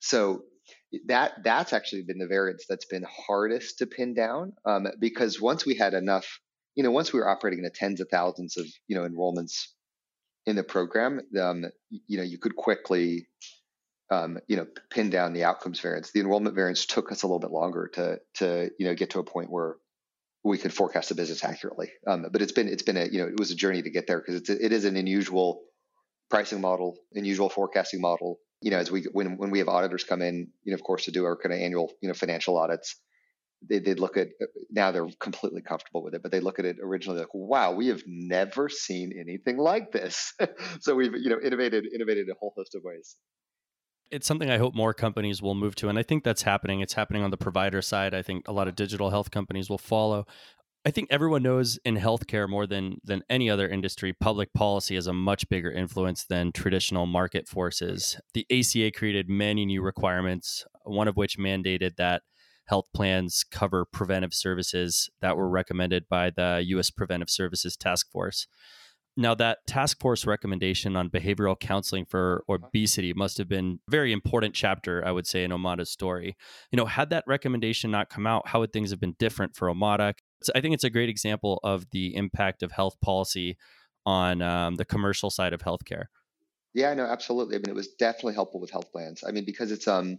So 0.00 0.44
that 1.06 1.32
that's 1.44 1.72
actually 1.72 2.02
been 2.02 2.18
the 2.18 2.26
variance 2.26 2.64
that's 2.68 2.86
been 2.86 3.04
hardest 3.26 3.78
to 3.78 3.86
pin 3.86 4.14
down 4.14 4.52
um, 4.64 4.86
because 4.98 5.40
once 5.40 5.66
we 5.66 5.74
had 5.74 5.94
enough 5.94 6.40
you 6.74 6.82
know 6.82 6.90
once 6.90 7.12
we 7.12 7.18
were 7.18 7.28
operating 7.28 7.58
in 7.58 7.64
the 7.64 7.70
tens 7.70 8.00
of 8.00 8.08
thousands 8.10 8.56
of 8.56 8.66
you 8.88 8.96
know 8.96 9.06
enrollments 9.06 9.66
in 10.46 10.56
the 10.56 10.62
program 10.62 11.20
um, 11.40 11.64
you 12.06 12.16
know 12.16 12.22
you 12.22 12.38
could 12.38 12.56
quickly 12.56 13.26
um, 14.12 14.38
you 14.46 14.56
know 14.56 14.66
pin 14.90 15.10
down 15.10 15.32
the 15.32 15.44
outcomes 15.44 15.80
variance. 15.80 16.12
The 16.12 16.20
enrollment 16.20 16.54
variance 16.54 16.86
took 16.86 17.10
us 17.10 17.22
a 17.22 17.26
little 17.26 17.40
bit 17.40 17.50
longer 17.50 17.90
to 17.94 18.20
to 18.34 18.70
you 18.78 18.86
know 18.86 18.94
get 18.94 19.10
to 19.10 19.18
a 19.18 19.24
point 19.24 19.50
where 19.50 19.76
we 20.44 20.58
could 20.58 20.72
forecast 20.72 21.08
the 21.08 21.14
business 21.14 21.44
accurately. 21.44 21.90
Um, 22.06 22.26
but 22.30 22.42
it's 22.42 22.52
been 22.52 22.68
it's 22.68 22.82
been 22.82 22.96
a 22.96 23.06
you 23.06 23.20
know 23.20 23.28
it 23.28 23.38
was 23.38 23.50
a 23.50 23.56
journey 23.56 23.82
to 23.82 23.90
get 23.90 24.06
there 24.06 24.18
because 24.18 24.36
it's 24.36 24.50
it 24.50 24.72
is 24.72 24.84
an 24.84 24.96
unusual 24.96 25.62
pricing 26.30 26.60
model, 26.60 26.96
unusual 27.14 27.48
forecasting 27.48 28.00
model. 28.00 28.38
You 28.60 28.70
know, 28.70 28.78
as 28.78 28.90
we 28.90 29.04
when 29.12 29.36
when 29.36 29.50
we 29.50 29.58
have 29.60 29.68
auditors 29.68 30.04
come 30.04 30.22
in, 30.22 30.48
you 30.64 30.72
know, 30.72 30.74
of 30.74 30.82
course, 30.82 31.04
to 31.04 31.10
do 31.10 31.24
our 31.24 31.36
kind 31.36 31.52
of 31.52 31.60
annual 31.60 31.92
you 32.00 32.08
know 32.08 32.14
financial 32.14 32.58
audits, 32.58 32.96
they 33.68 33.78
they 33.78 33.94
look 33.94 34.16
at 34.16 34.28
now 34.70 34.90
they're 34.90 35.08
completely 35.20 35.62
comfortable 35.62 36.02
with 36.02 36.14
it, 36.14 36.22
but 36.22 36.32
they 36.32 36.40
look 36.40 36.58
at 36.58 36.64
it 36.64 36.76
originally 36.82 37.20
like, 37.20 37.34
wow, 37.34 37.72
we 37.72 37.88
have 37.88 38.02
never 38.06 38.68
seen 38.68 39.12
anything 39.18 39.58
like 39.58 39.92
this. 39.92 40.32
so 40.80 40.94
we've 40.94 41.14
you 41.14 41.30
know 41.30 41.38
innovated 41.42 41.86
innovated 41.92 42.28
a 42.28 42.34
whole 42.38 42.52
host 42.56 42.74
of 42.74 42.82
ways 42.84 43.16
it's 44.12 44.26
something 44.26 44.50
I 44.50 44.58
hope 44.58 44.74
more 44.74 44.92
companies 44.92 45.40
will 45.40 45.54
move 45.54 45.74
to. 45.76 45.88
And 45.88 45.98
I 45.98 46.02
think 46.02 46.22
that's 46.22 46.42
happening. 46.42 46.80
It's 46.80 46.92
happening 46.92 47.24
on 47.24 47.30
the 47.30 47.38
provider 47.38 47.80
side. 47.80 48.14
I 48.14 48.22
think 48.22 48.46
a 48.46 48.52
lot 48.52 48.68
of 48.68 48.76
digital 48.76 49.10
health 49.10 49.30
companies 49.30 49.70
will 49.70 49.78
follow. 49.78 50.26
I 50.84 50.90
think 50.90 51.08
everyone 51.10 51.42
knows 51.42 51.78
in 51.84 51.96
healthcare 51.96 52.48
more 52.48 52.66
than 52.66 52.96
than 53.04 53.22
any 53.30 53.48
other 53.48 53.68
industry, 53.68 54.12
public 54.12 54.52
policy 54.52 54.96
has 54.96 55.06
a 55.06 55.12
much 55.12 55.48
bigger 55.48 55.70
influence 55.70 56.24
than 56.24 56.52
traditional 56.52 57.06
market 57.06 57.48
forces. 57.48 58.20
The 58.34 58.46
ACA 58.50 58.90
created 58.90 59.28
many 59.28 59.64
new 59.64 59.80
requirements, 59.80 60.64
one 60.84 61.08
of 61.08 61.16
which 61.16 61.38
mandated 61.38 61.96
that 61.96 62.22
health 62.66 62.86
plans 62.92 63.44
cover 63.50 63.84
preventive 63.84 64.34
services 64.34 65.08
that 65.20 65.36
were 65.36 65.48
recommended 65.48 66.08
by 66.08 66.30
the 66.30 66.62
US 66.66 66.90
Preventive 66.90 67.30
Services 67.30 67.76
Task 67.76 68.10
Force. 68.10 68.46
Now, 69.16 69.34
that 69.34 69.58
task 69.66 70.00
force 70.00 70.26
recommendation 70.26 70.96
on 70.96 71.10
behavioral 71.10 71.58
counseling 71.58 72.06
for 72.06 72.44
obesity 72.48 73.12
must 73.12 73.36
have 73.36 73.48
been 73.48 73.78
a 73.86 73.90
very 73.90 74.10
important 74.10 74.54
chapter, 74.54 75.04
I 75.04 75.12
would 75.12 75.26
say, 75.26 75.44
in 75.44 75.50
Omada's 75.50 75.90
story. 75.90 76.34
You 76.70 76.78
know, 76.78 76.86
had 76.86 77.10
that 77.10 77.24
recommendation 77.26 77.90
not 77.90 78.08
come 78.08 78.26
out, 78.26 78.48
how 78.48 78.60
would 78.60 78.72
things 78.72 78.90
have 78.90 79.00
been 79.00 79.14
different 79.18 79.54
for 79.54 79.68
Omada? 79.68 80.14
I 80.54 80.60
think 80.62 80.74
it's 80.74 80.84
a 80.84 80.90
great 80.90 81.10
example 81.10 81.60
of 81.62 81.84
the 81.90 82.14
impact 82.16 82.62
of 82.62 82.72
health 82.72 82.98
policy 83.02 83.58
on 84.06 84.40
um, 84.40 84.76
the 84.76 84.84
commercial 84.86 85.28
side 85.28 85.52
of 85.52 85.60
healthcare. 85.60 86.04
Yeah, 86.72 86.94
no, 86.94 87.04
absolutely. 87.04 87.56
I 87.56 87.58
mean, 87.58 87.68
it 87.68 87.74
was 87.74 87.88
definitely 87.88 88.34
helpful 88.34 88.60
with 88.60 88.70
health 88.70 88.90
plans. 88.92 89.22
I 89.28 89.30
mean, 89.30 89.44
because 89.44 89.72
it's 89.72 89.86
um, 89.86 90.18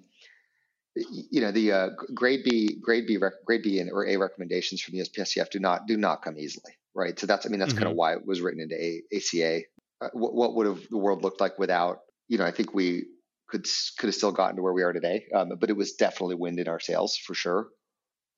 you 0.95 1.41
know, 1.41 1.51
the 1.51 1.72
uh, 1.72 1.89
grade 2.13 2.43
B, 2.43 2.78
grade 2.80 3.07
B, 3.07 3.18
grade 3.43 3.63
B, 3.63 3.80
and 3.80 3.91
or 3.91 4.05
A 4.07 4.18
recommendations 4.18 4.82
from 4.82 4.95
the 4.95 5.03
USPSTF 5.03 5.49
do 5.49 5.59
not 5.59 5.88
do 5.88 5.97
not 5.97 6.22
come 6.22 6.38
easily 6.38 6.74
right? 6.96 7.18
So 7.18 7.28
that's, 7.28 7.46
I 7.46 7.50
mean, 7.50 7.60
that's 7.60 7.74
mm-hmm. 7.74 7.84
kind 7.84 7.91
of 7.91 7.98
why 7.98 8.14
it 8.14 8.26
was 8.26 8.41
written 8.41 8.62
into 8.62 8.76
A- 8.76 9.04
ACA. 9.16 9.62
Uh, 10.02 10.10
what, 10.14 10.34
what, 10.34 10.56
would 10.56 10.68
have 10.68 10.89
the 10.89 10.98
world 10.98 11.24
looked 11.24 11.41
like 11.41 11.58
without, 11.58 12.00
you 12.28 12.38
know, 12.38 12.46
I 12.46 12.52
think 12.52 12.74
we 12.74 13.06
could 13.48 13.66
could 13.98 14.08
have 14.08 14.16
still 14.16 14.32
gotten 14.32 14.56
to 14.56 14.62
where 14.62 14.74
we 14.74 14.84
are 14.84 14.94
today, 14.94 15.26
um, 15.34 15.50
but 15.60 15.70
it 15.70 15.78
was 15.78 15.94
definitely 15.94 16.36
wind 16.36 16.60
in 16.60 16.68
our 16.68 16.80
sails 16.80 17.18
for 17.18 17.34
sure, 17.34 17.68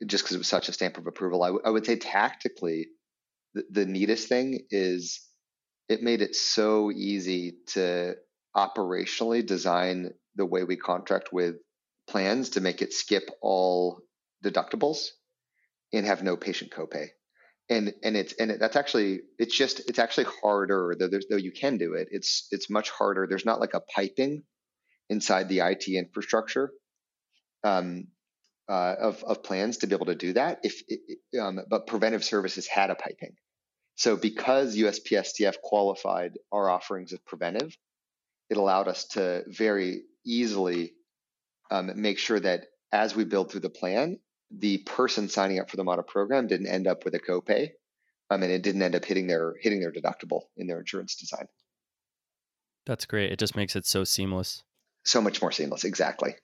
just 0.06 0.24
because 0.24 0.36
it 0.36 0.40
was 0.40 0.48
such 0.48 0.70
a 0.70 0.74
stamp 0.74 0.98
of 0.98 1.08
approval. 1.08 1.44
I, 1.44 1.48
w- 1.48 1.64
I 1.66 1.70
would 1.70 1.86
say 1.86 1.96
tactically, 1.96 2.88
the, 3.54 3.64
the 3.70 3.86
neatest 3.86 4.28
thing 4.28 4.66
is 4.70 5.22
it 5.88 6.02
made 6.02 6.22
it 6.22 6.36
so 6.36 6.92
easy 6.92 7.58
to 7.68 8.16
operationally 8.56 9.46
design 9.46 10.12
the 10.36 10.46
way 10.46 10.64
we 10.64 10.76
contract 10.76 11.30
with 11.32 11.56
plans 12.08 12.52
to 12.52 12.62
make 12.62 12.82
it 12.82 12.94
skip 12.94 13.30
all 13.42 14.02
deductibles 14.44 15.10
and 15.94 16.06
have 16.06 16.24
no 16.24 16.36
patient 16.36 16.72
copay. 16.72 17.08
And 17.70 17.94
and 18.04 18.16
it's 18.16 18.34
and 18.34 18.52
it, 18.52 18.60
that's 18.60 18.76
actually 18.76 19.22
it's 19.40 19.56
just 19.56 19.90
it's 19.90 19.98
actually 19.98 20.28
harder 20.44 20.96
though 21.00 21.10
though 21.30 21.36
you 21.36 21.52
can 21.52 21.78
do 21.78 21.94
it. 21.94 22.10
It's 22.12 22.48
it's 22.52 22.70
much 22.70 22.92
harder. 22.92 23.26
There's 23.28 23.46
not 23.46 23.60
like 23.60 23.74
a 23.74 23.80
piping 23.80 24.44
inside 25.10 25.50
the 25.50 25.60
IT 25.60 25.88
infrastructure 25.88 26.72
um, 27.64 28.08
uh, 28.70 28.96
of 29.00 29.24
of 29.24 29.44
plans 29.44 29.78
to 29.78 29.88
be 29.88 29.96
able 29.96 30.06
to 30.08 30.16
do 30.16 30.34
that. 30.34 30.60
If 30.64 30.82
um, 31.42 31.60
but 31.68 31.88
preventive 31.88 32.24
services 32.24 32.68
had 32.68 32.92
a 32.92 32.96
piping. 32.96 33.36
So 33.96 34.18
because 34.18 34.76
USPSTF 34.76 35.56
qualified 35.64 36.34
our 36.52 36.70
offerings 36.70 37.14
as 37.14 37.20
preventive, 37.20 37.76
it 38.50 38.58
allowed 38.58 38.88
us 38.88 39.06
to 39.10 39.44
very 39.48 40.04
easily 40.26 40.94
um, 41.72 41.92
make 41.96 42.20
sure 42.20 42.40
that 42.40 42.66
as 42.92 43.16
we 43.16 43.24
build 43.24 43.52
through 43.52 43.62
the 43.62 43.70
plan, 43.70 44.20
the 44.52 44.80
person 44.80 45.28
signing 45.30 45.60
up 45.60 45.70
for 45.70 45.78
the 45.78 45.84
Omada 45.84 46.06
program 46.06 46.48
didn't 46.48 46.68
end 46.68 46.88
up 46.88 47.06
with 47.06 47.16
a 47.16 47.20
copay. 47.20 47.70
I 48.30 48.38
mean, 48.38 48.50
it 48.50 48.64
didn't 48.64 48.82
end 48.82 48.96
up 48.96 49.06
hitting 49.06 49.28
their 49.28 49.56
hitting 49.62 49.80
their 49.80 49.92
deductible 49.92 50.42
in 50.58 50.68
their 50.68 50.80
insurance 50.80 51.16
design. 51.16 51.48
That's 52.86 53.06
great. 53.06 53.32
It 53.32 53.40
just 53.40 53.56
makes 53.56 53.76
it 53.76 53.86
so 53.86 54.04
seamless. 54.04 54.64
So 55.04 55.22
much 55.22 55.42
more 55.42 55.52
seamless. 55.52 55.84
Exactly. 55.84 56.36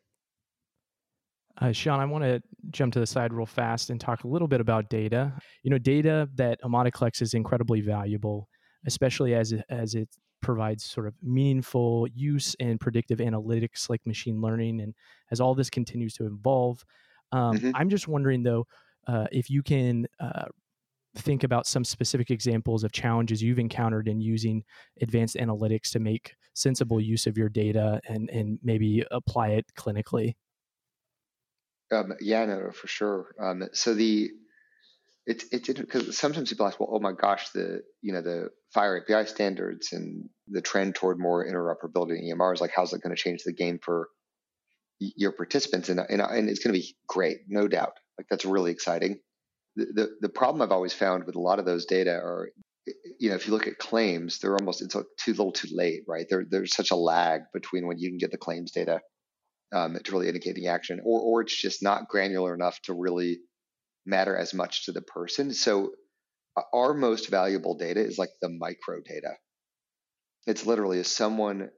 Uh, 1.60 1.72
Sean, 1.72 2.00
I 2.00 2.06
want 2.06 2.24
to 2.24 2.42
jump 2.72 2.94
to 2.94 3.00
the 3.00 3.06
side 3.06 3.34
real 3.34 3.46
fast 3.46 3.90
and 3.90 4.00
talk 4.00 4.24
a 4.24 4.28
little 4.28 4.48
bit 4.48 4.62
about 4.62 4.90
data. 4.90 5.34
You 5.64 5.70
know, 5.72 5.78
data 5.78 6.30
that 6.36 6.62
Omada 6.64 6.92
collects 6.92 7.22
is 7.22 7.34
incredibly 7.34 7.82
valuable, 7.82 8.48
especially 8.86 9.36
as 9.36 9.52
it, 9.52 9.64
as 9.70 9.94
it 9.94 10.10
provides 10.42 10.84
sort 10.84 11.08
of 11.08 11.14
meaningful 11.22 12.08
use 12.14 12.56
and 12.60 12.80
predictive 12.80 13.20
analytics 13.20 13.90
like 13.90 14.06
machine 14.08 14.42
learning. 14.42 14.82
And 14.82 14.96
as 15.30 15.40
all 15.40 15.54
this 15.54 15.70
continues 15.70 16.14
to 16.16 16.26
evolve, 16.26 16.84
um, 17.32 17.58
mm-hmm. 17.58 17.72
I'm 17.76 17.90
just 17.90 18.08
wondering 18.08 18.44
though 18.44 18.68
uh, 19.08 19.28
if 19.32 19.50
you 19.50 19.64
can 19.64 20.08
uh, 20.20 20.46
think 21.16 21.44
about 21.44 21.68
some 21.68 21.84
specific 21.84 22.32
examples 22.32 22.84
of 22.84 22.92
challenges 22.92 23.42
you've 23.42 23.60
encountered 23.60 24.08
in 24.08 24.22
using 24.22 24.64
advanced 25.02 25.36
analytics 25.36 25.92
to 25.92 26.00
make 26.00 26.36
sensible 26.54 27.00
use 27.02 27.28
of 27.28 27.38
your 27.38 27.50
data 27.50 28.00
and 28.08 28.30
and 28.30 28.60
maybe 28.64 29.04
apply 29.12 29.50
it 29.50 29.66
clinically. 29.78 30.36
Um, 31.92 32.14
yeah, 32.22 32.46
no, 32.46 32.72
for 32.72 32.88
sure. 32.88 33.36
Um, 33.42 33.64
so 33.74 33.94
the 33.94 34.30
it's 35.26 35.46
it's 35.52 35.68
because 35.68 36.18
sometimes 36.18 36.50
people 36.50 36.66
ask, 36.66 36.80
well, 36.80 36.90
oh 36.92 37.00
my 37.00 37.12
gosh, 37.12 37.50
the 37.50 37.82
you 38.02 38.14
know 38.14 38.22
the 38.22 38.50
FHIR 38.76 39.02
API 39.02 39.28
standards 39.28 39.92
and 39.92 40.30
the 40.48 40.62
trend 40.62 40.96
toward 40.96 41.20
more 41.20 41.46
interoperability 41.46 42.20
in 42.20 42.38
EMRs, 42.38 42.62
like 42.62 42.72
how's 42.76 42.94
it 42.94 43.02
going 43.02 43.16
to 43.16 43.22
change 43.22 43.44
the 43.44 43.54
game 43.54 43.80
for 43.84 44.10
your 45.16 45.32
participants? 45.32 45.90
And 45.90 46.00
and, 46.00 46.22
and 46.22 46.50
it's 46.50 46.64
going 46.64 46.74
to 46.74 46.80
be 46.80 46.96
great, 47.08 47.40
no 47.48 47.68
doubt. 47.68 47.94
Like 48.18 48.28
that's 48.30 48.46
really 48.46 48.72
exciting. 48.72 49.20
The, 49.76 49.86
the 49.86 50.10
the 50.22 50.30
problem 50.30 50.62
I've 50.62 50.72
always 50.72 50.94
found 50.94 51.26
with 51.26 51.36
a 51.36 51.42
lot 51.42 51.60
of 51.60 51.66
those 51.66 51.86
data 51.86 52.12
are, 52.12 52.50
you 53.20 53.30
know, 53.30 53.36
if 53.36 53.48
you 53.48 53.54
look 53.54 53.68
at 53.68 53.78
claims, 53.78 54.40
they're 54.40 54.56
almost 54.56 54.82
it's 54.82 54.96
too 54.96 55.32
little, 55.32 55.52
too 55.52 55.70
late, 55.72 56.04
right? 56.08 56.26
There 56.30 56.46
there's 56.50 56.76
such 56.76 56.92
a 56.92 56.96
lag 56.96 57.42
between 57.54 57.88
when 57.88 57.98
you 57.98 58.10
can 58.10 58.18
get 58.18 58.32
the 58.32 58.38
claims 58.38 58.72
data 58.72 59.02
um, 59.74 59.98
to 60.04 60.12
really 60.12 60.28
indicate 60.28 60.56
the 60.56 60.68
action, 60.68 61.00
or 61.04 61.22
or 61.22 61.42
it's 61.42 61.60
just 61.60 61.82
not 61.82 62.08
granular 62.08 62.54
enough 62.54 62.80
to 62.84 62.94
really 62.94 63.40
matter 64.06 64.36
as 64.36 64.54
much 64.54 64.86
to 64.86 64.92
the 64.92 65.02
person. 65.02 65.54
So 65.54 65.92
our 66.74 66.94
most 66.94 67.30
valuable 67.30 67.78
data 67.78 68.04
is 68.04 68.18
like 68.18 68.32
the 68.42 68.50
micro 68.50 69.00
data. 69.06 69.36
It's 70.48 70.66
literally 70.66 71.00
is 71.00 71.08
someone 71.08 71.70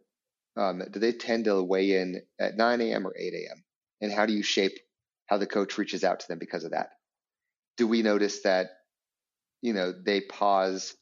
um, 0.55 0.83
do 0.91 0.99
they 0.99 1.11
tend 1.11 1.45
to 1.45 1.61
weigh 1.63 1.99
in 1.99 2.21
at 2.39 2.55
9 2.55 2.81
a.m. 2.81 3.07
or 3.07 3.13
8 3.17 3.33
a.m. 3.33 3.63
and 4.01 4.11
how 4.11 4.25
do 4.25 4.33
you 4.33 4.43
shape 4.43 4.73
how 5.27 5.37
the 5.37 5.47
coach 5.47 5.77
reaches 5.77 6.03
out 6.03 6.19
to 6.19 6.27
them 6.27 6.39
because 6.39 6.63
of 6.63 6.71
that? 6.71 6.89
Do 7.77 7.87
we 7.87 8.01
notice 8.01 8.43
that 8.43 8.67
you 9.61 9.73
know 9.73 9.91
they 9.91 10.21
pause 10.21 10.95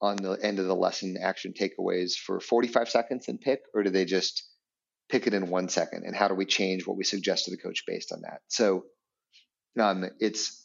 on 0.00 0.16
the 0.16 0.32
end 0.32 0.58
of 0.58 0.66
the 0.66 0.74
lesson 0.74 1.16
action 1.20 1.54
takeaways 1.58 2.14
for 2.14 2.38
45 2.38 2.88
seconds 2.88 3.28
and 3.28 3.40
pick, 3.40 3.60
or 3.74 3.82
do 3.82 3.90
they 3.90 4.04
just 4.04 4.46
pick 5.08 5.26
it 5.26 5.34
in 5.34 5.48
one 5.48 5.68
second? 5.68 6.04
And 6.04 6.14
how 6.14 6.28
do 6.28 6.34
we 6.34 6.44
change 6.44 6.86
what 6.86 6.96
we 6.96 7.04
suggest 7.04 7.46
to 7.46 7.50
the 7.50 7.56
coach 7.56 7.84
based 7.86 8.12
on 8.12 8.22
that? 8.22 8.40
So 8.48 8.84
um, 9.80 10.04
it's 10.20 10.62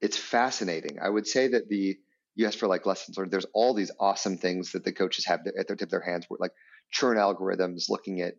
it's 0.00 0.16
fascinating. 0.16 0.98
I 1.00 1.08
would 1.08 1.26
say 1.26 1.48
that 1.48 1.68
the 1.68 1.96
you 2.34 2.46
asked 2.46 2.58
for 2.58 2.68
like 2.68 2.86
lessons 2.86 3.16
learned. 3.16 3.30
There's 3.30 3.46
all 3.54 3.74
these 3.74 3.90
awesome 4.00 4.38
things 4.38 4.72
that 4.72 4.84
the 4.84 4.92
coaches 4.92 5.26
have 5.26 5.40
at 5.58 5.66
their 5.66 5.76
tip 5.76 5.86
of 5.86 5.90
their 5.90 6.00
hands, 6.00 6.26
like 6.38 6.52
churn 6.92 7.16
algorithms, 7.16 7.88
looking 7.88 8.20
at 8.20 8.34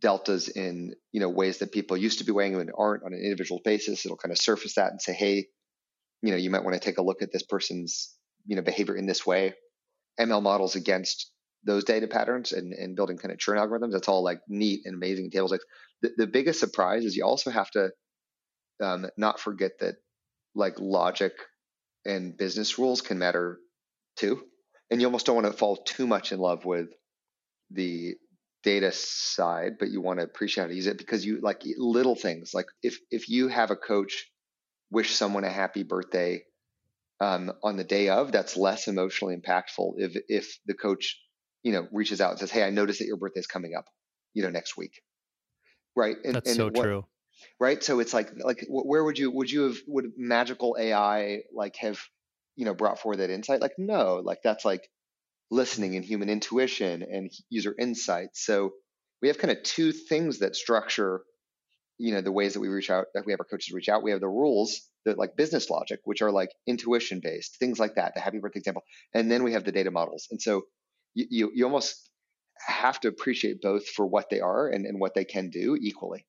deltas 0.00 0.48
in 0.48 0.94
you 1.12 1.20
know 1.20 1.28
ways 1.28 1.58
that 1.58 1.72
people 1.72 1.96
used 1.96 2.18
to 2.18 2.24
be 2.24 2.32
weighing 2.32 2.52
them 2.52 2.62
and 2.62 2.72
aren't 2.76 3.04
on 3.04 3.12
an 3.12 3.20
individual 3.20 3.60
basis. 3.64 4.04
It'll 4.04 4.16
kind 4.16 4.32
of 4.32 4.38
surface 4.38 4.74
that 4.74 4.90
and 4.90 5.00
say, 5.00 5.12
hey, 5.12 5.46
you 6.22 6.30
know, 6.30 6.36
you 6.36 6.50
might 6.50 6.64
want 6.64 6.74
to 6.74 6.80
take 6.80 6.98
a 6.98 7.02
look 7.02 7.22
at 7.22 7.32
this 7.32 7.42
person's 7.42 8.14
you 8.46 8.56
know 8.56 8.62
behavior 8.62 8.96
in 8.96 9.06
this 9.06 9.26
way. 9.26 9.54
ML 10.18 10.42
models 10.42 10.76
against 10.76 11.30
those 11.64 11.84
data 11.84 12.06
patterns 12.06 12.52
and, 12.52 12.72
and 12.72 12.96
building 12.96 13.18
kind 13.18 13.32
of 13.32 13.38
churn 13.38 13.58
algorithms. 13.58 13.92
That's 13.92 14.08
all 14.08 14.24
like 14.24 14.40
neat 14.48 14.80
and 14.84 14.94
amazing 14.94 15.30
tables. 15.30 15.50
Like 15.50 15.60
the, 16.02 16.10
the 16.16 16.26
biggest 16.26 16.60
surprise 16.60 17.04
is 17.04 17.16
you 17.16 17.24
also 17.24 17.50
have 17.50 17.70
to 17.72 17.90
um, 18.82 19.06
not 19.16 19.40
forget 19.40 19.72
that 19.80 19.96
like 20.54 20.74
logic 20.78 21.32
and 22.04 22.36
business 22.36 22.78
rules 22.78 23.02
can 23.02 23.18
matter 23.18 23.58
too. 24.16 24.42
And 24.90 25.00
you 25.00 25.06
almost 25.06 25.26
don't 25.26 25.36
want 25.36 25.46
to 25.46 25.52
fall 25.52 25.76
too 25.76 26.06
much 26.06 26.32
in 26.32 26.38
love 26.38 26.64
with 26.64 26.88
the 27.70 28.14
data 28.62 28.92
side, 28.92 29.72
but 29.78 29.90
you 29.90 30.00
want 30.00 30.18
to 30.18 30.24
appreciate 30.24 30.64
how 30.64 30.68
to 30.68 30.74
use 30.74 30.86
it 30.86 30.98
because 30.98 31.24
you 31.24 31.40
like 31.40 31.62
little 31.76 32.16
things. 32.16 32.52
Like 32.54 32.66
if 32.82 32.98
if 33.10 33.28
you 33.28 33.48
have 33.48 33.70
a 33.70 33.76
coach 33.76 34.26
wish 34.90 35.12
someone 35.14 35.44
a 35.44 35.50
happy 35.50 35.82
birthday 35.82 36.42
um, 37.20 37.52
on 37.62 37.76
the 37.76 37.84
day 37.84 38.08
of, 38.08 38.32
that's 38.32 38.56
less 38.56 38.88
emotionally 38.88 39.36
impactful 39.36 39.94
if 39.98 40.16
if 40.28 40.58
the 40.66 40.74
coach 40.74 41.20
you 41.62 41.72
know 41.72 41.86
reaches 41.92 42.20
out 42.20 42.30
and 42.30 42.40
says, 42.40 42.50
"Hey, 42.50 42.62
I 42.62 42.70
noticed 42.70 42.98
that 42.98 43.06
your 43.06 43.16
birthday 43.16 43.40
is 43.40 43.46
coming 43.46 43.74
up, 43.76 43.86
you 44.34 44.42
know, 44.42 44.50
next 44.50 44.76
week." 44.76 45.02
Right. 45.96 46.16
And, 46.24 46.34
that's 46.36 46.50
and 46.50 46.56
so 46.56 46.64
what, 46.66 46.74
true 46.76 47.04
right 47.58 47.82
so 47.82 48.00
it's 48.00 48.12
like 48.12 48.30
like 48.44 48.66
where 48.68 49.02
would 49.02 49.18
you 49.18 49.30
would 49.30 49.50
you 49.50 49.62
have 49.62 49.78
would 49.86 50.12
magical 50.16 50.76
ai 50.78 51.40
like 51.54 51.74
have 51.76 51.98
you 52.56 52.64
know 52.64 52.74
brought 52.74 52.98
forward 52.98 53.16
that 53.16 53.30
insight 53.30 53.60
like 53.60 53.72
no 53.78 54.20
like 54.22 54.40
that's 54.42 54.64
like 54.64 54.90
listening 55.50 55.96
and 55.96 56.04
human 56.04 56.28
intuition 56.28 57.02
and 57.02 57.30
user 57.48 57.74
insight. 57.78 58.30
So 58.34 58.72
we 59.20 59.28
have 59.28 59.38
kind 59.38 59.50
of 59.50 59.62
two 59.62 59.92
things 59.92 60.38
that 60.38 60.56
structure 60.56 61.22
you 61.98 62.14
know 62.14 62.22
the 62.22 62.32
ways 62.32 62.54
that 62.54 62.60
we 62.60 62.68
reach 62.68 62.88
out 62.88 63.06
that 63.12 63.26
we 63.26 63.32
have 63.32 63.40
our 63.40 63.46
coaches 63.46 63.74
reach 63.74 63.90
out. 63.90 64.02
We 64.02 64.10
have 64.12 64.20
the 64.20 64.28
rules 64.28 64.80
that 65.04 65.18
like 65.18 65.36
business 65.36 65.68
logic 65.68 66.00
which 66.04 66.22
are 66.22 66.30
like 66.30 66.50
intuition 66.66 67.20
based 67.22 67.56
things 67.58 67.78
like 67.78 67.96
that 67.96 68.14
the 68.14 68.20
happy 68.20 68.38
birthday 68.38 68.58
example 68.58 68.82
and 69.14 69.30
then 69.30 69.42
we 69.42 69.52
have 69.52 69.64
the 69.64 69.72
data 69.72 69.90
models. 69.90 70.26
And 70.30 70.40
so 70.40 70.62
you 71.14 71.26
you, 71.28 71.52
you 71.54 71.64
almost 71.64 72.10
have 72.66 73.00
to 73.00 73.08
appreciate 73.08 73.60
both 73.60 73.86
for 73.88 74.06
what 74.06 74.30
they 74.30 74.40
are 74.40 74.68
and, 74.68 74.86
and 74.86 75.00
what 75.00 75.14
they 75.14 75.24
can 75.24 75.50
do 75.50 75.76
equally. 75.80 76.26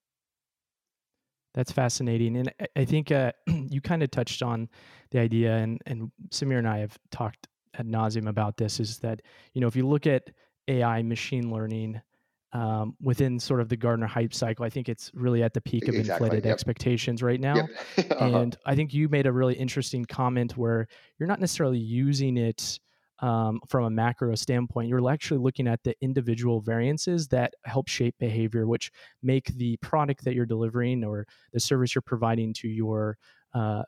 That's 1.53 1.71
fascinating, 1.71 2.37
and 2.37 2.53
I 2.77 2.85
think 2.85 3.11
uh, 3.11 3.33
you 3.47 3.81
kind 3.81 4.03
of 4.03 4.11
touched 4.11 4.41
on 4.41 4.69
the 5.11 5.19
idea, 5.19 5.57
and 5.57 5.81
and 5.85 6.11
Samir 6.29 6.57
and 6.57 6.67
I 6.67 6.77
have 6.77 6.97
talked 7.11 7.49
ad 7.77 7.87
nauseum 7.87 8.27
about 8.27 8.57
this. 8.57 8.79
Is 8.79 8.99
that 8.99 9.21
you 9.53 9.61
know 9.61 9.67
if 9.67 9.75
you 9.75 9.87
look 9.87 10.07
at 10.07 10.29
AI, 10.67 11.01
machine 11.01 11.51
learning, 11.51 12.01
um, 12.53 12.95
within 13.01 13.39
sort 13.39 13.61
of 13.61 13.69
the 13.69 13.77
Gartner 13.77 14.07
hype 14.07 14.33
cycle, 14.33 14.65
I 14.65 14.69
think 14.69 14.89
it's 14.89 15.11
really 15.13 15.43
at 15.43 15.53
the 15.53 15.61
peak 15.61 15.87
of 15.87 15.95
exactly, 15.95 16.25
inflated 16.27 16.45
yep. 16.45 16.53
expectations 16.53 17.23
right 17.23 17.39
now. 17.39 17.55
Yep. 17.55 18.11
uh-huh. 18.11 18.37
And 18.39 18.57
I 18.65 18.75
think 18.75 18.93
you 18.93 19.07
made 19.09 19.25
a 19.25 19.31
really 19.31 19.55
interesting 19.55 20.05
comment 20.05 20.57
where 20.57 20.87
you're 21.17 21.27
not 21.27 21.39
necessarily 21.39 21.79
using 21.79 22.37
it 22.37 22.79
um, 23.21 23.59
from 23.67 23.85
a 23.85 23.89
macro 23.89 24.33
standpoint, 24.35 24.89
you're 24.89 25.09
actually 25.09 25.39
looking 25.39 25.67
at 25.67 25.83
the 25.83 25.95
individual 26.01 26.59
variances 26.59 27.27
that 27.27 27.53
help 27.65 27.87
shape 27.87 28.15
behavior, 28.19 28.65
which 28.67 28.91
make 29.21 29.45
the 29.57 29.77
product 29.77 30.25
that 30.25 30.33
you're 30.33 30.45
delivering 30.45 31.03
or 31.03 31.27
the 31.53 31.59
service 31.59 31.93
you're 31.93 32.01
providing 32.01 32.51
to 32.55 32.67
your 32.67 33.17
uh, 33.53 33.83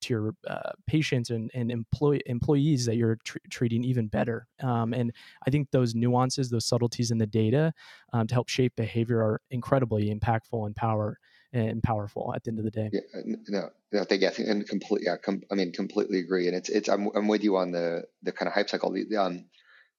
to 0.00 0.12
your 0.14 0.34
uh, 0.46 0.70
patients 0.86 1.30
and, 1.30 1.50
and 1.54 1.70
employee, 1.70 2.22
employees 2.26 2.86
that 2.86 2.96
you're 2.96 3.18
tr- 3.24 3.38
treating 3.50 3.82
even 3.84 4.06
better. 4.06 4.46
Um, 4.62 4.92
and 4.92 5.12
I 5.46 5.50
think 5.50 5.70
those 5.70 5.94
nuances, 5.94 6.50
those 6.50 6.66
subtleties 6.66 7.10
in 7.10 7.18
the 7.18 7.26
data 7.26 7.72
um, 8.12 8.26
to 8.26 8.34
help 8.34 8.48
shape 8.48 8.74
behavior 8.76 9.18
are 9.18 9.40
incredibly 9.50 10.14
impactful 10.14 10.64
and 10.66 10.76
power 10.76 11.18
and 11.52 11.82
powerful 11.82 12.32
at 12.34 12.44
the 12.44 12.50
end 12.50 12.58
of 12.58 12.64
the 12.64 12.70
day. 12.70 12.90
Yeah, 12.92 13.22
no, 13.48 13.70
no, 13.92 14.04
thank 14.04 14.20
you. 14.20 14.28
I 14.28 14.30
think, 14.30 14.48
and 14.48 14.68
completely, 14.68 15.06
yeah, 15.06 15.16
com- 15.16 15.42
I 15.50 15.54
mean, 15.54 15.72
completely 15.72 16.18
agree. 16.20 16.46
And 16.46 16.54
it's, 16.54 16.68
it's, 16.68 16.88
I'm, 16.88 17.08
I'm 17.14 17.26
with 17.26 17.42
you 17.42 17.56
on 17.56 17.72
the, 17.72 18.04
the 18.22 18.32
kind 18.32 18.48
of 18.48 18.54
hype 18.54 18.68
cycle. 18.68 18.92
The, 18.92 19.16
um, 19.16 19.46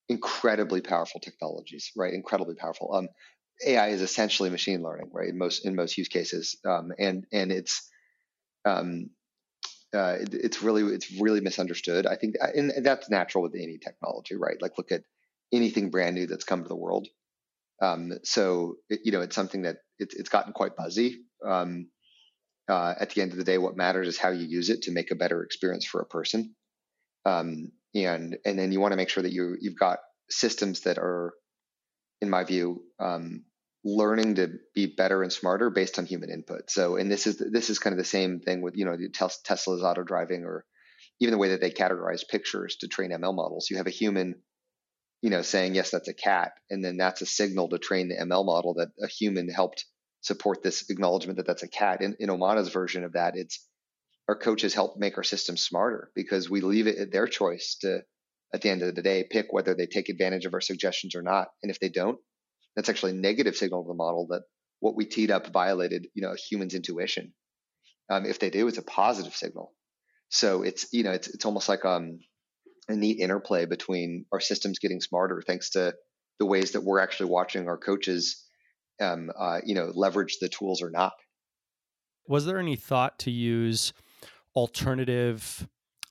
incredibly 0.08 0.82
powerful 0.82 1.20
technologies, 1.20 1.92
right? 1.96 2.14
Incredibly 2.14 2.56
powerful. 2.56 2.94
Um, 2.94 3.10
AI 3.66 3.90
is 3.90 4.02
essentially 4.02 4.50
machine 4.50 4.82
learning, 4.82 5.10
right? 5.12 5.30
In 5.30 5.38
most, 5.38 5.66
in 5.66 5.76
most 5.76 5.98
use 5.98 6.08
cases, 6.08 6.56
um, 6.66 6.92
and 6.98 7.26
and 7.34 7.52
it's, 7.52 7.90
um, 8.66 9.10
uh, 9.96 10.18
it, 10.22 10.34
it's 10.34 10.64
really, 10.64 10.84
it's 10.94 11.12
really 11.20 11.42
misunderstood. 11.42 12.06
I 12.08 12.16
think, 12.16 12.36
and 12.56 12.86
that's 12.86 13.10
natural 13.10 13.44
with 13.44 13.56
any 13.56 13.80
technology, 13.80 14.36
right? 14.36 14.62
Like, 14.62 14.78
look 14.78 14.92
at 14.92 15.04
anything 15.54 15.92
brand 15.92 16.16
new 16.16 16.28
that's 16.28 16.46
come 16.46 16.64
to 16.64 16.70
the 16.70 16.76
world 16.76 17.08
Um, 17.82 18.14
so 18.24 18.76
it, 18.90 19.02
you 19.06 19.12
know, 19.12 19.22
it's 19.22 19.36
something 19.36 19.64
that 19.64 19.78
it, 20.00 20.14
it's 20.18 20.30
gotten 20.30 20.54
quite 20.54 20.76
buzzy. 20.76 21.22
Um, 21.46 21.90
uh, 22.70 22.96
at 23.00 23.12
the 23.12 23.22
end 23.22 23.32
of 23.32 23.38
the 23.38 23.44
day, 23.44 23.58
what 23.58 23.78
matters 23.78 24.08
is 24.08 24.18
how 24.18 24.30
you 24.32 24.46
use 24.48 24.70
it 24.70 24.84
to 24.84 24.92
make 24.92 25.12
a 25.12 25.16
better 25.16 25.44
experience 25.44 25.86
for 25.86 26.02
a 26.02 26.06
person. 26.06 26.56
Um, 27.26 27.72
and 27.96 28.38
and 28.46 28.60
then 28.60 28.72
you 28.72 28.80
want 28.82 28.94
to 28.94 28.98
make 28.98 29.10
sure 29.10 29.24
that 29.24 29.34
you 29.34 29.58
you've 29.62 29.80
got 29.80 30.00
systems 30.30 30.82
that 30.82 30.98
are, 30.98 31.34
in 32.22 32.30
my 32.30 32.44
view, 32.44 32.84
um, 33.00 33.46
learning 33.84 34.36
to 34.36 34.50
be 34.76 34.86
better 34.86 35.24
and 35.24 35.32
smarter 35.32 35.70
based 35.70 35.98
on 35.98 36.06
human 36.06 36.30
input. 36.30 36.70
So, 36.70 36.98
and 36.98 37.12
this 37.12 37.28
is 37.28 37.38
this 37.38 37.70
is 37.70 37.80
kind 37.80 37.94
of 37.94 37.98
the 37.98 38.04
same 38.04 38.40
thing 38.40 38.62
with 38.62 38.76
you 38.76 38.86
know 38.86 38.98
Tesla's 39.14 39.84
auto 39.84 40.04
driving 40.04 40.44
or 40.44 40.66
even 41.20 41.32
the 41.32 41.38
way 41.38 41.50
that 41.50 41.62
they 41.62 41.72
categorize 41.72 42.28
pictures 42.28 42.78
to 42.78 42.88
train 42.88 43.12
ML 43.12 43.36
models. 43.36 43.68
You 43.70 43.78
have 43.78 43.88
a 43.88 43.92
human, 43.92 44.36
you 45.22 45.30
know, 45.30 45.42
saying 45.42 45.76
yes, 45.76 45.92
that's 45.92 46.08
a 46.08 46.14
cat, 46.14 46.54
and 46.70 46.84
then 46.84 46.98
that's 46.98 47.22
a 47.22 47.26
signal 47.26 47.70
to 47.70 47.78
train 47.78 48.10
the 48.10 48.18
ML 48.18 48.46
model 48.46 48.76
that 48.76 48.90
a 49.02 49.08
human 49.08 49.50
helped 49.50 49.86
support 50.22 50.62
this 50.62 50.90
acknowledgement 50.90 51.38
that 51.38 51.48
that's 51.48 51.64
a 51.64 51.70
cat. 51.70 52.02
In, 52.02 52.16
in 52.20 52.30
Omada's 52.30 52.70
version 52.70 53.04
of 53.04 53.14
that, 53.14 53.34
it's 53.36 53.66
our 54.28 54.36
coaches 54.36 54.74
help 54.74 54.98
make 54.98 55.18
our 55.18 55.24
system 55.24 55.58
smarter 55.58 56.12
because 56.16 56.50
we 56.50 56.62
leave 56.62 56.88
it 56.88 56.98
at 56.98 57.12
their 57.12 57.28
choice 57.28 57.78
to, 57.82 58.02
at 58.54 58.62
the 58.62 58.70
end 58.70 58.82
of 58.82 58.94
the 58.94 59.02
day, 59.02 59.26
pick 59.30 59.48
whether 59.52 59.74
they 59.74 59.88
take 59.88 60.10
advantage 60.10 60.46
of 60.46 60.54
our 60.54 60.62
suggestions 60.62 61.16
or 61.16 61.22
not. 61.22 61.48
And 61.64 61.72
if 61.72 61.80
they 61.80 61.90
don't, 61.90 62.20
that's 62.80 62.88
actually 62.88 63.12
a 63.12 63.16
negative 63.16 63.58
signal 63.58 63.84
to 63.84 63.90
the 63.90 63.94
model 63.94 64.28
that 64.30 64.44
what 64.80 64.96
we 64.96 65.04
teed 65.04 65.32
up 65.32 65.52
violated, 65.52 66.08
you 66.14 66.22
know, 66.22 66.32
a 66.32 66.38
human's 66.38 66.74
intuition. 66.74 67.34
Um, 68.10 68.26
if 68.26 68.40
they 68.40 68.50
do, 68.50 68.70
it's 68.70 68.78
a 68.78 68.84
positive 68.84 69.36
signal. 69.36 69.74
So 70.30 70.64
it's 70.64 70.88
you 70.94 71.04
know 71.04 71.12
it's 71.12 71.28
it's 71.28 71.44
almost 71.44 71.68
like 71.68 71.84
um, 71.84 72.20
a 72.88 72.96
neat 72.96 73.20
interplay 73.20 73.66
between 73.66 74.26
our 74.32 74.40
systems 74.40 74.80
getting 74.80 75.02
smarter 75.02 75.44
thanks 75.46 75.72
to 75.72 75.94
the 76.40 76.46
ways 76.46 76.72
that 76.72 76.82
we're 76.82 77.02
actually 77.02 77.32
watching 77.32 77.68
our 77.68 77.78
coaches, 77.78 78.46
um, 79.02 79.30
uh, 79.38 79.60
you 79.66 79.76
know, 79.76 79.92
leverage 79.94 80.38
the 80.40 80.48
tools 80.48 80.82
or 80.82 80.90
not. 80.90 81.12
Was 82.30 82.46
there 82.46 82.60
any 82.60 82.78
thought 82.78 83.20
to 83.20 83.32
use 83.32 83.92
alternative 84.56 85.68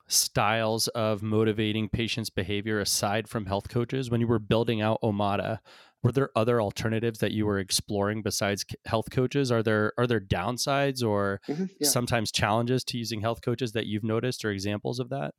styles 0.08 0.88
of 0.88 1.22
motivating 1.22 1.88
patients' 1.88 2.28
behavior 2.28 2.78
aside 2.78 3.28
from 3.28 3.46
health 3.46 3.70
coaches 3.70 4.10
when 4.10 4.20
you 4.20 4.26
were 4.26 4.38
building 4.38 4.82
out 4.82 5.00
Omada? 5.02 5.60
Were 6.02 6.12
there 6.12 6.30
other 6.36 6.60
alternatives 6.60 7.18
that 7.18 7.32
you 7.32 7.46
were 7.46 7.58
exploring 7.58 8.22
besides 8.22 8.64
health 8.86 9.10
coaches? 9.10 9.50
Are 9.50 9.62
there 9.62 9.92
are 9.98 10.06
there 10.06 10.20
downsides 10.20 11.02
or 11.02 11.40
mm-hmm, 11.48 11.64
yeah. 11.80 11.88
sometimes 11.88 12.30
challenges 12.30 12.84
to 12.84 12.98
using 12.98 13.20
health 13.20 13.40
coaches 13.42 13.72
that 13.72 13.86
you've 13.86 14.04
noticed 14.04 14.44
or 14.44 14.50
examples 14.50 15.00
of 15.00 15.08
that? 15.10 15.32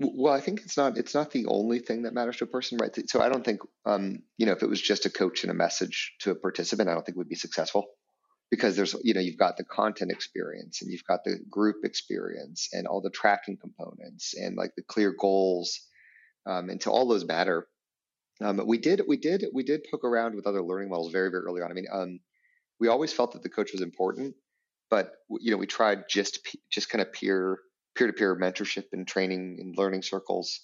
Well 0.00 0.32
i 0.32 0.40
think 0.40 0.62
it's 0.62 0.76
not 0.76 0.98
it's 0.98 1.14
not 1.14 1.30
the 1.30 1.46
only 1.46 1.78
thing 1.78 2.02
that 2.02 2.14
matters 2.14 2.38
to 2.38 2.44
a 2.44 2.48
person 2.48 2.78
right? 2.80 2.90
So 3.08 3.20
i 3.20 3.28
don't 3.28 3.44
think 3.44 3.60
um, 3.86 4.24
you 4.38 4.46
know 4.46 4.52
if 4.52 4.62
it 4.62 4.68
was 4.68 4.80
just 4.80 5.06
a 5.06 5.10
coach 5.10 5.44
and 5.44 5.52
a 5.52 5.54
message 5.54 6.14
to 6.20 6.32
a 6.32 6.34
participant 6.34 6.88
i 6.88 6.94
don't 6.94 7.06
think 7.06 7.16
we'd 7.16 7.28
be 7.28 7.36
successful 7.36 7.86
because 8.50 8.76
there's 8.76 8.94
you 9.02 9.14
know 9.14 9.20
you've 9.20 9.38
got 9.38 9.56
the 9.56 9.64
content 9.64 10.10
experience 10.10 10.82
and 10.82 10.90
you've 10.90 11.04
got 11.04 11.24
the 11.24 11.38
group 11.48 11.76
experience 11.84 12.68
and 12.72 12.86
all 12.86 13.00
the 13.00 13.10
tracking 13.10 13.56
components 13.56 14.34
and 14.36 14.56
like 14.56 14.72
the 14.76 14.82
clear 14.82 15.14
goals 15.18 15.80
um, 16.46 16.68
and 16.70 16.80
to 16.80 16.90
all 16.90 17.06
those 17.06 17.24
matter 17.24 17.66
um, 18.40 18.60
we 18.66 18.78
did 18.78 19.02
we 19.06 19.16
did 19.16 19.46
we 19.52 19.62
did 19.62 19.86
poke 19.90 20.04
around 20.04 20.34
with 20.34 20.46
other 20.46 20.62
learning 20.62 20.90
models 20.90 21.12
very 21.12 21.30
very 21.30 21.44
early 21.44 21.62
on. 21.62 21.70
I 21.70 21.74
mean, 21.74 21.86
um, 21.92 22.20
we 22.80 22.88
always 22.88 23.12
felt 23.12 23.32
that 23.32 23.42
the 23.42 23.48
coach 23.48 23.72
was 23.72 23.82
important, 23.82 24.34
but 24.90 25.12
you 25.40 25.50
know 25.50 25.56
we 25.56 25.66
tried 25.66 26.08
just 26.08 26.40
just 26.70 26.88
kind 26.90 27.02
of 27.02 27.12
peer 27.12 27.58
peer 27.96 28.08
to 28.08 28.12
peer 28.12 28.36
mentorship 28.36 28.86
and 28.92 29.06
training 29.06 29.58
and 29.60 29.76
learning 29.76 30.02
circles. 30.02 30.60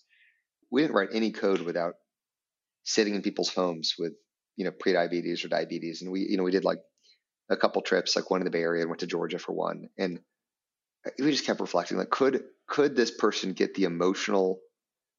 We 0.70 0.82
didn't 0.82 0.94
write 0.96 1.10
any 1.12 1.30
code 1.30 1.60
without 1.60 1.94
sitting 2.84 3.14
in 3.14 3.22
people's 3.22 3.52
homes 3.54 3.94
with 3.98 4.14
you 4.56 4.64
know 4.64 4.72
pre-diabetes 4.72 5.44
or 5.44 5.48
diabetes, 5.48 6.02
and 6.02 6.10
we 6.10 6.26
you 6.28 6.36
know 6.36 6.42
we 6.42 6.50
did 6.50 6.64
like 6.64 6.80
a 7.48 7.56
couple 7.56 7.82
trips, 7.82 8.16
like 8.16 8.30
one 8.30 8.40
in 8.40 8.44
the 8.44 8.50
Bay 8.50 8.62
Area 8.62 8.82
and 8.82 8.90
went 8.90 9.00
to 9.00 9.06
Georgia 9.06 9.38
for 9.38 9.52
one, 9.52 9.88
and 9.96 10.20
we 11.18 11.30
just 11.30 11.46
kept 11.46 11.60
reflecting 11.60 11.98
like 11.98 12.10
could 12.10 12.42
could 12.66 12.96
this 12.96 13.10
person 13.10 13.52
get 13.52 13.74
the 13.74 13.84
emotional 13.84 14.60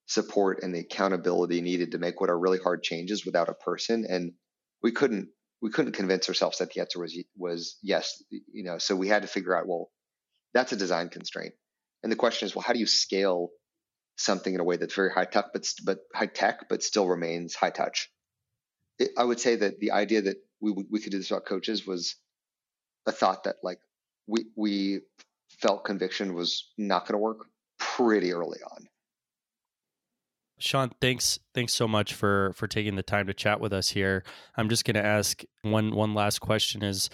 support 0.08 0.64
and 0.64 0.74
the 0.76 0.80
accountability 0.80 1.62
needed 1.62 1.92
to 1.92 1.98
make 1.98 2.20
what 2.20 2.30
are 2.30 2.38
really 2.38 2.58
hard 2.58 2.84
changes 2.84 3.26
without 3.26 3.50
a 3.50 3.54
person 3.54 4.06
and 4.08 4.34
we 4.84 4.92
couldn't 4.92 5.30
we 5.62 5.70
couldn't 5.70 5.94
convince 5.94 6.28
ourselves 6.28 6.58
that 6.58 6.72
the 6.72 6.82
answer 6.82 7.00
was 7.00 7.18
was 7.38 7.78
yes 7.82 8.22
you 8.30 8.64
know 8.64 8.78
so 8.78 8.96
we 8.96 9.08
had 9.08 9.22
to 9.22 9.28
figure 9.28 9.56
out 9.56 9.68
well 9.68 9.90
that's 10.54 10.72
a 10.72 10.76
design 10.76 11.10
constraint. 11.10 11.54
And 12.04 12.12
the 12.12 12.18
question 12.18 12.46
is 12.46 12.56
well 12.56 12.64
how 12.64 12.74
do 12.74 12.80
you 12.80 12.88
scale 12.88 13.50
something 14.18 14.54
in 14.54 14.60
a 14.60 14.64
way 14.64 14.78
that's 14.78 14.94
very 14.94 15.12
high 15.12 15.26
tech 15.26 15.46
but 15.54 15.68
but 15.84 16.00
high 16.14 16.26
tech 16.26 16.68
but 16.70 16.84
still 16.84 17.08
remains 17.08 17.56
high 17.56 17.70
touch? 17.70 18.12
It, 19.00 19.12
i 19.18 19.24
would 19.24 19.40
say 19.40 19.56
that 19.58 19.80
the 19.80 19.92
idea 19.92 20.24
that 20.24 20.38
we 20.60 20.74
we 20.90 21.00
could 21.00 21.12
do 21.12 21.18
this 21.18 21.32
about 21.32 21.46
coaches 21.46 21.86
was 21.86 22.16
a 23.06 23.12
thought 23.12 23.46
that 23.46 23.58
like 23.64 23.80
we 24.28 24.46
we 24.56 25.02
felt 25.60 25.86
conviction 25.86 26.34
was 26.34 26.70
not 26.78 27.08
going 27.08 27.14
to 27.14 27.20
work 27.20 27.46
pretty 27.78 28.34
early 28.34 28.60
on 28.64 28.88
Sean, 30.62 30.92
thanks 31.02 31.40
thanks 31.54 31.74
so 31.74 31.88
much 31.88 32.14
for 32.14 32.54
for 32.56 32.68
taking 32.68 32.96
the 32.96 33.04
time 33.04 33.28
to 33.28 33.34
chat 33.34 33.60
with 33.60 33.74
us 33.74 33.90
here. 33.90 34.24
I'm 34.56 34.70
just 34.70 34.86
going 34.86 34.96
to 34.96 35.06
ask 35.06 35.44
one 35.64 35.96
one 35.96 36.14
last 36.14 36.40
question 36.40 36.84
is 36.84 37.10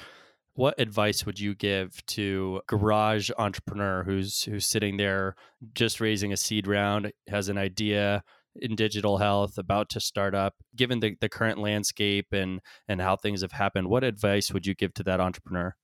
what 0.53 0.79
advice 0.79 1.25
would 1.25 1.39
you 1.39 1.55
give 1.55 2.05
to 2.07 2.61
garage 2.67 3.29
entrepreneur 3.37 4.03
who's 4.03 4.43
who's 4.43 4.65
sitting 4.65 4.97
there 4.97 5.35
just 5.73 6.01
raising 6.01 6.33
a 6.33 6.37
seed 6.37 6.67
round, 6.67 7.11
has 7.27 7.47
an 7.47 7.57
idea 7.57 8.23
in 8.59 8.75
digital 8.75 9.17
health 9.17 9.57
about 9.57 9.89
to 9.89 9.99
start 9.99 10.33
up, 10.33 10.55
given 10.75 10.99
the, 10.99 11.15
the 11.21 11.29
current 11.29 11.59
landscape 11.59 12.27
and 12.31 12.59
and 12.87 13.01
how 13.01 13.15
things 13.15 13.41
have 13.41 13.51
happened, 13.51 13.87
what 13.87 14.03
advice 14.03 14.51
would 14.51 14.65
you 14.65 14.75
give 14.75 14.93
to 14.95 15.03
that 15.03 15.21
entrepreneur? 15.21 15.75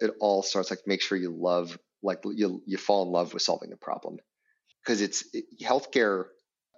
It 0.00 0.12
all 0.20 0.42
starts 0.42 0.70
like 0.70 0.80
make 0.86 1.02
sure 1.02 1.18
you 1.18 1.30
love 1.30 1.78
like 2.02 2.18
you 2.24 2.62
you 2.66 2.78
fall 2.78 3.04
in 3.04 3.12
love 3.12 3.32
with 3.32 3.42
solving 3.42 3.70
the 3.70 3.76
problem 3.76 4.16
because 4.82 5.00
it's 5.00 5.24
it, 5.32 5.44
healthcare 5.62 6.24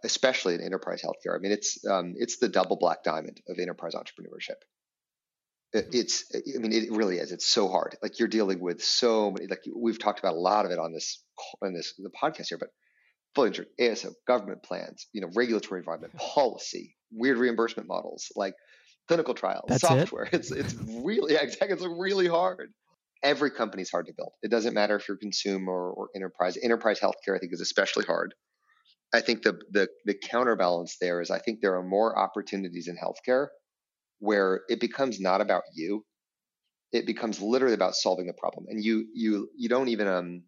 especially 0.05 0.55
in 0.55 0.61
enterprise 0.61 1.03
healthcare. 1.03 1.35
I 1.35 1.39
mean, 1.39 1.53
it's 1.53 1.85
um, 1.87 2.15
it's 2.17 2.39
the 2.39 2.49
double 2.49 2.77
black 2.77 3.03
diamond 3.03 3.41
of 3.49 3.59
enterprise 3.59 3.95
entrepreneurship. 3.95 4.61
It, 5.73 5.91
mm-hmm. 5.91 5.99
it's, 5.99 6.25
I 6.35 6.59
mean, 6.59 6.73
it 6.73 6.93
really 6.93 7.17
is. 7.17 7.33
It's 7.33 7.47
so 7.47 7.69
hard. 7.69 7.97
Like 8.03 8.19
you're 8.19 8.29
dealing 8.29 8.61
with 8.61 8.83
so 8.83 9.31
many. 9.31 9.47
Like 9.47 9.63
we've 9.75 9.99
talked 9.99 10.19
about 10.19 10.35
a 10.35 10.39
lot 10.39 10.67
of 10.67 10.71
it 10.71 10.79
on 10.79 10.93
this 10.93 11.23
on 11.63 11.73
this 11.73 11.95
the 11.99 12.11
podcast 12.11 12.49
here, 12.49 12.59
but 12.59 12.69
fully 13.35 13.49
insured 13.49 13.69
ASO, 13.81 14.13
government 14.27 14.63
plans, 14.63 15.09
you 15.13 15.21
know, 15.21 15.29
regulatory 15.35 15.81
environment, 15.81 16.15
policy, 16.35 16.95
weird 17.11 17.39
reimbursement 17.39 17.89
models, 17.89 18.31
like 18.37 18.55
clinical 19.09 19.35
trials, 19.35 19.65
That's 19.69 19.83
software. 19.83 20.25
It? 20.25 20.35
It's 20.35 20.53
it's 20.53 20.75
really 20.75 21.33
yeah, 21.33 21.43
exactly. 21.43 21.73
It's 21.73 21.85
really 21.85 22.29
hard. 22.29 22.73
Every 23.23 23.51
company's 23.51 23.91
hard 23.91 24.07
to 24.09 24.13
build. 24.15 24.33
It 24.43 24.51
doesn't 24.51 24.75
matter 24.75 24.97
if 24.97 25.09
you're 25.09 25.17
consumer 25.17 25.91
or 25.91 26.09
enterprise. 26.15 26.59
Enterprise 26.63 27.01
healthcare, 27.01 27.35
I 27.35 27.39
think, 27.39 27.55
is 27.55 27.63
especially 27.63 28.05
hard 28.05 28.35
I 29.15 29.21
think 29.21 29.43
the, 29.43 29.61
the 29.71 29.89
the 30.05 30.15
counterbalance 30.15 30.97
there 31.01 31.21
is 31.21 31.31
I 31.31 31.39
think 31.39 31.61
there 31.61 31.77
are 31.77 31.85
more 31.85 32.19
opportunities 32.19 32.89
in 32.89 32.97
healthcare 32.97 33.47
where 34.19 34.63
it 34.69 34.81
becomes 34.81 35.21
not 35.21 35.41
about 35.41 35.63
you. 35.73 36.05
It 36.91 37.07
becomes 37.07 37.41
literally 37.41 37.75
about 37.75 37.95
solving 37.95 38.27
the 38.27 38.33
problem. 38.33 38.67
And 38.69 38.83
you 38.83 39.07
you 39.15 39.51
you 39.57 39.69
don't 39.69 39.89
even 39.89 40.09
um 40.09 40.43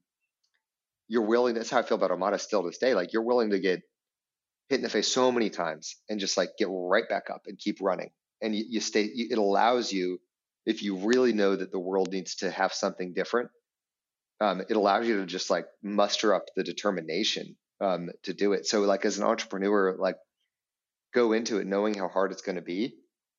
you're 1.06 1.26
willing 1.26 1.54
that's 1.54 1.70
how 1.70 1.78
I 1.78 1.82
feel 1.82 1.96
about 1.96 2.10
Omada 2.10 2.40
still 2.40 2.62
to 2.62 2.68
this 2.68 2.78
day. 2.78 2.94
Like 2.94 3.12
you're 3.12 3.22
willing 3.22 3.50
to 3.50 3.60
get 3.60 3.82
hit 4.68 4.76
in 4.76 4.82
the 4.82 4.88
face 4.88 5.12
so 5.12 5.30
many 5.30 5.48
times 5.48 5.94
and 6.08 6.18
just 6.18 6.36
like 6.36 6.50
get 6.58 6.66
right 6.68 7.08
back 7.08 7.30
up 7.30 7.42
and 7.46 7.56
keep 7.56 7.78
running. 7.80 8.10
And 8.42 8.52
you, 8.52 8.64
you 8.68 8.80
stay 8.80 9.04
it 9.04 9.38
allows 9.38 9.92
you 9.92 10.18
if 10.64 10.82
you 10.82 10.96
really 10.96 11.32
know 11.32 11.54
that 11.54 11.70
the 11.70 11.78
world 11.78 12.10
needs 12.10 12.34
to 12.36 12.50
have 12.50 12.72
something 12.72 13.14
different, 13.14 13.50
um, 14.40 14.60
it 14.68 14.76
allows 14.76 15.06
you 15.06 15.18
to 15.20 15.26
just 15.26 15.50
like 15.50 15.66
muster 15.84 16.34
up 16.34 16.46
the 16.56 16.64
determination 16.64 17.56
um, 17.80 18.10
to 18.24 18.32
do 18.32 18.52
it. 18.52 18.66
So 18.66 18.80
like 18.82 19.04
as 19.04 19.18
an 19.18 19.24
entrepreneur, 19.24 19.96
like 19.98 20.16
go 21.14 21.32
into 21.32 21.58
it 21.58 21.66
knowing 21.66 21.94
how 21.94 22.08
hard 22.08 22.32
it's 22.32 22.42
going 22.42 22.56
to 22.56 22.62
be. 22.62 22.94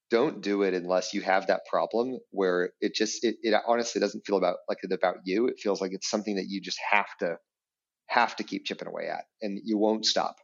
Don't 0.09 0.41
do 0.41 0.63
it 0.63 0.73
unless 0.73 1.13
you 1.13 1.21
have 1.21 1.47
that 1.47 1.61
problem 1.69 2.17
where 2.31 2.71
it 2.79 2.95
just 2.95 3.25
it, 3.25 3.35
it 3.41 3.59
honestly 3.67 3.99
doesn't 3.99 4.25
feel 4.25 4.37
about 4.37 4.57
like 4.69 4.77
it's 4.81 4.93
about 4.93 5.17
you. 5.25 5.47
It 5.47 5.59
feels 5.59 5.81
like 5.81 5.91
it's 5.93 6.09
something 6.09 6.35
that 6.37 6.45
you 6.47 6.61
just 6.61 6.79
have 6.91 7.09
to 7.19 7.37
have 8.07 8.35
to 8.37 8.43
keep 8.43 8.65
chipping 8.65 8.87
away 8.87 9.09
at, 9.09 9.25
and 9.41 9.59
you 9.65 9.77
won't 9.77 10.05
stop. 10.05 10.37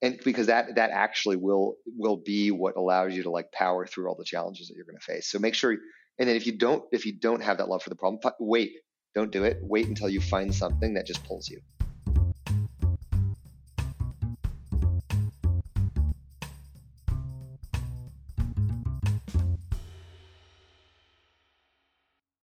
And 0.00 0.18
because 0.24 0.46
that 0.46 0.76
that 0.76 0.90
actually 0.92 1.36
will 1.36 1.76
will 1.86 2.16
be 2.16 2.50
what 2.50 2.76
allows 2.76 3.14
you 3.14 3.24
to 3.24 3.30
like 3.30 3.52
power 3.52 3.86
through 3.86 4.08
all 4.08 4.16
the 4.16 4.24
challenges 4.24 4.68
that 4.68 4.74
you're 4.76 4.86
going 4.86 4.98
to 4.98 5.04
face. 5.04 5.30
So 5.30 5.38
make 5.38 5.54
sure. 5.54 5.76
And 6.18 6.28
then 6.28 6.36
if 6.36 6.46
you 6.46 6.56
don't 6.56 6.84
if 6.90 7.04
you 7.04 7.18
don't 7.18 7.42
have 7.42 7.58
that 7.58 7.68
love 7.68 7.82
for 7.82 7.90
the 7.90 7.96
problem, 7.96 8.20
wait. 8.40 8.72
Don't 9.14 9.32
do 9.32 9.44
it. 9.44 9.58
Wait 9.62 9.88
until 9.88 10.10
you 10.10 10.20
find 10.20 10.54
something 10.54 10.94
that 10.94 11.06
just 11.06 11.24
pulls 11.26 11.48
you. 11.48 11.60